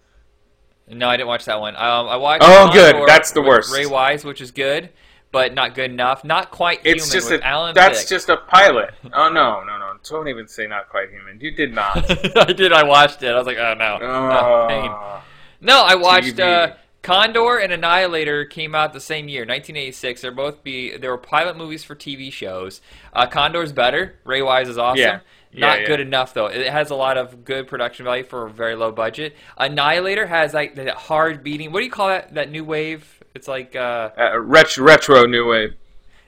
No, 0.90 1.08
I 1.10 1.16
didn't 1.18 1.28
watch 1.30 1.46
that 1.46 1.60
one. 1.60 1.76
Um, 1.78 2.08
I 2.08 2.18
watched. 2.18 2.44
Oh, 2.46 2.70
good. 2.72 2.96
That's 3.08 3.32
the 3.32 3.42
worst. 3.42 3.74
Ray 3.74 3.86
Wise, 3.86 4.24
which 4.26 4.42
is 4.42 4.52
good, 4.52 4.90
but 5.32 5.54
not 5.54 5.76
good 5.76 5.92
enough. 5.92 6.24
Not 6.24 6.52
quite 6.52 6.80
It's 6.84 7.06
human 7.06 7.20
just 7.20 7.32
with 7.32 7.42
a 7.42 7.46
Alan 7.46 7.76
that's 7.76 8.08
just 8.08 8.30
a 8.30 8.38
pilot. 8.38 8.94
Oh 9.14 9.30
no, 9.30 9.64
no, 9.64 9.78
no! 9.78 9.94
Don't 10.04 10.28
even 10.28 10.48
say 10.48 10.68
not 10.68 10.90
quite 10.90 11.10
human. 11.10 11.40
You 11.40 11.52
did 11.52 11.74
not. 11.74 12.06
I 12.38 12.54
did. 12.54 12.72
I 12.72 12.84
watched 12.84 13.24
it. 13.24 13.30
I 13.30 13.38
was 13.38 13.48
like, 13.48 13.58
oh 13.58 13.74
no. 13.74 14.00
Oh. 14.02 14.68
Oh. 14.70 15.24
No, 15.60 15.84
I 15.84 15.96
watched 15.96 16.40
uh, 16.40 16.74
Condor 17.02 17.58
and 17.58 17.72
Annihilator 17.72 18.46
came 18.46 18.76
out 18.76 18.94
the 18.94 19.00
same 19.00 19.28
year, 19.30 19.42
1986. 19.42 20.22
They're 20.22 20.32
both 20.32 20.64
be 20.64 20.98
they 20.98 21.08
were 21.08 21.18
pilot 21.18 21.58
movies 21.58 21.84
for 21.84 21.96
TV 21.96 22.32
shows. 22.32 22.82
Uh, 23.14 23.28
Condor's 23.28 23.72
better. 23.72 24.16
Ray 24.24 24.42
Wise 24.42 24.70
is 24.70 24.78
awesome. 24.78 25.00
Yeah. 25.00 25.20
Yeah, 25.52 25.68
Not 25.68 25.82
yeah. 25.82 25.88
good 25.88 26.00
enough 26.02 26.34
though. 26.34 26.48
It 26.48 26.68
has 26.72 26.90
a 26.90 26.96
lot 26.96 27.18
of 27.18 27.46
good 27.46 27.68
production 27.68 28.04
value 28.06 28.24
for 28.24 28.46
a 28.46 28.50
very 28.50 28.76
low 28.76 28.92
budget. 28.92 29.36
Annihilator 29.58 30.28
has 30.28 30.54
like 30.54 30.76
that 30.76 30.90
hard 30.96 31.44
beating. 31.44 31.72
What 31.72 31.80
do 31.80 31.86
you 31.86 31.92
call 31.92 32.10
that? 32.10 32.34
That 32.34 32.52
new 32.52 32.64
wave? 32.66 33.24
It's 33.34 33.48
like 33.48 33.76
uh, 33.76 34.10
Uh, 34.18 34.40
retro, 34.40 34.84
retro 34.84 35.26
new 35.26 35.48
wave. 35.48 35.74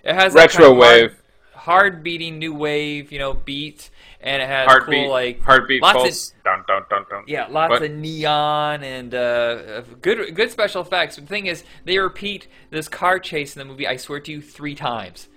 it 0.03 0.13
has 0.15 0.34
Retro 0.34 0.60
kind 0.65 0.71
of 0.73 0.77
wave. 0.77 1.21
hard 1.53 2.03
beating 2.03 2.39
new 2.39 2.53
wave, 2.53 3.12
you 3.12 3.19
know, 3.19 3.34
beat, 3.34 3.89
and 4.21 4.41
it 4.41 4.47
has 4.47 4.67
Heartbeat. 4.67 5.03
cool 5.05 5.10
like 5.12 5.41
heartbeat 5.41 5.82
lots 5.82 5.95
of- 5.97 6.01
pulse. 6.03 6.34
dun, 6.43 6.63
dun, 6.67 6.84
dun, 6.89 7.05
dun. 7.10 7.23
yeah, 7.27 7.47
lots 7.49 7.71
What? 7.71 7.82
of 7.84 7.91
neon 7.91 8.84
and 8.84 9.13
uh, 9.15 9.82
good 10.01 10.36
good 10.36 10.51
special 10.51 10.82
effects. 10.82 11.15
The 11.15 11.23
thing 11.23 11.45
is, 11.47 11.63
they 11.86 11.97
repeat 11.97 12.47
this 12.69 12.88
car 12.88 13.17
chase 13.19 13.55
in 13.55 13.60
the 13.60 13.65
movie. 13.65 13.88
I 13.88 13.97
swear 13.97 14.19
to 14.21 14.32
you, 14.32 14.41
three 14.41 14.75
times. 14.75 15.29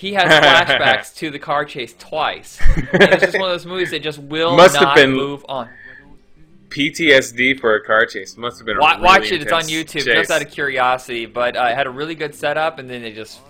He 0.00 0.14
has 0.14 0.24
flashbacks 0.32 1.14
to 1.18 1.30
the 1.30 1.38
car 1.38 1.64
chase 1.66 1.94
twice. 1.98 2.58
And 2.76 3.02
it's 3.02 3.22
just 3.22 3.38
one 3.38 3.50
of 3.50 3.54
those 3.54 3.66
movies 3.66 3.90
that 3.90 4.02
just 4.02 4.18
will 4.18 4.56
Must 4.56 4.74
have 4.76 4.82
not 4.82 4.96
been- 4.96 5.12
move 5.12 5.44
on. 5.48 5.68
PTSD 6.70 7.58
for 7.60 7.74
a 7.74 7.84
car 7.84 8.06
chase. 8.06 8.36
Must 8.36 8.58
have 8.58 8.66
been 8.66 8.76
a 8.76 8.80
Wa- 8.80 8.90
really 8.92 9.02
watch 9.02 9.32
it. 9.32 9.42
It's 9.42 9.52
on 9.52 9.60
intense 9.68 9.72
YouTube. 9.72 9.92
chase. 10.04 10.04
Just 10.04 10.30
out 10.30 10.40
of 10.42 10.50
curiosity, 10.50 11.26
but 11.26 11.56
uh, 11.56 11.64
it 11.64 11.74
had 11.74 11.86
a 11.86 11.90
really 11.90 12.14
good 12.14 12.34
setup, 12.34 12.78
and 12.78 12.88
then 12.88 13.02
they 13.02 13.12
just 13.12 13.40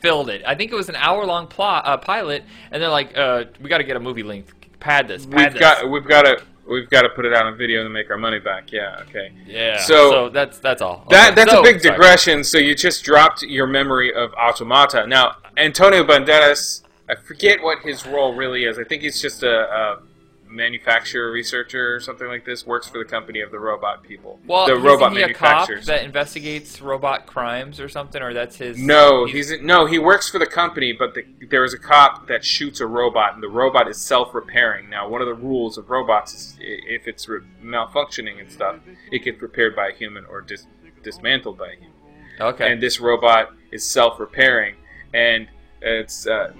filled 0.00 0.30
it. 0.30 0.42
I 0.46 0.54
think 0.54 0.70
it 0.70 0.76
was 0.76 0.88
an 0.88 0.94
hour-long 0.96 1.48
plot 1.48 1.86
uh, 1.86 1.96
pilot, 1.96 2.44
and 2.70 2.80
they're 2.80 2.88
like, 2.88 3.16
uh, 3.18 3.44
"We 3.60 3.68
got 3.68 3.78
to 3.78 3.84
get 3.84 3.96
a 3.96 4.00
movie 4.00 4.22
length. 4.22 4.54
Pad 4.78 5.08
this. 5.08 5.26
Pad 5.26 5.34
We've 5.34 5.52
this." 5.54 5.60
got 5.60 5.90
we've 5.90 6.06
got 6.06 6.22
to 6.22 6.40
we've 6.68 6.88
got 6.88 7.02
to 7.02 7.08
put 7.08 7.24
it 7.24 7.34
out 7.34 7.46
on 7.46 7.56
video 7.58 7.82
to 7.82 7.88
make 7.90 8.10
our 8.10 8.16
money 8.16 8.38
back. 8.38 8.70
Yeah. 8.72 9.02
Okay. 9.08 9.32
yeah. 9.44 9.78
So, 9.78 10.10
So, 10.10 10.28
that's 10.28 10.58
that's 10.60 10.80
all. 10.80 11.04
That 11.10 11.32
Okay, 11.32 11.34
that's 11.34 11.50
so- 11.50 11.60
a 11.60 11.62
big 11.64 11.80
sorry. 11.80 11.96
digression. 11.96 12.44
So 12.44 12.58
you 12.58 12.76
just 12.76 13.02
dropped 13.04 13.42
your 13.42 13.66
memory 13.66 14.14
of 14.14 14.32
Automata. 14.34 15.04
Now 15.08 15.34
Antonio 15.58 16.04
Banderas, 16.04 16.82
I 17.08 17.16
forget 17.16 17.62
what 17.62 17.80
his 17.80 18.06
role 18.06 18.34
really 18.34 18.64
is. 18.64 18.78
I 18.78 18.84
think 18.84 19.02
he's 19.02 19.20
just 19.20 19.42
a, 19.42 19.50
a 19.50 20.02
manufacturer 20.46 21.30
researcher 21.30 21.94
or 21.94 22.00
something 22.00 22.26
like 22.26 22.44
this. 22.44 22.66
Works 22.66 22.88
for 22.88 22.98
the 22.98 23.04
company 23.04 23.40
of 23.40 23.50
the 23.50 23.58
robot 23.58 24.02
people. 24.02 24.38
Well, 24.46 24.66
the 24.66 24.76
robot 24.76 25.12
he 25.12 25.22
a 25.22 25.34
cop 25.34 25.42
manufacturers. 25.42 25.86
that 25.86 26.04
investigates 26.04 26.80
robot 26.80 27.26
crimes 27.26 27.80
or 27.80 27.88
something, 27.88 28.22
or 28.22 28.32
that's 28.32 28.56
his? 28.56 28.78
No, 28.78 29.26
he's 29.26 29.52
no. 29.60 29.86
He 29.86 29.98
works 29.98 30.30
for 30.30 30.38
the 30.38 30.46
company, 30.46 30.92
but 30.92 31.14
the, 31.14 31.24
there 31.50 31.64
is 31.64 31.74
a 31.74 31.78
cop 31.78 32.28
that 32.28 32.44
shoots 32.44 32.80
a 32.80 32.86
robot, 32.86 33.34
and 33.34 33.42
the 33.42 33.48
robot 33.48 33.88
is 33.88 33.98
self-repairing. 34.00 34.88
Now, 34.88 35.08
one 35.08 35.20
of 35.20 35.26
the 35.26 35.34
rules 35.34 35.76
of 35.76 35.90
robots 35.90 36.34
is 36.34 36.56
if 36.60 37.08
it's 37.08 37.28
re- 37.28 37.40
malfunctioning 37.62 38.40
and 38.40 38.50
stuff, 38.50 38.76
it 39.10 39.24
gets 39.24 39.42
repaired 39.42 39.74
by 39.74 39.88
a 39.88 39.92
human 39.92 40.24
or 40.24 40.40
dis- 40.40 40.66
dismantled 41.02 41.58
by 41.58 41.68
a 41.68 41.74
human. 41.74 41.92
Okay. 42.40 42.72
And 42.72 42.80
this 42.80 43.00
robot 43.00 43.50
is 43.72 43.84
self-repairing, 43.84 44.76
and 45.14 45.48
it's 45.80 46.26
uh, 46.26 46.52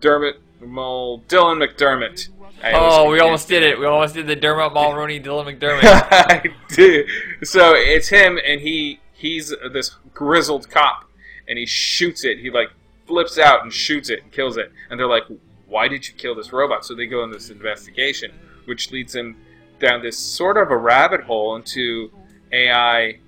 Dermot 0.00 0.40
Mul 0.60 1.20
Dylan 1.28 1.64
McDermott. 1.64 2.28
I 2.62 2.72
Oh, 2.72 3.10
we 3.10 3.20
almost 3.20 3.48
did 3.48 3.62
it. 3.62 3.78
We 3.78 3.86
almost 3.86 4.14
did 4.14 4.26
the 4.26 4.36
Dermot 4.36 4.72
Mulroney, 4.72 5.22
Dylan 5.22 5.58
McDermott. 5.58 7.46
So 7.46 7.74
it's 7.74 8.08
him, 8.08 8.38
and 8.44 8.60
he 8.60 9.00
he's 9.12 9.52
this 9.72 9.96
grizzled 10.14 10.70
cop, 10.70 11.04
and 11.48 11.58
he 11.58 11.66
shoots 11.66 12.24
it. 12.24 12.38
He 12.38 12.50
like 12.50 12.68
flips 13.06 13.38
out 13.38 13.62
and 13.62 13.72
shoots 13.72 14.10
it 14.10 14.22
and 14.22 14.32
kills 14.32 14.56
it. 14.56 14.72
And 14.90 14.98
they're 14.98 15.06
like, 15.06 15.24
"Why 15.66 15.88
did 15.88 16.08
you 16.08 16.14
kill 16.14 16.34
this 16.34 16.52
robot?" 16.52 16.84
So 16.84 16.94
they 16.94 17.06
go 17.06 17.22
on 17.22 17.30
this 17.30 17.50
investigation, 17.50 18.32
which 18.64 18.90
leads 18.90 19.14
him 19.14 19.36
down 19.78 20.02
this 20.02 20.18
sort 20.18 20.56
of 20.56 20.70
a 20.70 20.76
rabbit 20.76 21.22
hole 21.22 21.56
into 21.56 22.10
AI 22.52 23.18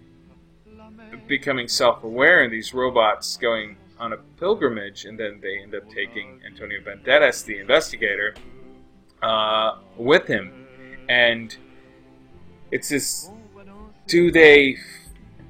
becoming 1.26 1.68
self-aware, 1.68 2.42
and 2.42 2.52
these 2.52 2.72
robots 2.72 3.36
going 3.36 3.76
on 3.98 4.12
a 4.12 4.16
pilgrimage, 4.38 5.04
and 5.04 5.18
then 5.18 5.40
they 5.42 5.58
end 5.58 5.74
up 5.74 5.88
taking 5.90 6.40
Antonio 6.46 6.80
Banderas, 6.80 7.44
the 7.44 7.58
investigator, 7.58 8.34
uh, 9.22 9.78
with 9.96 10.26
him, 10.26 10.66
and 11.08 11.56
it's 12.70 12.88
this: 12.88 13.30
do 14.06 14.30
they 14.30 14.76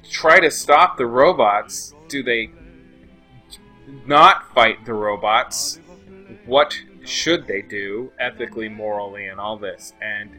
try 0.09 0.39
to 0.39 0.49
stop 0.49 0.97
the 0.97 1.05
robots? 1.05 1.93
Do 2.07 2.23
they 2.23 2.49
not 4.05 4.53
fight 4.53 4.85
the 4.85 4.93
robots? 4.93 5.79
What 6.45 6.79
should 7.05 7.47
they 7.47 7.61
do 7.61 8.11
ethically, 8.19 8.69
morally, 8.69 9.27
and 9.27 9.39
all 9.39 9.57
this? 9.57 9.93
And 10.01 10.31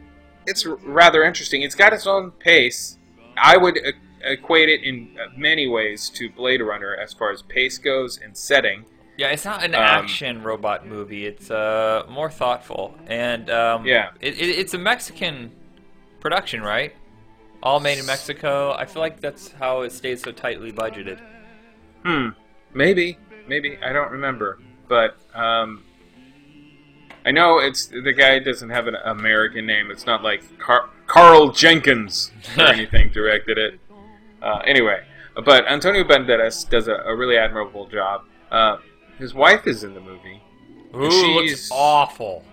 it's 0.45 0.65
rather 0.65 1.23
interesting. 1.23 1.61
It's 1.61 1.75
got 1.75 1.93
its 1.93 2.07
own 2.07 2.31
pace. 2.31 2.97
I 3.37 3.57
would 3.57 3.79
equate 4.23 4.69
it 4.69 4.83
in 4.83 5.15
many 5.35 5.67
ways 5.67 6.09
to 6.11 6.29
Blade 6.29 6.61
Runner 6.61 6.95
as 6.95 7.13
far 7.13 7.31
as 7.31 7.41
pace 7.41 7.77
goes 7.77 8.19
and 8.19 8.35
setting. 8.35 8.85
Yeah, 9.17 9.27
it's 9.27 9.45
not 9.45 9.63
an 9.63 9.75
Um, 9.75 9.81
action 9.81 10.41
robot 10.41 10.87
movie. 10.87 11.25
It's 11.25 11.51
uh, 11.51 12.05
more 12.09 12.29
thoughtful, 12.31 12.95
and 13.07 13.49
um, 13.49 13.85
Yeah. 13.85 14.11
it, 14.19 14.35
it, 14.39 14.49
it's 14.49 14.73
a 14.73 14.77
Mexican 14.79 15.51
production, 16.19 16.61
right? 16.61 16.95
All 17.61 17.79
made 17.79 17.99
in 17.99 18.05
Mexico. 18.05 18.73
I 18.73 18.85
feel 18.85 19.01
like 19.01 19.19
that's 19.19 19.51
how 19.51 19.81
it 19.81 19.91
stays 19.91 20.23
so 20.23 20.31
tightly 20.31 20.71
budgeted. 20.71 21.19
Hmm. 22.03 22.29
Maybe. 22.73 23.17
Maybe. 23.47 23.77
I 23.83 23.93
don't 23.93 24.11
remember. 24.11 24.59
But 24.87 25.17
um, 25.35 25.83
I 27.25 27.31
know 27.31 27.59
it's 27.59 27.87
the 27.87 28.13
guy 28.13 28.39
doesn't 28.39 28.69
have 28.69 28.87
an 28.87 28.95
American 28.95 29.65
name. 29.67 29.91
It's 29.91 30.05
not 30.07 30.23
like 30.23 30.57
Car- 30.57 30.89
Carl 31.05 31.51
Jenkins 31.51 32.31
or 32.57 32.63
anything 32.73 33.09
directed 33.09 33.57
it. 33.59 33.79
Uh, 34.41 34.59
anyway, 34.65 35.03
but 35.45 35.67
Antonio 35.67 36.03
Banderas 36.03 36.67
does 36.69 36.87
a, 36.87 36.95
a 36.95 37.15
really 37.15 37.37
admirable 37.37 37.87
job. 37.87 38.23
Uh, 38.51 38.77
his 39.17 39.33
wife 39.33 39.67
is 39.67 39.83
in 39.83 39.93
the 39.93 40.01
movie. 40.01 40.41
Ooh, 40.95 41.09
She's- 41.11 41.35
looks 41.35 41.69
awful. 41.71 42.43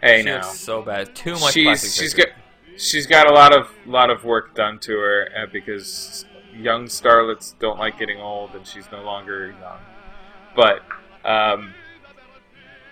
Hey 0.00 0.18
she 0.20 0.26
now, 0.26 0.42
so 0.42 0.82
bad. 0.82 1.14
Too 1.14 1.32
much 1.32 1.54
she's 1.54 1.94
she's 1.96 2.12
got 2.12 2.28
she's 2.76 3.06
got 3.06 3.26
a 3.26 3.32
lot 3.32 3.54
of 3.54 3.70
lot 3.86 4.10
of 4.10 4.22
work 4.24 4.54
done 4.54 4.78
to 4.80 4.92
her 4.92 5.28
uh, 5.34 5.46
because 5.50 6.26
young 6.54 6.86
starlets 6.86 7.58
don't 7.58 7.78
like 7.78 7.98
getting 7.98 8.20
old, 8.20 8.54
and 8.54 8.66
she's 8.66 8.84
no 8.92 9.02
longer 9.02 9.54
young. 9.58 9.78
But 10.54 10.82
um, 11.28 11.72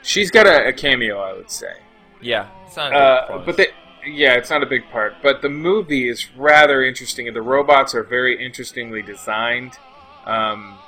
she's 0.02 0.30
got 0.30 0.46
a, 0.46 0.68
a 0.68 0.72
cameo, 0.72 1.20
I 1.20 1.34
would 1.34 1.50
say. 1.50 1.74
Yeah, 2.22 2.48
it's 2.66 2.76
not 2.76 2.92
a 2.92 3.26
big 3.28 3.36
Uh, 3.40 3.44
but 3.44 3.56
the, 3.58 3.66
yeah, 4.06 4.34
it's 4.34 4.50
not 4.50 4.62
a 4.62 4.66
big 4.66 4.88
part. 4.90 5.14
But 5.22 5.42
the 5.42 5.48
movie 5.48 6.08
is 6.08 6.30
rather 6.36 6.84
interesting, 6.84 7.26
and 7.26 7.36
the 7.36 7.42
robots 7.42 7.94
are 7.94 8.02
very 8.02 8.44
interestingly 8.44 9.02
designed. 9.02 9.78
Um, 10.26 10.78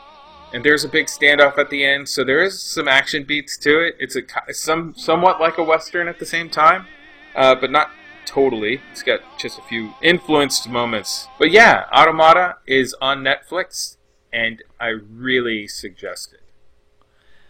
and 0.52 0.64
there's 0.64 0.84
a 0.84 0.88
big 0.88 1.06
standoff 1.06 1.58
at 1.58 1.70
the 1.70 1.84
end, 1.84 2.08
so 2.08 2.22
there 2.22 2.42
is 2.42 2.60
some 2.60 2.86
action 2.86 3.24
beats 3.24 3.56
to 3.58 3.80
it. 3.80 3.96
It's 3.98 4.16
a 4.16 4.22
some 4.52 4.94
somewhat 4.94 5.40
like 5.40 5.58
a 5.58 5.64
western 5.64 6.06
at 6.06 6.18
the 6.18 6.26
same 6.26 6.48
time, 6.48 6.86
uh, 7.34 7.56
but 7.56 7.72
not 7.72 7.90
totally. 8.24 8.80
It's 8.92 9.02
got 9.02 9.20
just 9.38 9.58
a 9.58 9.62
few 9.62 9.94
influenced 10.00 10.68
moments. 10.68 11.26
But 11.38 11.50
yeah, 11.50 11.86
Automata 11.92 12.58
is 12.66 12.94
on 13.00 13.24
Netflix, 13.24 13.96
and 14.32 14.62
I 14.78 14.88
really 14.88 15.66
suggest 15.66 16.32
it. 16.34 16.42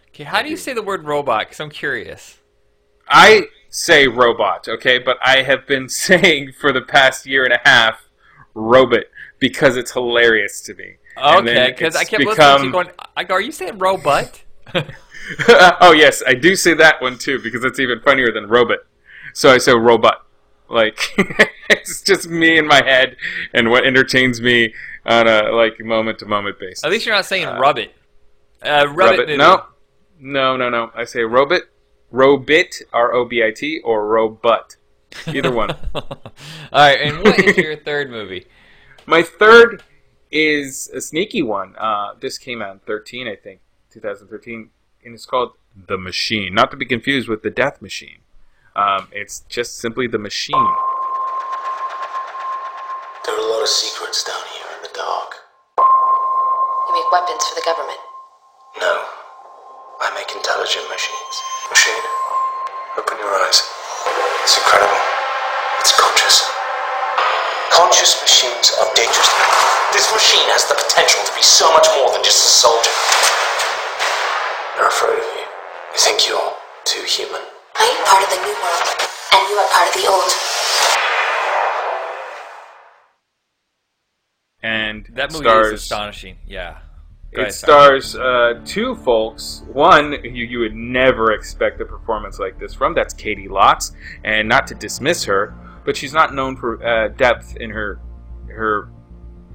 okay, 0.09 0.25
how 0.25 0.43
do 0.43 0.49
you 0.49 0.57
say 0.57 0.73
the 0.73 0.83
word 0.83 1.05
robot? 1.05 1.47
Because 1.47 1.61
I'm 1.61 1.71
curious. 1.71 2.39
I 3.07 3.49
say 3.75 4.07
robot, 4.07 4.69
okay, 4.69 4.99
but 4.99 5.19
I 5.21 5.43
have 5.43 5.67
been 5.67 5.89
saying 6.07 6.53
for 6.53 6.73
the 6.73 6.81
past 6.81 7.27
year 7.27 7.45
and 7.45 7.53
a 7.53 7.61
half 7.65 8.09
robot 8.55 9.05
because 9.39 9.77
it's 9.77 9.93
hilarious 9.93 10.61
to 10.63 10.75
me. 10.75 10.95
Okay, 11.17 11.71
because 11.71 11.97
I 11.97 12.05
kept 12.05 12.25
listening 12.25 12.59
to 12.59 12.65
you 12.65 12.73
going, 12.73 12.89
I 13.17 13.25
go, 13.25 13.35
are 13.35 13.41
you 13.41 13.53
saying 13.53 13.79
robot? 13.79 14.43
oh 15.81 15.93
yes, 15.93 16.23
I 16.27 16.35
do 16.35 16.55
say 16.55 16.75
that 16.75 17.01
one 17.01 17.19
too 17.19 17.41
because 17.41 17.65
it's 17.65 17.81
even 17.81 18.01
funnier 18.01 18.33
than 18.33 18.47
robot. 18.47 18.79
So 19.33 19.51
I 19.51 19.59
say 19.59 19.73
robot. 19.73 20.25
Like 20.69 20.99
it's 21.71 22.03
just 22.03 22.29
me 22.29 22.59
in 22.59 22.67
my 22.67 22.83
head 22.85 23.17
and 23.53 23.71
what 23.71 23.87
entertains 23.87 24.41
me 24.41 24.75
on 25.07 25.27
a 25.27 25.51
like 25.53 25.81
moment 25.81 26.19
to 26.21 26.27
moment 26.27 26.59
basis. 26.59 26.85
At 26.85 26.91
least 26.91 27.07
you're 27.07 27.15
not 27.15 27.27
saying 27.27 27.47
Uh, 27.47 27.59
rubbit. 27.59 27.95
Uh, 28.63 28.87
rubbit. 28.89 28.99
Robot. 28.99 29.27
movie. 29.27 29.37
No, 29.37 29.67
no, 30.21 30.57
no, 30.57 30.71
no. 30.71 30.91
I 30.95 31.05
say 31.05 31.23
robot, 31.23 31.63
robit, 32.15 32.83
R 32.93 33.13
O 33.13 33.25
B 33.25 33.43
I 33.45 33.51
T, 33.51 33.81
or 33.81 34.07
robot. 34.07 34.77
Either 35.27 35.53
one. 35.53 35.71
All 35.95 36.05
right, 36.73 37.01
and 37.01 37.23
what 37.23 37.39
is 37.39 37.57
your 37.57 37.77
third 37.85 38.11
movie? 38.11 38.47
My 39.07 39.23
third 39.23 39.83
is 40.31 40.89
a 40.95 41.01
sneaky 41.01 41.43
one. 41.43 41.75
Uh, 41.77 42.15
this 42.21 42.39
came 42.39 42.63
out 42.63 42.73
in 42.73 42.79
13, 42.81 43.29
I 43.29 43.37
think, 43.37 43.61
2013, 43.91 44.71
and 45.05 45.15
it's 45.15 45.27
called 45.27 45.53
The 45.87 45.99
Machine. 45.99 46.55
Not 46.55 46.71
to 46.71 46.77
be 46.77 46.87
confused 46.87 47.29
with 47.29 47.43
The 47.43 47.51
Death 47.51 47.83
Machine. 47.83 48.19
Um, 48.75 49.09
it's 49.13 49.41
just 49.49 49.79
simply 49.79 50.07
The 50.09 50.19
Machine. 50.19 50.67
There 53.25 53.35
are 53.35 53.39
a 53.39 53.51
lot 53.53 53.63
of 53.63 53.69
secrets 53.69 54.25
down 54.25 54.43
here 54.57 54.67
in 54.77 54.83
the 54.83 54.91
dark. 54.95 55.35
You 55.79 56.95
make 56.95 57.13
weapons 57.13 57.45
for 57.45 57.55
the 57.55 57.63
government. 57.65 57.99
No, 58.81 59.05
I 60.01 60.11
make 60.19 60.35
intelligent 60.35 60.89
machines. 60.91 61.54
Machine, 61.75 62.07
open 62.97 63.19
your 63.19 63.35
eyes. 63.35 63.59
It's 64.47 64.55
incredible. 64.57 64.95
It's 65.83 65.91
conscious. 65.99 66.47
Conscious 67.75 68.15
machines 68.23 68.71
are 68.79 68.87
dangerous. 68.95 69.27
This 69.91 70.07
machine 70.15 70.47
has 70.55 70.71
the 70.71 70.79
potential 70.79 71.19
to 71.27 71.35
be 71.35 71.43
so 71.43 71.67
much 71.75 71.91
more 71.99 72.15
than 72.15 72.23
just 72.23 72.47
a 72.47 72.51
soldier. 72.63 72.95
They're 74.79 74.87
afraid 74.87 75.19
of 75.19 75.27
you. 75.35 75.47
They 75.91 75.99
think 75.99 76.31
you're 76.31 76.55
too 76.87 77.03
human. 77.11 77.43
I 77.75 77.91
am 77.91 77.99
part 78.07 78.23
of 78.23 78.31
the 78.31 78.39
new 78.47 78.55
world, 78.55 78.89
and 79.35 79.43
you 79.51 79.59
are 79.59 79.71
part 79.75 79.91
of 79.91 79.95
the 79.99 80.07
old. 80.07 80.31
And 84.63 85.11
That 85.19 85.35
movie 85.35 85.43
stars, 85.43 85.67
is 85.75 85.83
astonishing. 85.83 86.39
Yeah. 86.47 86.79
It 87.37 87.53
stars 87.53 88.17
uh, 88.17 88.61
two 88.65 88.95
folks. 88.97 89.63
One 89.73 90.13
who 90.23 90.29
you 90.29 90.61
would 90.61 90.75
never 90.75 91.33
expect 91.33 91.81
a 91.81 91.85
performance 91.85 92.39
like 92.39 92.59
this 92.59 92.73
from. 92.75 92.95
That's 92.95 93.13
Caity 93.15 93.49
Lotz, 93.49 93.93
and 94.25 94.49
not 94.49 94.67
to 94.69 94.75
dismiss 94.75 95.25
her, 95.25 95.55
but 95.85 95.97
she's 95.97 96.13
not 96.13 96.35
known 96.35 96.57
for 96.57 96.85
uh, 96.87 97.09
depth 97.09 97.57
in 97.57 97.71
her 97.71 98.01
her 98.49 98.89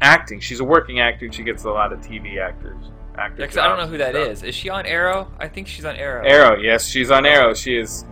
acting. 0.02 0.40
She's 0.40 0.60
a 0.60 0.64
working 0.64 1.00
actor. 1.00 1.26
and 1.26 1.34
She 1.34 1.44
gets 1.44 1.64
a 1.64 1.72
lot 1.72 1.94
of 1.94 2.00
TV 2.02 2.40
actors. 2.40 2.92
actors 3.18 3.40
Yeah, 3.40 3.46
'cause 3.48 3.58
I 3.58 3.68
don't 3.68 3.78
know 3.78 3.88
who 3.88 3.98
that 3.98 4.16
is. 4.16 4.44
Is 4.44 4.56
she 4.56 4.70
on 4.70 4.86
Arrow? 4.86 5.32
I 5.40 5.48
think 5.48 5.68
she's 5.68 5.86
on 5.86 5.96
Arrow. 5.96 6.26
Arrow, 6.26 6.58
yes, 6.58 6.86
she's 6.88 7.12
on 7.12 7.26
Arrow. 7.26 7.54
She 7.54 7.78
is. 7.78 8.06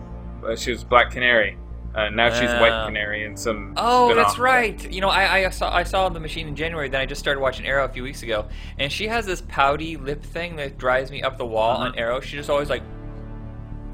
Uh, 0.46 0.54
she 0.56 0.70
was 0.70 0.84
Black 0.84 1.10
Canary. 1.10 1.58
Uh, 1.98 2.10
now 2.10 2.30
she's 2.32 2.48
White 2.60 2.70
Ah. 2.70 2.86
Canary 2.86 3.24
in 3.24 3.36
some. 3.36 3.74
Oh, 3.76 4.14
that's 4.14 4.32
spin-off. 4.34 4.38
right. 4.38 4.92
You 4.92 5.00
know, 5.00 5.08
I, 5.08 5.46
I 5.46 5.48
saw 5.50 5.74
I 5.74 5.82
saw 5.82 6.08
the 6.08 6.20
machine 6.20 6.46
in 6.46 6.54
January. 6.54 6.88
Then 6.88 7.00
I 7.00 7.06
just 7.06 7.18
started 7.20 7.40
watching 7.40 7.66
Arrow 7.66 7.84
a 7.84 7.88
few 7.88 8.02
weeks 8.04 8.22
ago, 8.22 8.46
and 8.78 8.92
she 8.92 9.08
has 9.08 9.26
this 9.26 9.42
pouty 9.48 9.96
lip 9.96 10.22
thing 10.22 10.54
that 10.56 10.78
drives 10.78 11.10
me 11.10 11.22
up 11.22 11.38
the 11.38 11.46
wall 11.46 11.78
on 11.78 11.98
Arrow. 11.98 12.20
She 12.20 12.36
just 12.36 12.50
always 12.50 12.70
like, 12.70 12.82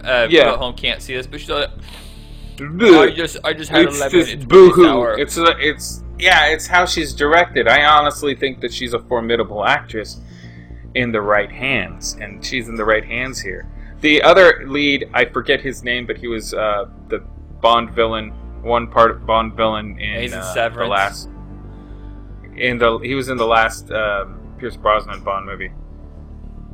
uh, 0.02 0.06
Uh-huh. 0.06 0.26
Yeah. 0.30 0.52
at 0.52 0.58
home 0.58 0.74
can't 0.74 1.00
see 1.00 1.14
this, 1.14 1.26
but 1.26 1.40
she's 1.40 1.48
like, 1.48 1.70
I 2.60 3.10
just 3.10 3.38
I 3.42 3.52
just 3.52 3.70
had 3.70 3.86
it's 3.86 3.96
eleven. 3.96 4.18
this 4.20 4.28
It's 4.30 4.44
boohoo. 4.44 4.82
really. 5.04 5.22
It's 5.22 5.36
a, 5.38 5.56
it's 5.58 6.02
yeah, 6.18 6.46
it's 6.46 6.66
how 6.66 6.86
she's 6.86 7.12
directed. 7.14 7.66
I 7.68 7.84
honestly 7.84 8.34
think 8.34 8.60
that 8.60 8.72
she's 8.72 8.92
a 8.92 9.00
formidable 9.00 9.64
actress 9.64 10.20
in 10.94 11.10
the 11.10 11.20
right 11.20 11.50
hands, 11.50 12.16
and 12.20 12.44
she's 12.44 12.68
in 12.68 12.76
the 12.76 12.84
right 12.84 13.04
hands 13.04 13.40
here. 13.40 13.66
The 14.00 14.22
other 14.22 14.64
lead, 14.66 15.08
I 15.14 15.24
forget 15.24 15.60
his 15.60 15.82
name, 15.82 16.06
but 16.06 16.18
he 16.18 16.28
was 16.28 16.54
uh, 16.54 16.84
the 17.08 17.24
Bond 17.64 17.90
villain, 17.92 18.28
one 18.62 18.88
part 18.88 19.24
Bond 19.24 19.54
villain 19.54 19.98
in, 19.98 20.20
he's 20.20 20.32
in 20.32 20.38
uh, 20.38 20.42
the 20.42 20.52
Severance. 20.52 20.90
last. 20.90 21.30
In 22.58 22.76
the 22.76 22.98
he 22.98 23.14
was 23.14 23.30
in 23.30 23.38
the 23.38 23.46
last 23.46 23.90
um, 23.90 24.38
Pierce 24.58 24.76
Brosnan 24.76 25.24
Bond 25.24 25.46
movie. 25.46 25.72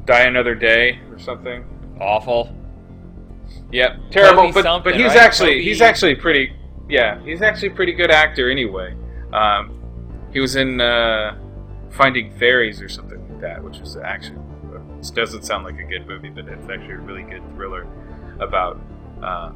Die 0.05 0.20
Another 0.22 0.57
Day 0.57 0.99
or 1.12 1.18
something. 1.20 1.64
Awful. 2.01 2.53
Yep, 3.70 4.11
terrible. 4.11 4.53
But 4.53 4.82
but 4.82 4.97
he's 4.97 5.11
right? 5.11 5.16
actually 5.18 5.53
Toby- 5.53 5.64
he's 5.64 5.80
actually 5.80 6.16
pretty. 6.16 6.57
Yeah, 6.88 7.22
he's 7.22 7.41
actually 7.41 7.68
a 7.68 7.74
pretty 7.74 7.93
good 7.93 8.11
actor 8.11 8.51
anyway. 8.51 8.97
Um, 9.32 9.80
he 10.32 10.41
was 10.41 10.57
in 10.57 10.80
uh, 10.80 11.38
Finding 11.91 12.36
Fairies 12.36 12.82
or 12.82 12.88
something 12.88 13.20
like 13.30 13.41
that, 13.41 13.62
which 13.62 13.78
is 13.78 13.97
actually 13.97 14.41
it 14.99 15.14
doesn't 15.14 15.45
sound 15.45 15.64
like 15.64 15.78
a 15.78 15.84
good 15.84 16.09
movie, 16.09 16.30
but 16.30 16.49
it's 16.49 16.68
actually 16.68 16.95
a 16.95 16.99
really 16.99 17.22
good 17.22 17.43
thriller 17.55 17.86
about 18.41 18.80
uh, 19.22 19.53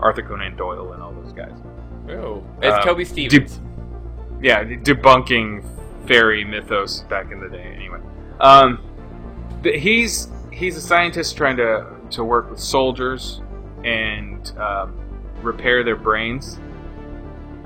Arthur 0.00 0.22
Conan 0.22 0.56
Doyle 0.56 0.92
and 0.92 1.02
all 1.02 1.12
those 1.12 1.32
guys. 1.32 1.52
Oh, 2.10 2.42
it's 2.62 2.76
Um, 2.76 2.82
Toby 2.82 3.04
Stephens. 3.04 3.60
Yeah, 4.40 4.64
debunking 4.64 5.64
fairy 6.06 6.44
mythos 6.44 7.00
back 7.02 7.32
in 7.32 7.40
the 7.40 7.48
day. 7.48 7.72
Anyway, 7.74 7.98
um, 8.40 8.78
th- 9.62 9.82
he's 9.82 10.28
he's 10.52 10.76
a 10.76 10.80
scientist 10.80 11.36
trying 11.36 11.56
to 11.56 11.86
to 12.10 12.24
work 12.24 12.48
with 12.50 12.58
soldiers 12.60 13.42
and 13.84 14.52
um, 14.58 14.94
repair 15.42 15.84
their 15.84 15.96
brains 15.96 16.58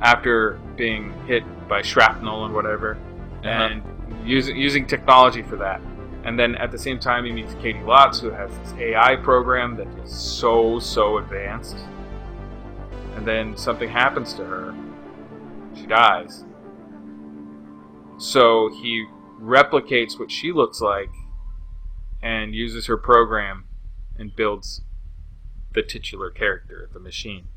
after 0.01 0.59
being 0.76 1.12
hit 1.26 1.45
by 1.68 1.80
shrapnel 1.83 2.45
and 2.47 2.55
whatever, 2.55 2.99
and 3.45 3.83
using 4.24 4.57
using 4.57 4.87
technology 4.87 5.43
for 5.43 5.57
that. 5.57 5.80
And 6.24 6.39
then 6.39 6.55
at 6.57 6.70
the 6.70 6.78
same 6.78 6.99
time, 7.01 7.24
he 7.24 7.33
meets 7.33 7.53
Caity 7.55 7.83
Lotz, 7.85 8.20
who 8.20 8.30
has 8.30 8.51
this 8.59 8.72
AI 8.78 9.16
program 9.16 9.76
that 9.76 9.89
is 10.03 10.11
so 10.12 10.78
so 10.78 11.18
advanced. 11.18 11.76
And 13.17 13.27
then 13.27 13.57
something 13.57 13.89
happens 13.89 14.35
to 14.35 14.45
her. 14.45 14.75
She 15.75 15.87
dies. 15.87 16.45
So 18.19 18.71
he 18.71 19.07
replicates 19.41 20.19
what 20.19 20.31
she 20.31 20.53
looks 20.53 20.81
like 20.81 21.11
and 22.23 22.55
uses 22.55 22.87
her 22.87 22.97
program 22.97 23.65
and 24.19 24.35
builds 24.35 24.83
the 25.73 25.83
titular 25.83 26.31
character, 26.31 26.89
the 26.93 27.01
machine. 27.01 27.49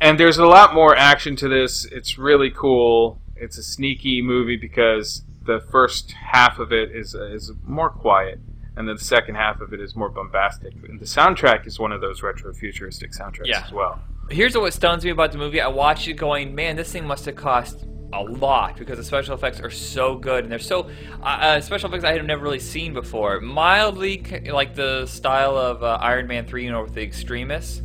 And 0.00 0.18
there's 0.18 0.38
a 0.38 0.46
lot 0.46 0.74
more 0.74 0.96
action 0.96 1.36
to 1.36 1.48
this. 1.48 1.84
It's 1.84 2.18
really 2.18 2.50
cool. 2.50 3.20
It's 3.36 3.58
a 3.58 3.62
sneaky 3.62 4.22
movie 4.22 4.56
because 4.56 5.22
the 5.44 5.60
first 5.60 6.12
half 6.12 6.58
of 6.58 6.72
it 6.72 6.90
is 6.94 7.14
is 7.14 7.52
more 7.64 7.90
quiet, 7.90 8.38
and 8.76 8.88
then 8.88 8.96
the 8.96 9.04
second 9.04 9.34
half 9.34 9.60
of 9.60 9.72
it 9.72 9.80
is 9.80 9.94
more 9.96 10.08
bombastic. 10.08 10.72
And 10.88 10.98
the 11.00 11.04
soundtrack 11.04 11.66
is 11.66 11.78
one 11.78 11.92
of 11.92 12.00
those 12.00 12.22
retro 12.22 12.52
futuristic 12.52 13.10
soundtracks 13.12 13.46
Yeah. 13.46 13.64
as 13.64 13.72
well. 13.72 14.00
Here's 14.30 14.56
what 14.56 14.72
stuns 14.72 15.04
me 15.04 15.10
about 15.10 15.32
the 15.32 15.38
movie. 15.38 15.60
I 15.60 15.68
watched 15.68 16.08
it 16.08 16.14
going, 16.14 16.54
man, 16.54 16.76
this 16.76 16.90
thing 16.92 17.06
must 17.06 17.24
have 17.26 17.36
cost 17.36 17.84
a 18.14 18.22
lot 18.22 18.76
because 18.76 18.98
the 18.98 19.04
special 19.04 19.34
effects 19.34 19.60
are 19.60 19.70
so 19.70 20.16
good 20.16 20.44
and 20.44 20.52
they're 20.52 20.58
so 20.58 20.90
uh, 21.22 21.24
uh, 21.24 21.60
special 21.60 21.88
effects 21.88 22.04
I 22.04 22.12
had 22.12 22.24
never 22.26 22.42
really 22.42 22.58
seen 22.58 22.92
before. 22.92 23.40
Mildly 23.40 24.22
like 24.50 24.74
the 24.74 25.06
style 25.06 25.56
of 25.56 25.82
uh, 25.82 25.98
Iron 26.00 26.26
Man 26.26 26.46
three, 26.46 26.64
you 26.64 26.70
know, 26.70 26.82
with 26.82 26.94
the 26.94 27.02
Extremis, 27.02 27.82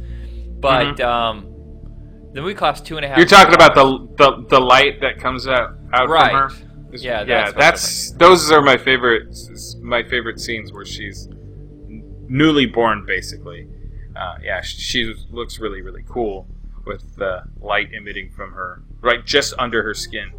but 0.60 1.00
um, 1.00 1.46
the 2.34 2.42
movie 2.42 2.56
cost 2.56 2.86
two 2.86 2.98
and 2.98 3.06
a 3.06 3.08
half. 3.08 3.18
Mm-hmm. 3.18 3.22
You're 3.22 3.28
talking 3.30 3.54
about 3.56 3.76
the 3.76 4.08
the, 4.18 4.46
the 4.50 4.60
light 4.60 5.00
that 5.02 5.18
comes 5.20 5.48
out 5.48 5.78
out 5.94 6.10
Right. 6.10 6.32
from 6.32 6.50
her. 6.60 6.68
Yeah, 6.92 7.24
yeah. 7.24 7.52
that's 7.52 7.56
That's 7.56 8.12
those 8.12 8.52
are 8.52 8.62
my 8.62 8.78
favorite 8.78 9.36
my 9.82 10.04
favorite 10.04 10.40
scenes 10.40 10.74
where 10.74 10.86
she's 10.86 11.30
newly 12.28 12.66
born, 12.66 13.06
basically. 13.06 13.68
Uh, 14.18 14.38
yeah, 14.44 14.62
she, 14.62 15.14
looks 15.30 15.60
really 15.60 15.82
really 15.82 16.04
cool 16.08 16.48
with 16.86 17.16
the 17.16 17.44
light 17.60 17.94
emitting 17.94 18.32
from 18.32 18.52
her 18.52 18.82
right 19.02 19.26
just 19.26 19.54
under 19.60 19.84
her 19.84 19.94
skin. 19.94 20.32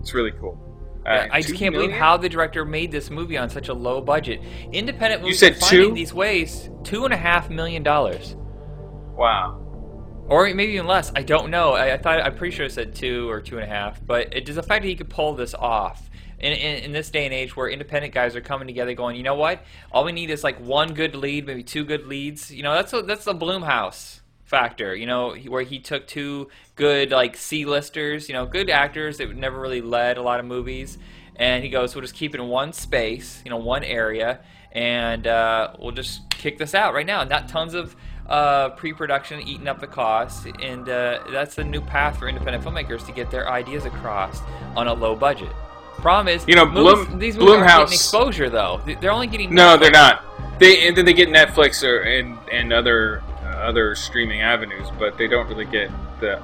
It's 0.00 0.14
really 0.14 0.32
cool. 0.32 0.60
Uh, 1.06 1.28
I 1.30 1.42
just 1.42 1.54
can't 1.56 1.74
believe 1.74 1.92
how 1.92 2.16
the 2.16 2.28
director 2.30 2.64
made 2.64 2.90
this 2.90 3.10
movie 3.10 3.36
on 3.36 3.50
such 3.50 3.68
a 3.68 3.74
low 3.74 4.00
budget. 4.00 4.40
Independent 4.72 5.20
You 5.20 5.26
movies 5.26 5.38
said 5.38 5.52
are 5.52 5.56
finding 5.56 5.88
two? 5.90 5.94
these 5.94 6.14
ways 6.14 6.70
two 6.82 7.04
and 7.04 7.12
a 7.12 7.16
half 7.16 7.50
million 7.50 7.82
dollars. 7.82 8.36
Wow. 9.14 9.60
Or 10.26 10.46
maybe 10.54 10.72
even 10.72 10.86
less. 10.86 11.12
I 11.14 11.22
don't 11.22 11.50
know. 11.50 11.72
I, 11.74 11.94
I 11.94 11.98
thought 11.98 12.20
I'm 12.22 12.34
pretty 12.34 12.56
sure 12.56 12.64
it 12.64 12.72
said 12.72 12.94
two 12.94 13.28
or 13.28 13.42
two 13.42 13.58
and 13.58 13.64
a 13.64 13.68
half. 13.68 14.04
But 14.04 14.34
it 14.34 14.48
is 14.48 14.56
the 14.56 14.62
fact 14.62 14.82
that 14.82 14.88
he 14.88 14.96
could 14.96 15.10
pull 15.10 15.34
this 15.34 15.54
off 15.54 16.08
in, 16.38 16.52
in 16.52 16.84
in 16.84 16.92
this 16.92 17.10
day 17.10 17.24
and 17.24 17.34
age 17.34 17.56
where 17.56 17.68
independent 17.68 18.12
guys 18.14 18.36
are 18.36 18.40
coming 18.40 18.66
together, 18.66 18.94
going, 18.94 19.16
you 19.16 19.22
know 19.22 19.34
what? 19.34 19.62
All 19.92 20.04
we 20.04 20.12
need 20.12 20.30
is 20.30 20.44
like 20.44 20.58
one 20.58 20.94
good 20.94 21.14
lead, 21.14 21.46
maybe 21.46 21.62
two 21.62 21.84
good 21.84 22.06
leads. 22.06 22.50
You 22.50 22.62
know, 22.62 22.74
that's 22.74 22.92
what, 22.92 23.06
that's 23.06 23.24
the 23.24 23.34
Blumhouse 23.34 24.20
factor. 24.44 24.94
You 24.94 25.06
know, 25.06 25.34
where 25.34 25.62
he 25.62 25.78
took 25.78 26.06
two 26.06 26.48
good 26.76 27.10
like 27.10 27.36
C-listers, 27.36 28.28
you 28.28 28.34
know, 28.34 28.46
good 28.46 28.70
actors 28.70 29.18
that 29.18 29.34
never 29.36 29.58
really 29.60 29.80
led 29.80 30.16
a 30.16 30.22
lot 30.22 30.40
of 30.40 30.46
movies, 30.46 30.98
and 31.36 31.64
he 31.64 31.70
goes, 31.70 31.94
we'll 31.94 32.02
just 32.02 32.14
keep 32.14 32.34
it 32.34 32.40
in 32.40 32.48
one 32.48 32.72
space, 32.72 33.42
you 33.44 33.50
know, 33.50 33.56
one 33.56 33.84
area, 33.84 34.40
and 34.72 35.26
uh, 35.26 35.72
we'll 35.78 35.92
just 35.92 36.28
kick 36.30 36.58
this 36.58 36.74
out 36.74 36.94
right 36.94 37.06
now. 37.06 37.24
Not 37.24 37.48
tons 37.48 37.74
of 37.74 37.96
uh, 38.26 38.70
pre-production 38.70 39.40
eating 39.46 39.68
up 39.68 39.80
the 39.80 39.86
cost, 39.86 40.46
and 40.62 40.88
uh, 40.88 41.24
that's 41.30 41.54
the 41.54 41.64
new 41.64 41.80
path 41.80 42.18
for 42.18 42.28
independent 42.28 42.64
filmmakers 42.64 43.04
to 43.06 43.12
get 43.12 43.30
their 43.30 43.50
ideas 43.50 43.84
across 43.84 44.40
on 44.76 44.88
a 44.88 44.94
low 44.94 45.14
budget. 45.14 45.52
Problem 46.02 46.28
is, 46.28 46.44
You 46.46 46.54
know, 46.54 46.66
movies- 46.66 47.06
Blum- 47.06 47.18
these 47.18 47.36
movies 47.36 47.54
aren't 47.54 47.66
getting 47.68 47.84
exposure 47.94 48.50
though. 48.50 48.80
They- 48.84 48.94
They're 48.94 49.10
only 49.12 49.26
getting 49.26 49.54
No, 49.54 49.76
they're 49.76 49.90
not. 49.90 50.22
They 50.58 50.86
and 50.86 50.96
then 50.96 51.04
they 51.04 51.12
get 51.14 51.28
Netflix 51.30 51.82
or 51.82 52.00
and 52.02 52.36
and 52.52 52.72
other 52.72 53.22
uh, 53.44 53.48
other 53.68 53.94
streaming 53.94 54.40
avenues, 54.42 54.88
but 54.98 55.16
they 55.18 55.26
don't 55.26 55.48
really 55.48 55.64
get 55.64 55.90
the 56.20 56.40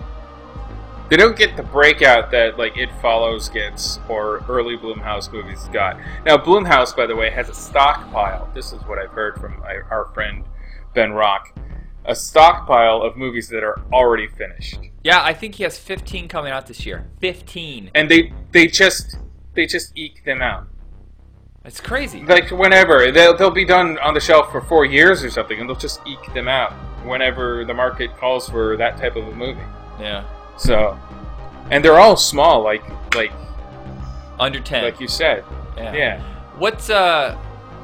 they 1.09 1.17
don't 1.17 1.37
get 1.37 1.57
the 1.57 1.63
breakout 1.65 2.31
that 2.31 2.57
like 2.59 2.77
It 2.77 2.89
Follows 3.03 3.49
gets 3.49 3.99
or 4.09 4.43
early 4.49 4.77
Blumhouse 4.77 5.31
movies 5.33 5.69
got. 5.73 5.97
Now 6.25 6.37
Blumhouse, 6.37 6.97
by 6.97 7.07
the 7.07 7.17
way, 7.17 7.31
has 7.31 7.49
a 7.49 7.55
stockpile. 7.55 8.49
This 8.55 8.73
is 8.73 8.81
what 8.85 8.99
I've 8.99 9.11
heard 9.11 9.39
from 9.41 9.61
our 9.63 9.87
our 9.91 10.09
friend 10.15 10.45
Ben 10.95 11.13
Rock. 11.13 11.53
A 12.07 12.15
stockpile 12.15 13.03
of 13.03 13.17
movies 13.17 13.49
that 13.51 13.63
are 13.63 13.79
already 13.93 14.27
finished, 14.27 14.79
Yeah, 15.05 15.23
I 15.23 15.35
think 15.35 15.57
he 15.57 15.65
has 15.65 15.79
15 15.79 16.29
coming 16.29 16.51
out 16.51 16.67
this 16.67 16.87
year. 16.87 17.07
15. 17.21 17.91
and 17.95 18.09
they 18.11 18.33
they 18.53 18.67
just 18.67 19.19
they 19.55 19.67
just 19.67 19.93
eke 19.97 20.25
them 20.25 20.43
out. 20.43 20.67
It's 21.65 21.81
crazy. 21.81 22.25
like 22.25 22.51
whenever 22.51 23.13
they'll 23.13 23.37
they'll 23.37 23.51
be 23.51 23.67
done 23.67 23.99
on 23.99 24.15
the 24.15 24.21
shelf 24.21 24.51
for 24.51 24.61
four 24.63 24.85
years 24.87 25.23
or 25.23 25.31
something, 25.31 25.61
and 25.61 25.69
they'll 25.69 25.77
just 25.77 26.01
eke 26.07 26.33
them 26.33 26.49
out 26.49 26.73
whenever 27.05 27.65
the 27.65 27.75
market 27.75 28.17
calls 28.17 28.49
for 28.49 28.77
that 28.79 28.97
type 28.97 29.17
of 29.17 29.27
a 29.29 29.35
movie. 29.35 29.61
Yeah. 30.01 30.25
So, 30.57 30.99
and 31.71 31.85
they're 31.85 32.01
all 32.01 32.17
small, 32.17 32.63
like 32.63 32.83
like 33.15 33.33
Under 34.39 34.61
10. 34.61 34.85
like 34.85 35.01
you 35.01 35.09
said. 35.09 35.45
Yeah. 35.77 35.95
Yeah. 35.95 36.23
What's 36.57 36.89
uh? 36.89 37.37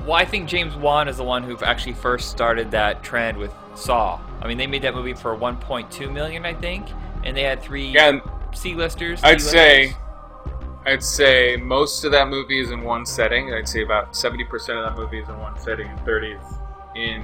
Well, 0.04 0.14
I 0.14 0.24
think 0.24 0.48
James 0.48 0.74
Wan 0.76 1.08
is 1.08 1.16
the 1.16 1.24
one 1.24 1.42
who 1.42 1.58
actually 1.58 1.94
first 1.94 2.30
started 2.30 2.70
that 2.70 3.02
trend 3.02 3.36
with 3.36 3.52
Saw. 3.74 4.20
I 4.40 4.46
mean, 4.46 4.56
they 4.56 4.66
made 4.68 4.82
that 4.82 4.94
movie 4.94 5.14
for 5.14 5.36
1.2 5.36 6.12
million, 6.12 6.46
I 6.46 6.54
think, 6.54 6.86
and 7.24 7.36
they 7.36 7.42
had 7.42 7.60
three 7.60 7.88
Yeah, 7.88 8.20
C-listers. 8.54 9.22
I'd 9.24 9.40
say, 9.42 9.94
I'd 10.86 11.02
say 11.02 11.56
most 11.56 12.04
of 12.04 12.12
that 12.12 12.28
movie 12.28 12.60
is 12.60 12.70
in 12.70 12.82
one 12.82 13.04
setting. 13.04 13.52
I'd 13.52 13.68
say 13.68 13.82
about 13.82 14.16
seventy 14.16 14.44
percent 14.44 14.78
of 14.78 14.84
that 14.84 15.00
movie 15.00 15.18
is 15.18 15.28
in 15.28 15.38
one 15.38 15.58
setting, 15.58 15.88
and 15.88 16.00
thirty 16.04 16.32
is 16.32 16.44
in 16.94 17.22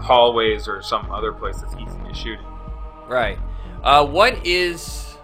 hallways 0.00 0.68
or 0.68 0.82
some 0.82 1.10
other 1.10 1.32
place 1.32 1.60
that's 1.60 1.74
easy 1.74 1.98
to 2.08 2.14
shoot. 2.14 2.38
Right. 3.08 3.38
Uh, 3.82 4.06
what 4.06 4.46
is 4.46 5.16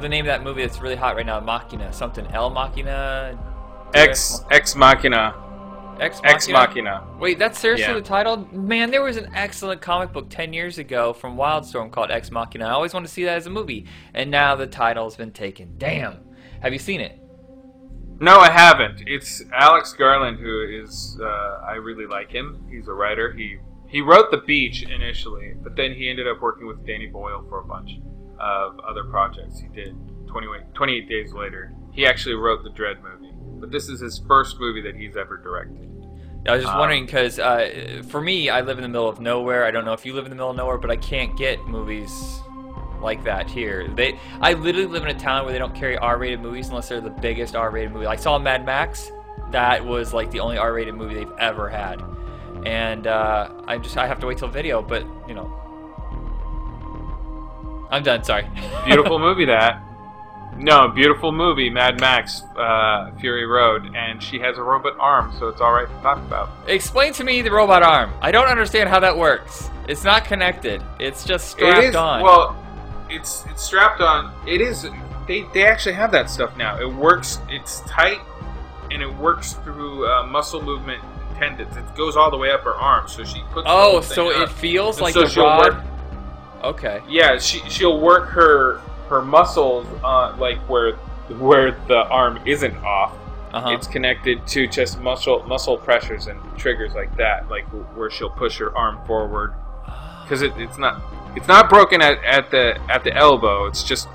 the 0.00 0.08
name 0.08 0.24
of 0.24 0.26
that 0.26 0.42
movie 0.42 0.62
that's 0.62 0.80
really 0.80 0.96
hot 0.96 1.16
right 1.16 1.24
now? 1.26 1.38
Machina, 1.40 1.92
something. 1.92 2.26
El 2.28 2.50
Machina. 2.50 3.38
Ex 3.94 4.44
Ex 4.50 4.74
Machina. 4.74 5.34
Ex 6.00 6.20
Ex 6.24 6.48
Machina. 6.48 7.04
Wait, 7.20 7.38
that's 7.38 7.56
seriously 7.58 7.86
Yeah. 7.86 7.94
the 7.94 8.02
title? 8.02 8.48
Man, 8.52 8.90
there 8.90 9.02
was 9.02 9.16
an 9.16 9.30
excellent 9.32 9.80
comic 9.80 10.12
book 10.12 10.28
10 10.28 10.52
years 10.52 10.78
ago 10.78 11.12
from 11.12 11.36
Wildstorm 11.36 11.92
called 11.92 12.10
Ex 12.10 12.32
Machina. 12.32 12.66
I 12.66 12.70
always 12.70 12.92
wanted 12.92 13.06
to 13.06 13.12
see 13.12 13.22
that 13.24 13.36
as 13.36 13.46
a 13.46 13.50
movie. 13.50 13.86
And 14.12 14.28
now 14.28 14.56
the 14.56 14.66
title's 14.66 15.14
been 15.16 15.30
taken. 15.30 15.74
Damn. 15.78 16.18
Have 16.64 16.72
you 16.72 16.78
seen 16.78 17.02
it? 17.02 17.20
No, 18.20 18.38
I 18.38 18.50
haven't. 18.50 19.02
It's 19.06 19.42
Alex 19.52 19.92
Garland 19.92 20.38
who 20.38 20.62
is. 20.82 21.18
Uh, 21.20 21.60
I 21.68 21.74
really 21.74 22.06
like 22.06 22.30
him. 22.30 22.66
He's 22.70 22.88
a 22.88 22.92
writer. 22.94 23.32
He 23.34 23.58
he 23.86 24.00
wrote 24.00 24.30
The 24.30 24.38
Beach 24.38 24.82
initially, 24.82 25.54
but 25.62 25.76
then 25.76 25.92
he 25.92 26.08
ended 26.08 26.26
up 26.26 26.40
working 26.40 26.66
with 26.66 26.86
Danny 26.86 27.06
Boyle 27.06 27.44
for 27.50 27.60
a 27.60 27.64
bunch 27.64 27.90
of 28.40 28.80
other 28.80 29.04
projects. 29.04 29.60
He 29.60 29.68
did 29.68 29.94
28, 30.26 30.74
28 30.74 31.08
Days 31.08 31.32
Later. 31.34 31.74
He 31.92 32.06
actually 32.06 32.34
wrote 32.36 32.64
the 32.64 32.70
Dredd 32.70 33.02
movie, 33.02 33.34
but 33.60 33.70
this 33.70 33.90
is 33.90 34.00
his 34.00 34.20
first 34.26 34.58
movie 34.58 34.80
that 34.80 34.96
he's 34.96 35.18
ever 35.18 35.36
directed. 35.36 35.90
I 36.48 36.52
was 36.56 36.62
just 36.62 36.72
Um, 36.72 36.80
wondering 36.80 37.04
because 37.04 37.38
uh, 37.38 38.02
for 38.08 38.22
me, 38.22 38.48
I 38.48 38.62
live 38.62 38.78
in 38.78 38.82
the 38.82 38.88
middle 38.88 39.08
of 39.08 39.20
nowhere. 39.20 39.66
I 39.66 39.70
don't 39.70 39.84
know 39.84 39.92
if 39.92 40.06
you 40.06 40.14
live 40.14 40.24
in 40.24 40.30
the 40.30 40.36
middle 40.36 40.50
of 40.50 40.56
nowhere, 40.56 40.78
but 40.78 40.90
I 40.90 40.96
can't 40.96 41.36
get 41.36 41.58
movies 41.66 42.10
like 43.04 43.22
that 43.24 43.48
here. 43.48 43.86
They, 43.88 44.18
I 44.40 44.54
literally 44.54 44.88
live 44.88 45.04
in 45.04 45.14
a 45.14 45.18
town 45.18 45.44
where 45.44 45.52
they 45.52 45.58
don't 45.58 45.74
carry 45.74 45.96
R-rated 45.96 46.40
movies 46.40 46.68
unless 46.68 46.88
they're 46.88 47.00
the 47.00 47.10
biggest 47.10 47.54
R-rated 47.54 47.92
movie. 47.92 48.06
I 48.06 48.16
saw 48.16 48.38
Mad 48.38 48.64
Max. 48.66 49.12
That 49.50 49.84
was 49.84 50.12
like 50.12 50.30
the 50.32 50.40
only 50.40 50.58
R-rated 50.58 50.94
movie 50.94 51.14
they've 51.14 51.38
ever 51.38 51.68
had, 51.68 52.02
and 52.66 53.06
uh, 53.06 53.50
I 53.66 53.78
just 53.78 53.96
I 53.96 54.06
have 54.06 54.18
to 54.20 54.26
wait 54.26 54.38
till 54.38 54.48
video. 54.48 54.82
But 54.82 55.06
you 55.28 55.34
know, 55.34 55.46
I'm 57.90 58.02
done. 58.02 58.24
Sorry. 58.24 58.48
Beautiful 58.84 59.20
movie 59.20 59.44
that. 59.44 59.80
No, 60.56 60.88
beautiful 60.88 61.32
movie, 61.32 61.68
Mad 61.68 61.98
Max, 62.00 62.42
uh, 62.56 63.10
Fury 63.18 63.44
Road, 63.44 63.94
and 63.96 64.22
she 64.22 64.38
has 64.38 64.56
a 64.56 64.62
robot 64.62 64.94
arm, 65.00 65.34
so 65.38 65.48
it's 65.48 65.60
all 65.60 65.72
right 65.72 65.88
to 65.88 65.94
talk 66.02 66.18
about. 66.18 66.48
Explain 66.68 67.12
to 67.14 67.24
me 67.24 67.42
the 67.42 67.50
robot 67.50 67.82
arm. 67.82 68.12
I 68.20 68.30
don't 68.30 68.46
understand 68.46 68.88
how 68.88 69.00
that 69.00 69.16
works. 69.16 69.68
It's 69.88 70.04
not 70.04 70.24
connected. 70.24 70.82
It's 71.00 71.24
just 71.24 71.50
strapped 71.50 71.82
it 71.82 71.88
is, 71.88 71.96
on. 71.96 72.22
Well, 72.22 72.56
it's 73.14 73.44
it's 73.46 73.62
strapped 73.62 74.00
on. 74.00 74.32
It 74.46 74.60
is. 74.60 74.86
They 75.26 75.42
they 75.54 75.64
actually 75.66 75.94
have 75.94 76.10
that 76.12 76.28
stuff 76.30 76.56
now. 76.56 76.78
It 76.80 76.92
works. 76.92 77.38
It's 77.48 77.80
tight, 77.82 78.20
and 78.90 79.02
it 79.02 79.12
works 79.16 79.54
through 79.64 80.06
uh, 80.08 80.26
muscle 80.26 80.62
movement 80.62 81.02
tendons. 81.38 81.76
It 81.76 81.94
goes 81.96 82.16
all 82.16 82.30
the 82.30 82.36
way 82.36 82.50
up 82.50 82.62
her 82.62 82.74
arm, 82.74 83.08
so 83.08 83.24
she 83.24 83.40
puts. 83.52 83.64
the 83.66 83.72
Oh, 83.72 84.00
so 84.00 84.30
up. 84.30 84.48
it 84.48 84.52
feels 84.54 84.96
And 84.96 85.04
like 85.04 85.14
so 85.14 85.22
the 85.22 85.28
she'll 85.28 85.44
rod. 85.44 85.74
work- 85.74 85.84
Okay. 86.62 87.02
Yeah, 87.08 87.38
she 87.38 87.58
she'll 87.68 88.00
work 88.00 88.28
her 88.30 88.78
her 89.08 89.20
muscles 89.22 89.86
uh, 90.02 90.34
like 90.38 90.58
where 90.68 90.92
where 91.38 91.72
the 91.88 92.04
arm 92.08 92.38
isn't 92.46 92.76
off. 92.78 93.12
Uh-huh. 93.52 93.70
It's 93.70 93.86
connected 93.86 94.46
to 94.48 94.66
just 94.66 94.98
muscle 95.00 95.42
muscle 95.46 95.76
pressures 95.76 96.26
and 96.26 96.40
triggers 96.58 96.92
like 96.94 97.14
that, 97.18 97.48
like 97.50 97.64
where 97.96 98.10
she'll 98.10 98.30
push 98.30 98.58
her 98.58 98.76
arm 98.76 98.98
forward 99.06 99.54
because 100.22 100.40
it, 100.42 100.52
it's 100.56 100.78
not 100.78 101.00
it's 101.36 101.48
not 101.48 101.68
broken 101.68 102.00
at, 102.02 102.22
at 102.24 102.50
the 102.50 102.78
at 102.90 103.04
the 103.04 103.14
elbow. 103.14 103.66
It's 103.66 103.82
just 103.82 104.08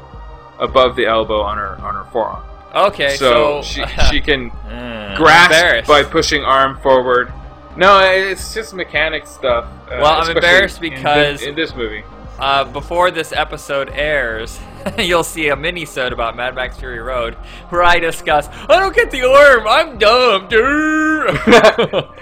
above 0.59 0.95
the 0.95 1.05
elbow 1.05 1.41
on 1.41 1.57
her 1.57 1.77
on 1.81 1.95
her 1.95 2.03
forearm. 2.11 2.43
Okay, 2.75 3.15
so, 3.15 3.61
so- 3.61 3.63
she 3.63 3.85
she 4.11 4.21
can 4.21 4.51
Mm, 4.69 5.17
grasp 5.17 5.87
by 5.87 6.03
pushing 6.03 6.43
arm 6.43 6.77
forward. 6.81 7.33
No, 7.75 7.99
it's 7.99 8.53
just 8.53 8.73
mechanic 8.73 9.25
stuff. 9.25 9.65
uh, 9.87 9.97
Well, 10.01 10.21
I'm 10.21 10.35
embarrassed 10.35 10.81
in 10.83 10.93
because- 10.93 11.41
in, 11.41 11.55
this 11.55 11.73
movie. 11.75 12.03
Uh, 12.37 12.63
before 12.65 13.09
this 13.11 13.33
episode 13.33 13.89
airs, 13.89 14.59
you'll 14.97 15.23
see 15.25 15.49
a 15.49 15.55
mini-sode 15.55 16.13
about 16.13 16.35
Mad 16.37 16.55
Max 16.55 16.77
Fury 16.77 16.99
Road 16.99 17.33
where 17.69 17.83
I 17.83 17.99
discuss, 17.99 18.47
I 18.69 18.79
don't 18.79 18.95
get 18.95 19.11
the 19.11 19.23
arm, 19.29 19.67
I'm 19.67 19.97
dumb, 19.97 20.47
dude. 20.47 21.35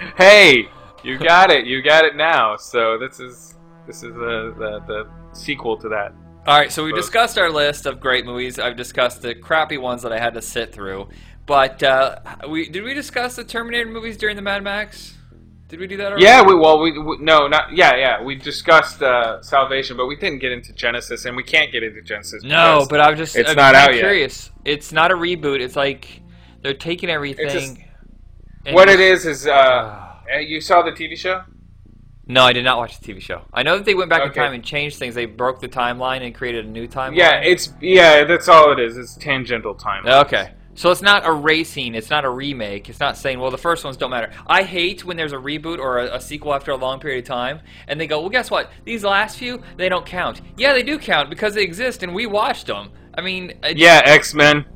hey, 0.16 0.68
you 1.04 1.18
got 1.18 1.50
it. 1.52 1.66
You 1.66 1.82
got 1.82 2.04
it 2.04 2.16
now. 2.16 2.56
So 2.56 2.98
this 2.98 3.20
is 3.20 3.54
this 3.88 4.04
is 4.04 4.14
the 4.14 4.54
the, 4.56 4.80
the 4.86 5.08
sequel 5.32 5.76
to 5.78 5.88
that. 5.88 6.12
All 6.46 6.56
right, 6.56 6.70
so 6.70 6.84
we 6.84 6.92
discussed 6.92 7.36
our 7.36 7.50
list 7.50 7.84
of 7.84 8.00
great 8.00 8.24
movies. 8.24 8.58
I've 8.58 8.76
discussed 8.76 9.20
the 9.22 9.34
crappy 9.34 9.76
ones 9.76 10.02
that 10.02 10.12
I 10.12 10.18
had 10.18 10.34
to 10.34 10.42
sit 10.42 10.72
through. 10.72 11.08
But 11.44 11.82
uh, 11.82 12.20
we 12.48 12.68
did 12.68 12.84
we 12.84 12.94
discuss 12.94 13.34
the 13.36 13.44
Terminator 13.44 13.90
movies 13.90 14.16
during 14.16 14.36
the 14.36 14.42
Mad 14.42 14.62
Max? 14.62 15.16
Did 15.68 15.80
we 15.80 15.86
do 15.86 15.96
that 15.96 16.12
already? 16.12 16.24
Yeah, 16.24 16.42
we 16.42 16.54
well 16.54 16.78
we, 16.80 16.98
we 16.98 17.18
no 17.18 17.48
not 17.48 17.74
yeah 17.74 17.96
yeah 17.96 18.22
we 18.22 18.34
discussed 18.34 19.02
uh, 19.02 19.42
Salvation, 19.42 19.96
but 19.96 20.06
we 20.06 20.16
didn't 20.16 20.40
get 20.40 20.52
into 20.52 20.72
Genisys, 20.74 21.24
and 21.24 21.36
we 21.36 21.42
can't 21.42 21.72
get 21.72 21.82
into 21.82 22.00
Genisys. 22.02 22.42
No, 22.42 22.86
but 22.88 23.00
I'm 23.00 23.16
just 23.16 23.34
it's 23.34 23.50
I'm 23.50 23.56
not 23.56 23.74
out 23.74 23.94
yet. 23.94 24.00
curious. 24.00 24.50
It's 24.64 24.92
not 24.92 25.10
a 25.10 25.14
reboot. 25.14 25.60
It's 25.60 25.76
like 25.76 26.22
they're 26.62 26.74
taking 26.74 27.08
everything. 27.08 27.84
and 28.64 28.74
What 28.74 28.88
it 28.90 29.00
is 29.00 29.24
is 29.24 29.46
uh, 29.46 29.50
uh, 29.52 30.38
you 30.38 30.60
saw 30.60 30.82
the 30.82 30.92
TV 30.92 31.16
show. 31.16 31.42
No, 32.30 32.42
I 32.42 32.52
did 32.52 32.62
not 32.64 32.76
watch 32.76 33.00
the 33.00 33.12
TV 33.12 33.20
show. 33.22 33.42
I 33.54 33.62
know 33.62 33.78
that 33.78 33.86
they 33.86 33.94
went 33.94 34.10
back 34.10 34.22
in 34.22 34.32
time 34.32 34.52
and 34.52 34.62
changed 34.62 34.98
things. 34.98 35.14
They 35.14 35.24
broke 35.24 35.60
the 35.60 35.68
timeline 35.68 36.22
and 36.22 36.34
created 36.34 36.66
a 36.66 36.68
new 36.68 36.86
timeline. 36.86 37.16
Yeah, 37.16 37.40
it's 37.40 37.72
yeah 37.80 38.24
that's 38.24 38.48
all 38.48 38.70
it 38.72 38.78
is. 38.78 38.96
It's 38.98 39.14
tangential 39.16 39.74
time. 39.74 40.06
Okay. 40.06 40.52
So 40.74 40.92
it's 40.92 41.02
not 41.02 41.24
erasing, 41.26 41.96
it's 41.96 42.08
not 42.10 42.24
a 42.24 42.30
remake. 42.30 42.88
It's 42.88 43.00
not 43.00 43.16
saying, 43.16 43.40
well, 43.40 43.50
the 43.50 43.58
first 43.58 43.82
ones 43.82 43.96
don't 43.96 44.10
matter. 44.10 44.30
I 44.46 44.62
hate 44.62 45.04
when 45.04 45.16
there's 45.16 45.32
a 45.32 45.36
reboot 45.36 45.78
or 45.80 45.98
a, 45.98 46.14
a 46.14 46.20
sequel 46.20 46.54
after 46.54 46.70
a 46.70 46.76
long 46.76 47.00
period 47.00 47.24
of 47.24 47.28
time, 47.28 47.58
and 47.88 48.00
they 48.00 48.06
go, 48.06 48.20
well, 48.20 48.28
guess 48.28 48.48
what? 48.48 48.70
These 48.84 49.02
last 49.02 49.38
few, 49.38 49.60
they 49.76 49.88
don't 49.88 50.06
count. 50.06 50.40
Yeah, 50.56 50.74
they 50.74 50.84
do 50.84 50.96
count 50.96 51.30
because 51.30 51.54
they 51.54 51.64
exist 51.64 52.04
and 52.04 52.14
we 52.14 52.26
watched 52.26 52.68
them. 52.68 52.90
I 53.12 53.22
mean, 53.22 53.54
Yeah, 53.74 54.02
X 54.04 54.34
Men. 54.34 54.66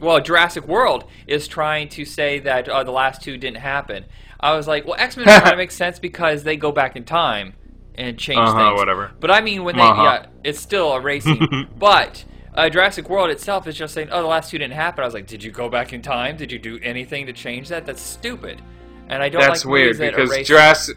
well, 0.00 0.20
Jurassic 0.20 0.68
World 0.68 1.06
is 1.26 1.48
trying 1.48 1.88
to 1.88 2.04
say 2.04 2.38
that 2.38 2.68
uh, 2.68 2.84
the 2.84 2.92
last 2.92 3.20
two 3.22 3.36
didn't 3.36 3.56
happen. 3.56 4.04
I 4.42 4.54
was 4.56 4.66
like, 4.66 4.84
well, 4.86 4.96
X 4.98 5.16
Men 5.16 5.26
kind 5.26 5.52
of 5.52 5.56
makes 5.64 5.74
sense 5.76 5.98
because 5.98 6.42
they 6.42 6.56
go 6.56 6.72
back 6.72 6.96
in 6.96 7.04
time 7.04 7.54
and 7.94 8.18
change 8.18 8.38
Uh-huh, 8.38 8.70
things. 8.70 8.78
whatever. 8.78 9.12
But 9.20 9.30
I 9.30 9.40
mean, 9.40 9.64
when 9.64 9.76
they, 9.76 9.82
Uh-huh. 9.82 10.02
yeah, 10.02 10.26
it's 10.42 10.58
still 10.60 10.96
erasing. 10.96 11.68
but 11.78 12.24
uh, 12.54 12.68
Jurassic 12.68 13.08
World 13.08 13.30
itself 13.30 13.66
is 13.66 13.76
just 13.76 13.94
saying, 13.94 14.08
oh, 14.10 14.20
the 14.22 14.28
last 14.28 14.50
two 14.50 14.58
didn't 14.58 14.74
happen. 14.74 15.02
I 15.02 15.06
was 15.06 15.14
like, 15.14 15.26
did 15.26 15.42
you 15.44 15.50
go 15.50 15.68
back 15.68 15.92
in 15.92 16.02
time? 16.02 16.36
Did 16.36 16.50
you 16.50 16.58
do 16.58 16.78
anything 16.82 17.26
to 17.26 17.32
change 17.32 17.68
that? 17.68 17.86
That's 17.86 18.02
stupid. 18.02 18.60
And 19.08 19.22
I 19.22 19.28
don't 19.28 19.42
That's 19.42 19.64
like 19.64 19.72
weird 19.72 19.98
that 19.98 20.10
because 20.12 20.30
erase- 20.32 20.48
Jurassic 20.48 20.96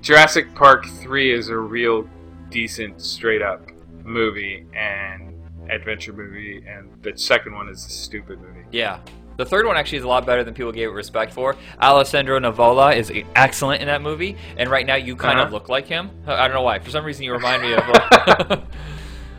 Jurassic 0.00 0.54
Park 0.54 0.86
three 0.86 1.32
is 1.32 1.48
a 1.48 1.56
real 1.56 2.08
decent 2.50 3.00
straight 3.00 3.42
up 3.42 3.62
movie 4.02 4.66
and 4.74 5.34
adventure 5.70 6.12
movie, 6.12 6.62
and 6.68 6.90
the 7.02 7.16
second 7.16 7.54
one 7.54 7.68
is 7.68 7.84
a 7.86 7.88
stupid 7.90 8.38
movie. 8.40 8.64
Yeah. 8.70 9.00
The 9.36 9.44
third 9.44 9.66
one 9.66 9.76
actually 9.76 9.98
is 9.98 10.04
a 10.04 10.08
lot 10.08 10.24
better 10.26 10.44
than 10.44 10.54
people 10.54 10.70
gave 10.72 10.88
it 10.88 10.92
respect 10.92 11.32
for. 11.32 11.56
Alessandro 11.80 12.38
Nivola 12.38 12.96
is 12.96 13.12
excellent 13.34 13.80
in 13.82 13.88
that 13.88 14.00
movie, 14.02 14.36
and 14.56 14.70
right 14.70 14.86
now 14.86 14.94
you 14.96 15.16
kind 15.16 15.38
of 15.40 15.46
Uh-huh. 15.46 15.54
look 15.54 15.68
like 15.68 15.86
him. 15.86 16.10
I 16.26 16.46
don't 16.46 16.54
know 16.54 16.62
why. 16.62 16.78
For 16.78 16.90
some 16.90 17.04
reason, 17.04 17.24
you 17.24 17.32
remind 17.40 17.62
me 17.62 17.72
of. 17.72 17.80
uh, 17.88 18.56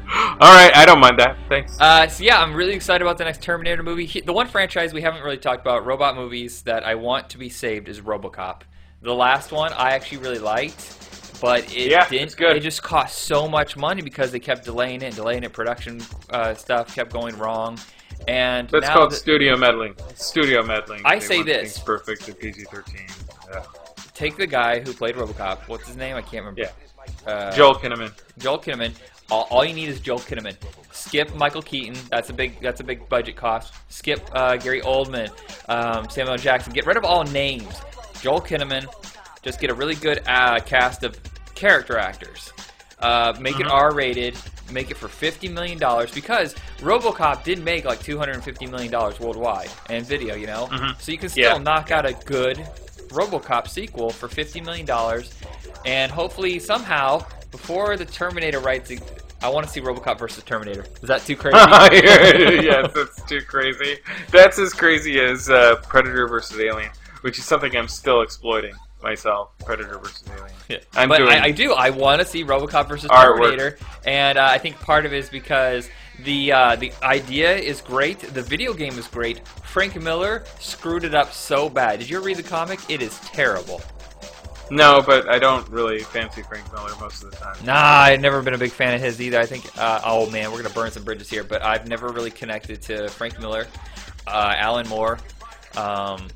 All 0.08 0.54
right, 0.54 0.72
I 0.76 0.86
don't 0.86 1.00
mind 1.00 1.18
that. 1.20 1.36
Thanks. 1.50 1.80
Uh, 1.80 2.08
so 2.08 2.24
yeah, 2.24 2.40
I'm 2.40 2.54
really 2.54 2.74
excited 2.74 3.02
about 3.02 3.18
the 3.18 3.24
next 3.24 3.42
Terminator 3.42 3.82
movie. 3.84 4.06
He- 4.06 4.22
The 4.22 4.34
one 4.34 4.48
franchise 4.48 4.94
we 4.94 5.02
haven't 5.02 5.24
really 5.24 5.38
talked 5.38 5.62
about, 5.62 5.86
robot 5.86 6.16
movies, 6.16 6.62
that 6.64 6.86
I 6.86 6.96
want 6.96 7.30
to 7.32 7.38
be 7.38 7.50
saved 7.50 7.90
is 7.90 8.02
RoboCop. 8.02 8.62
The 9.02 9.14
last 9.16 9.52
one 9.52 9.74
I 9.74 9.92
actually 9.92 10.20
really 10.20 10.40
liked, 10.40 11.40
but 11.42 11.64
it 11.76 11.90
Yeah, 11.90 12.08
didn't. 12.08 12.40
It 12.40 12.60
just 12.62 12.84
cost 12.84 13.20
so 13.24 13.48
much 13.48 13.76
money 13.78 14.02
because 14.02 14.32
they 14.32 14.40
kept 14.40 14.66
delaying 14.66 15.02
it, 15.02 15.06
and 15.08 15.16
delaying 15.16 15.44
it. 15.44 15.54
Production 15.54 16.02
uh, 16.30 16.54
stuff 16.54 16.94
kept 16.94 17.12
going 17.12 17.38
wrong, 17.38 17.80
and 18.28 18.70
That's 18.70 18.90
called 18.90 19.12
that- 19.12 19.16
studio 19.16 19.56
meddling. 19.58 19.96
Studio 20.16 20.64
meddling. 20.64 21.02
I 21.06 21.20
They 21.20 21.26
say 21.26 21.44
this. 21.44 21.80
perfect 21.80 22.28
in 22.30 22.36
PG-13. 22.36 23.00
Yeah. 23.52 23.64
take 24.14 24.38
the 24.38 24.48
guy 24.48 24.80
who 24.80 24.94
played 24.94 25.16
RoboCop. 25.16 25.68
What's 25.68 25.88
his 25.88 25.98
name? 25.98 26.16
I 26.16 26.22
can't 26.22 26.46
remember. 26.46 26.62
Yeah. 26.62 26.72
Uh, 27.32 27.52
Joel 27.56 27.76
Kinnaman. 27.76 28.12
Joel 28.40 28.60
Kinnaman. 28.60 28.94
All, 29.30 29.48
all 29.50 29.66
you 29.66 29.74
need 29.74 29.90
is 29.90 30.00
Joel 30.00 30.20
Kinnaman. 30.20 30.56
Skip 30.92 31.36
Michael 31.36 31.62
Keaton. 31.62 31.96
That's 32.10 32.30
a 32.30 32.34
big. 32.34 32.60
That's 32.62 32.80
a 32.80 32.84
big 32.84 33.08
budget 33.10 33.36
cost. 33.36 33.74
Skip 33.90 34.22
uh, 34.34 34.56
Gary 34.58 34.82
Oldman, 34.82 35.30
um, 35.70 36.10
Samuel 36.10 36.38
Jackson. 36.38 36.74
Get 36.74 36.86
rid 36.86 36.96
of 36.98 37.04
all 37.04 37.24
names. 37.26 37.76
Joel 38.22 38.40
Kinnaman. 38.42 38.86
Just 39.42 39.60
get 39.60 39.70
a 39.70 39.74
really 39.74 39.96
good 39.96 40.22
uh, 40.28 40.60
cast 40.60 41.04
of 41.04 41.20
character 41.56 41.98
actors. 41.98 42.54
Uh, 43.00 43.34
make 43.40 43.60
it 43.60 43.68
Mhm. 43.68 43.72
R-rated. 43.72 44.36
Make 44.72 44.90
it 44.92 44.98
for 44.98 45.08
fifty 45.08 45.48
million 45.48 45.78
dollars 45.78 46.12
because 46.12 46.56
RoboCop 46.80 47.44
did 47.44 47.64
make 47.64 47.86
like 47.86 48.02
two 48.02 48.18
hundred 48.18 48.36
and 48.36 48.44
fifty 48.44 48.66
million 48.66 48.92
dollars 48.92 49.20
worldwide 49.20 49.70
and 49.90 50.06
video. 50.06 50.36
You 50.36 50.48
know, 50.48 50.68
Mhm. 50.72 51.00
so 51.00 51.12
you 51.12 51.18
can 51.18 51.30
still 51.30 51.44
Yeah. 51.44 51.58
knock 51.60 51.92
out 51.92 52.06
a 52.06 52.14
good 52.26 52.58
RoboCop 53.10 53.68
sequel 53.68 54.10
for 54.10 54.28
fifty 54.28 54.62
million 54.62 54.86
dollars, 54.86 55.34
and 55.86 56.12
hopefully 56.12 56.60
somehow 56.60 57.24
before 57.52 57.96
the 57.96 58.06
Terminator 58.06 58.60
writes, 58.60 58.92
I 59.42 59.50
want 59.50 59.68
to 59.68 59.72
see 59.72 59.80
RoboCop 59.82 60.18
versus 60.18 60.44
Terminator. 60.44 60.86
Is 61.02 61.08
that 61.08 61.24
too 61.26 61.36
crazy? 61.36 61.58
yes, 62.66 62.92
that's 62.94 63.22
too 63.30 63.42
crazy. 63.42 64.00
That's 64.32 64.58
as 64.58 64.74
crazy 64.74 65.20
as 65.20 65.50
uh, 65.50 65.76
Predator 65.88 66.28
versus 66.28 66.60
Alien, 66.60 66.90
which 67.22 67.38
is 67.38 67.46
something 67.46 67.76
I'm 67.78 67.88
still 67.88 68.22
exploiting 68.22 68.74
myself. 69.06 69.58
Predator 69.60 69.98
versus 70.00 70.24
Alien. 70.30 70.56
Yeah. 70.68 70.80
I'm 70.94 71.08
but 71.08 71.20
doing 71.20 71.30
I, 71.30 71.46
I 71.46 71.52
do. 71.52 71.72
I 71.72 71.92
want 71.92 72.20
to 72.20 72.28
see 72.28 72.44
RoboCop 72.44 72.90
versus 72.90 73.10
Artwork. 73.10 73.38
Terminator, 73.38 73.78
and 74.06 74.38
uh, 74.38 74.48
I 74.52 74.58
think 74.58 74.78
part 74.80 75.06
of 75.06 75.14
it 75.14 75.18
is 75.18 75.30
because 75.30 75.90
the 76.24 76.52
uh, 76.52 76.76
the 76.76 76.92
idea 77.04 77.56
is 77.56 77.80
great, 77.80 78.20
the 78.20 78.42
video 78.42 78.74
game 78.74 78.98
is 78.98 79.08
great. 79.08 79.48
Frank 79.48 80.02
Miller 80.02 80.44
screwed 80.60 81.04
it 81.04 81.14
up 81.14 81.32
so 81.32 81.70
bad. 81.70 82.00
Did 82.00 82.10
you 82.10 82.20
read 82.22 82.38
the 82.38 82.44
comic? 82.44 82.80
It 82.90 83.02
is 83.02 83.18
terrible. 83.20 83.82
No, 84.72 85.04
but 85.06 85.30
I 85.30 85.38
don't 85.38 85.68
really 85.70 86.00
fancy 86.00 86.42
Frank 86.42 86.72
Miller 86.74 86.90
most 87.00 87.24
of 87.24 87.30
the 87.30 87.38
time. 87.38 87.56
Nah, 87.64 87.74
I've 87.76 88.20
never 88.20 88.42
been 88.42 88.56
a 88.56 88.58
big 88.58 88.72
fan 88.72 88.96
of 88.96 89.02
his 89.02 89.22
either. 89.22 89.40
I 89.40 89.46
think, 89.46 89.70
uh, 89.78 90.02
oh 90.04 90.28
man, 90.32 90.52
we're 90.52 90.64
gonna 90.64 90.74
burn 90.74 90.90
some 90.90 91.04
bridges 91.04 91.30
here, 91.30 91.44
but 91.44 91.62
I've 91.62 91.88
never 91.88 92.10
really 92.10 92.32
connected 92.32 92.82
to 92.84 93.08
Frank 93.10 93.40
Miller, 93.40 93.68
uh, 94.26 94.56
Alan 94.58 94.88
Moore, 94.88 95.20
um, 95.78 96.28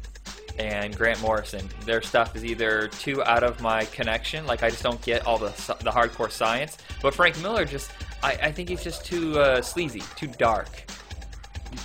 and 0.60 0.96
Grant 0.96 1.22
Morrison. 1.22 1.68
Their 1.86 2.02
stuff 2.02 2.36
is 2.36 2.44
either 2.46 2.90
too 2.90 3.24
out 3.24 3.44
of 3.44 3.62
my 3.62 3.86
connection, 3.86 4.46
like 4.46 4.62
I 4.62 4.70
just 4.70 4.84
don't 4.84 5.02
get 5.02 5.26
all 5.26 5.38
the 5.38 5.50
the 5.84 5.90
hardcore 5.92 6.30
science. 6.30 6.78
But 7.02 7.16
Frank 7.16 7.42
Miller 7.42 7.66
just, 7.66 7.92
I, 8.22 8.34
I 8.44 8.52
think 8.52 8.70
he's 8.70 8.84
just 8.84 9.06
too 9.06 9.40
uh, 9.40 9.62
sleazy, 9.62 10.04
too 10.16 10.28
dark. 10.28 10.84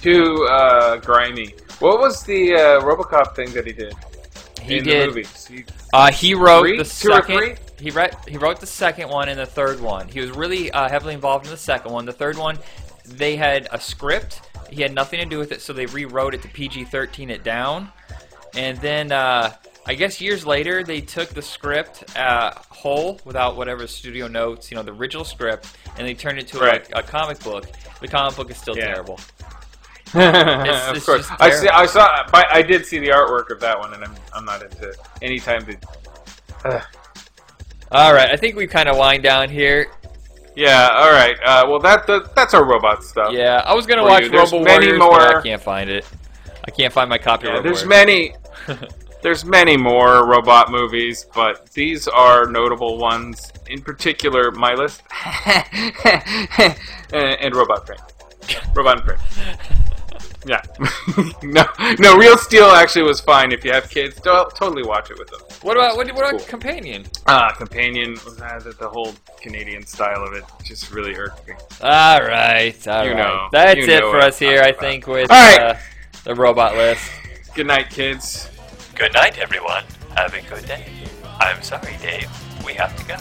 Too 0.01 0.47
uh, 0.51 0.97
grimy. 0.97 1.55
What 1.79 2.01
was 2.01 2.23
the 2.25 2.55
uh, 2.55 2.59
RoboCop 2.83 3.35
thing 3.37 3.53
that 3.53 3.67
he 3.67 3.73
did? 3.73 3.95
He 4.63 4.79
in 4.79 4.85
did. 4.85 5.03
the 5.03 5.07
movies? 5.09 5.47
He, 5.47 5.65
Uh, 5.93 6.11
he 6.11 6.35
wrote 6.35 6.63
Three? 6.63 6.79
the 6.79 6.85
second. 6.85 7.61
He 7.79 7.91
read. 7.91 8.17
He 8.27 8.39
wrote 8.39 8.61
the 8.61 8.67
second 8.67 9.09
one 9.11 9.29
and 9.29 9.39
the 9.39 9.47
third 9.47 9.81
one. 9.81 10.09
He 10.09 10.21
was 10.21 10.31
really 10.31 10.71
uh, 10.71 10.89
heavily 10.89 11.15
involved 11.15 11.45
in 11.45 11.51
the 11.51 11.57
second 11.57 11.93
one. 11.93 12.07
The 12.07 12.13
third 12.13 12.39
one, 12.39 12.59
they 13.05 13.37
had 13.37 13.69
a 13.73 13.81
script. 13.81 14.41
He 14.71 14.81
had 14.81 14.95
nothing 14.95 15.21
to 15.21 15.27
do 15.27 15.39
with 15.39 15.53
it, 15.53 15.61
so 15.61 15.73
they 15.73 15.87
rewrote 15.87 16.35
it 16.35 16.43
to 16.43 16.49
PG-13 16.49 17.31
it 17.31 17.45
down. 17.45 17.93
And 18.57 18.79
then 18.79 19.11
uh, 19.13 19.53
I 19.87 19.95
guess 19.95 20.21
years 20.21 20.47
later, 20.47 20.83
they 20.85 21.01
took 21.01 21.29
the 21.31 21.43
script 21.43 22.17
uh, 22.17 22.53
whole 22.71 23.21
without 23.25 23.57
whatever 23.57 23.87
studio 23.87 24.29
notes, 24.29 24.71
you 24.71 24.77
know, 24.77 24.83
the 24.83 24.93
original 24.93 25.25
script, 25.25 25.77
and 25.99 26.07
they 26.07 26.15
turned 26.15 26.39
it 26.39 26.43
into 26.53 26.59
Right. 26.65 26.89
a, 26.93 26.99
a 26.99 27.03
comic 27.03 27.39
book. 27.41 27.67
The 28.01 28.09
comic 28.09 28.37
book 28.37 28.51
is 28.51 28.57
still 28.57 28.77
Yeah. 28.77 28.87
terrible. 28.87 29.19
of 30.15 30.97
it's 30.97 31.05
course. 31.07 31.27
I 31.41 31.51
see. 31.51 31.69
I 31.69 31.87
saw. 31.87 32.25
but 32.31 32.47
I 32.53 32.63
did 32.63 32.87
see 32.87 33.01
the 33.01 33.09
artwork 33.09 33.51
of 33.51 33.59
that 33.61 33.77
one, 33.79 33.95
and 33.95 34.05
I'm 34.05 34.15
I'm 34.33 34.45
not 34.45 34.63
into 34.63 34.95
any 35.23 35.41
time 35.41 35.67
to. 35.67 36.83
All 37.91 38.13
right, 38.15 38.31
I 38.31 38.37
think 38.37 38.55
we 38.57 38.67
kind 38.67 38.89
of 38.89 38.97
wind 38.97 39.23
down 39.25 39.49
here. 39.49 39.89
Yeah. 40.57 40.89
All 40.93 41.11
right. 41.11 41.37
Uh, 41.45 41.65
well, 41.69 41.81
that, 41.81 42.07
that 42.07 42.35
that's 42.37 42.55
our 42.55 42.65
robot 42.65 43.03
stuff. 43.03 43.33
Yeah, 43.33 43.63
I 43.67 43.75
was 43.75 43.87
gonna 43.87 44.03
For 44.03 44.09
watch 44.09 44.23
you. 44.25 44.29
There's 44.31 44.53
Robo 44.53 44.65
many 44.65 44.87
Warriors, 44.87 44.99
more. 45.01 45.19
but 45.19 45.37
I 45.37 45.43
can't 45.43 45.63
find 45.63 45.91
it. 45.91 46.05
I 46.67 46.71
can't 46.71 46.93
find 46.93 47.09
my 47.11 47.19
copy. 47.19 47.47
of 47.49 47.55
Yeah, 47.55 47.61
there's 47.61 47.85
many. 47.85 48.35
There's 49.23 49.43
many 49.43 49.75
more 49.79 50.27
robot 50.27 50.71
movies, 50.71 51.25
but 51.35 51.71
these 51.73 52.07
are 52.09 52.45
notable 52.47 52.99
ones. 52.99 53.51
In 53.71 53.81
particular, 53.81 54.51
my 54.51 54.75
list 54.75 55.01
and, 56.05 56.77
and 57.13 57.55
Robot 57.57 57.87
Print. 57.87 58.03
Robot 58.77 58.99
and 58.99 59.07
Print. 59.07 59.21
Yeah. 60.47 60.61
no, 61.43 61.65
no. 62.01 62.19
Real 62.19 62.37
Steel 62.37 62.67
actually 62.67 63.05
was 63.05 63.19
fine. 63.19 63.51
If 63.51 63.65
you 63.65 63.73
have 63.73 63.89
kids, 63.89 64.17
to- 64.21 64.51
totally 64.55 64.83
watch 64.83 65.11
it 65.11 65.19
with 65.19 65.29
them. 65.31 65.41
What 65.63 65.79
about 65.79 65.97
what, 65.97 66.07
what 66.09 66.19
about 66.29 66.41
Cool. 66.41 66.41
Companion? 66.41 67.07
Uh, 67.27 67.51
Companion, 67.53 68.19
uh, 68.43 68.59
the, 68.59 68.73
the 68.79 68.89
whole 68.91 69.15
Canadian 69.41 69.87
style 69.87 70.23
of 70.23 70.35
it 70.35 70.45
just 70.63 70.93
really 70.93 71.15
irked 71.17 71.49
me. 71.49 71.55
All 71.81 72.21
right, 72.21 72.77
all 72.89 73.05
You 73.07 73.13
right. 73.13 73.17
know. 73.17 73.49
That's 73.53 73.81
it 73.89 74.03
for 74.03 74.19
us 74.19 74.39
here, 74.39 74.61
I 74.61 74.73
think, 74.73 75.07
with 75.07 75.31
All 75.31 75.37
right. 75.57 75.61
uh, 75.61 75.77
the 76.25 76.35
robot 76.35 76.75
list. 76.75 77.11
Good 77.55 77.67
night, 77.67 77.91
kids. 77.91 78.51
Good 78.95 79.13
night, 79.13 79.39
everyone. 79.39 79.85
Have 80.17 80.33
a 80.33 80.41
good 80.41 80.65
day. 80.65 80.87
I'm 81.39 81.63
sorry, 81.63 81.97
Dave. 82.01 82.31
We 82.65 82.73
have 82.75 82.97
to 82.97 83.05
go. 83.05 83.17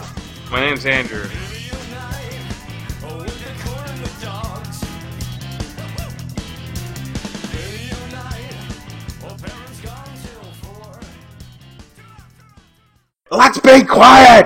My 0.50 0.60
name's 0.60 0.86
Andrew. 0.86 1.28
Let's 13.30 13.58
be 13.58 13.82
quiet! 13.82 14.42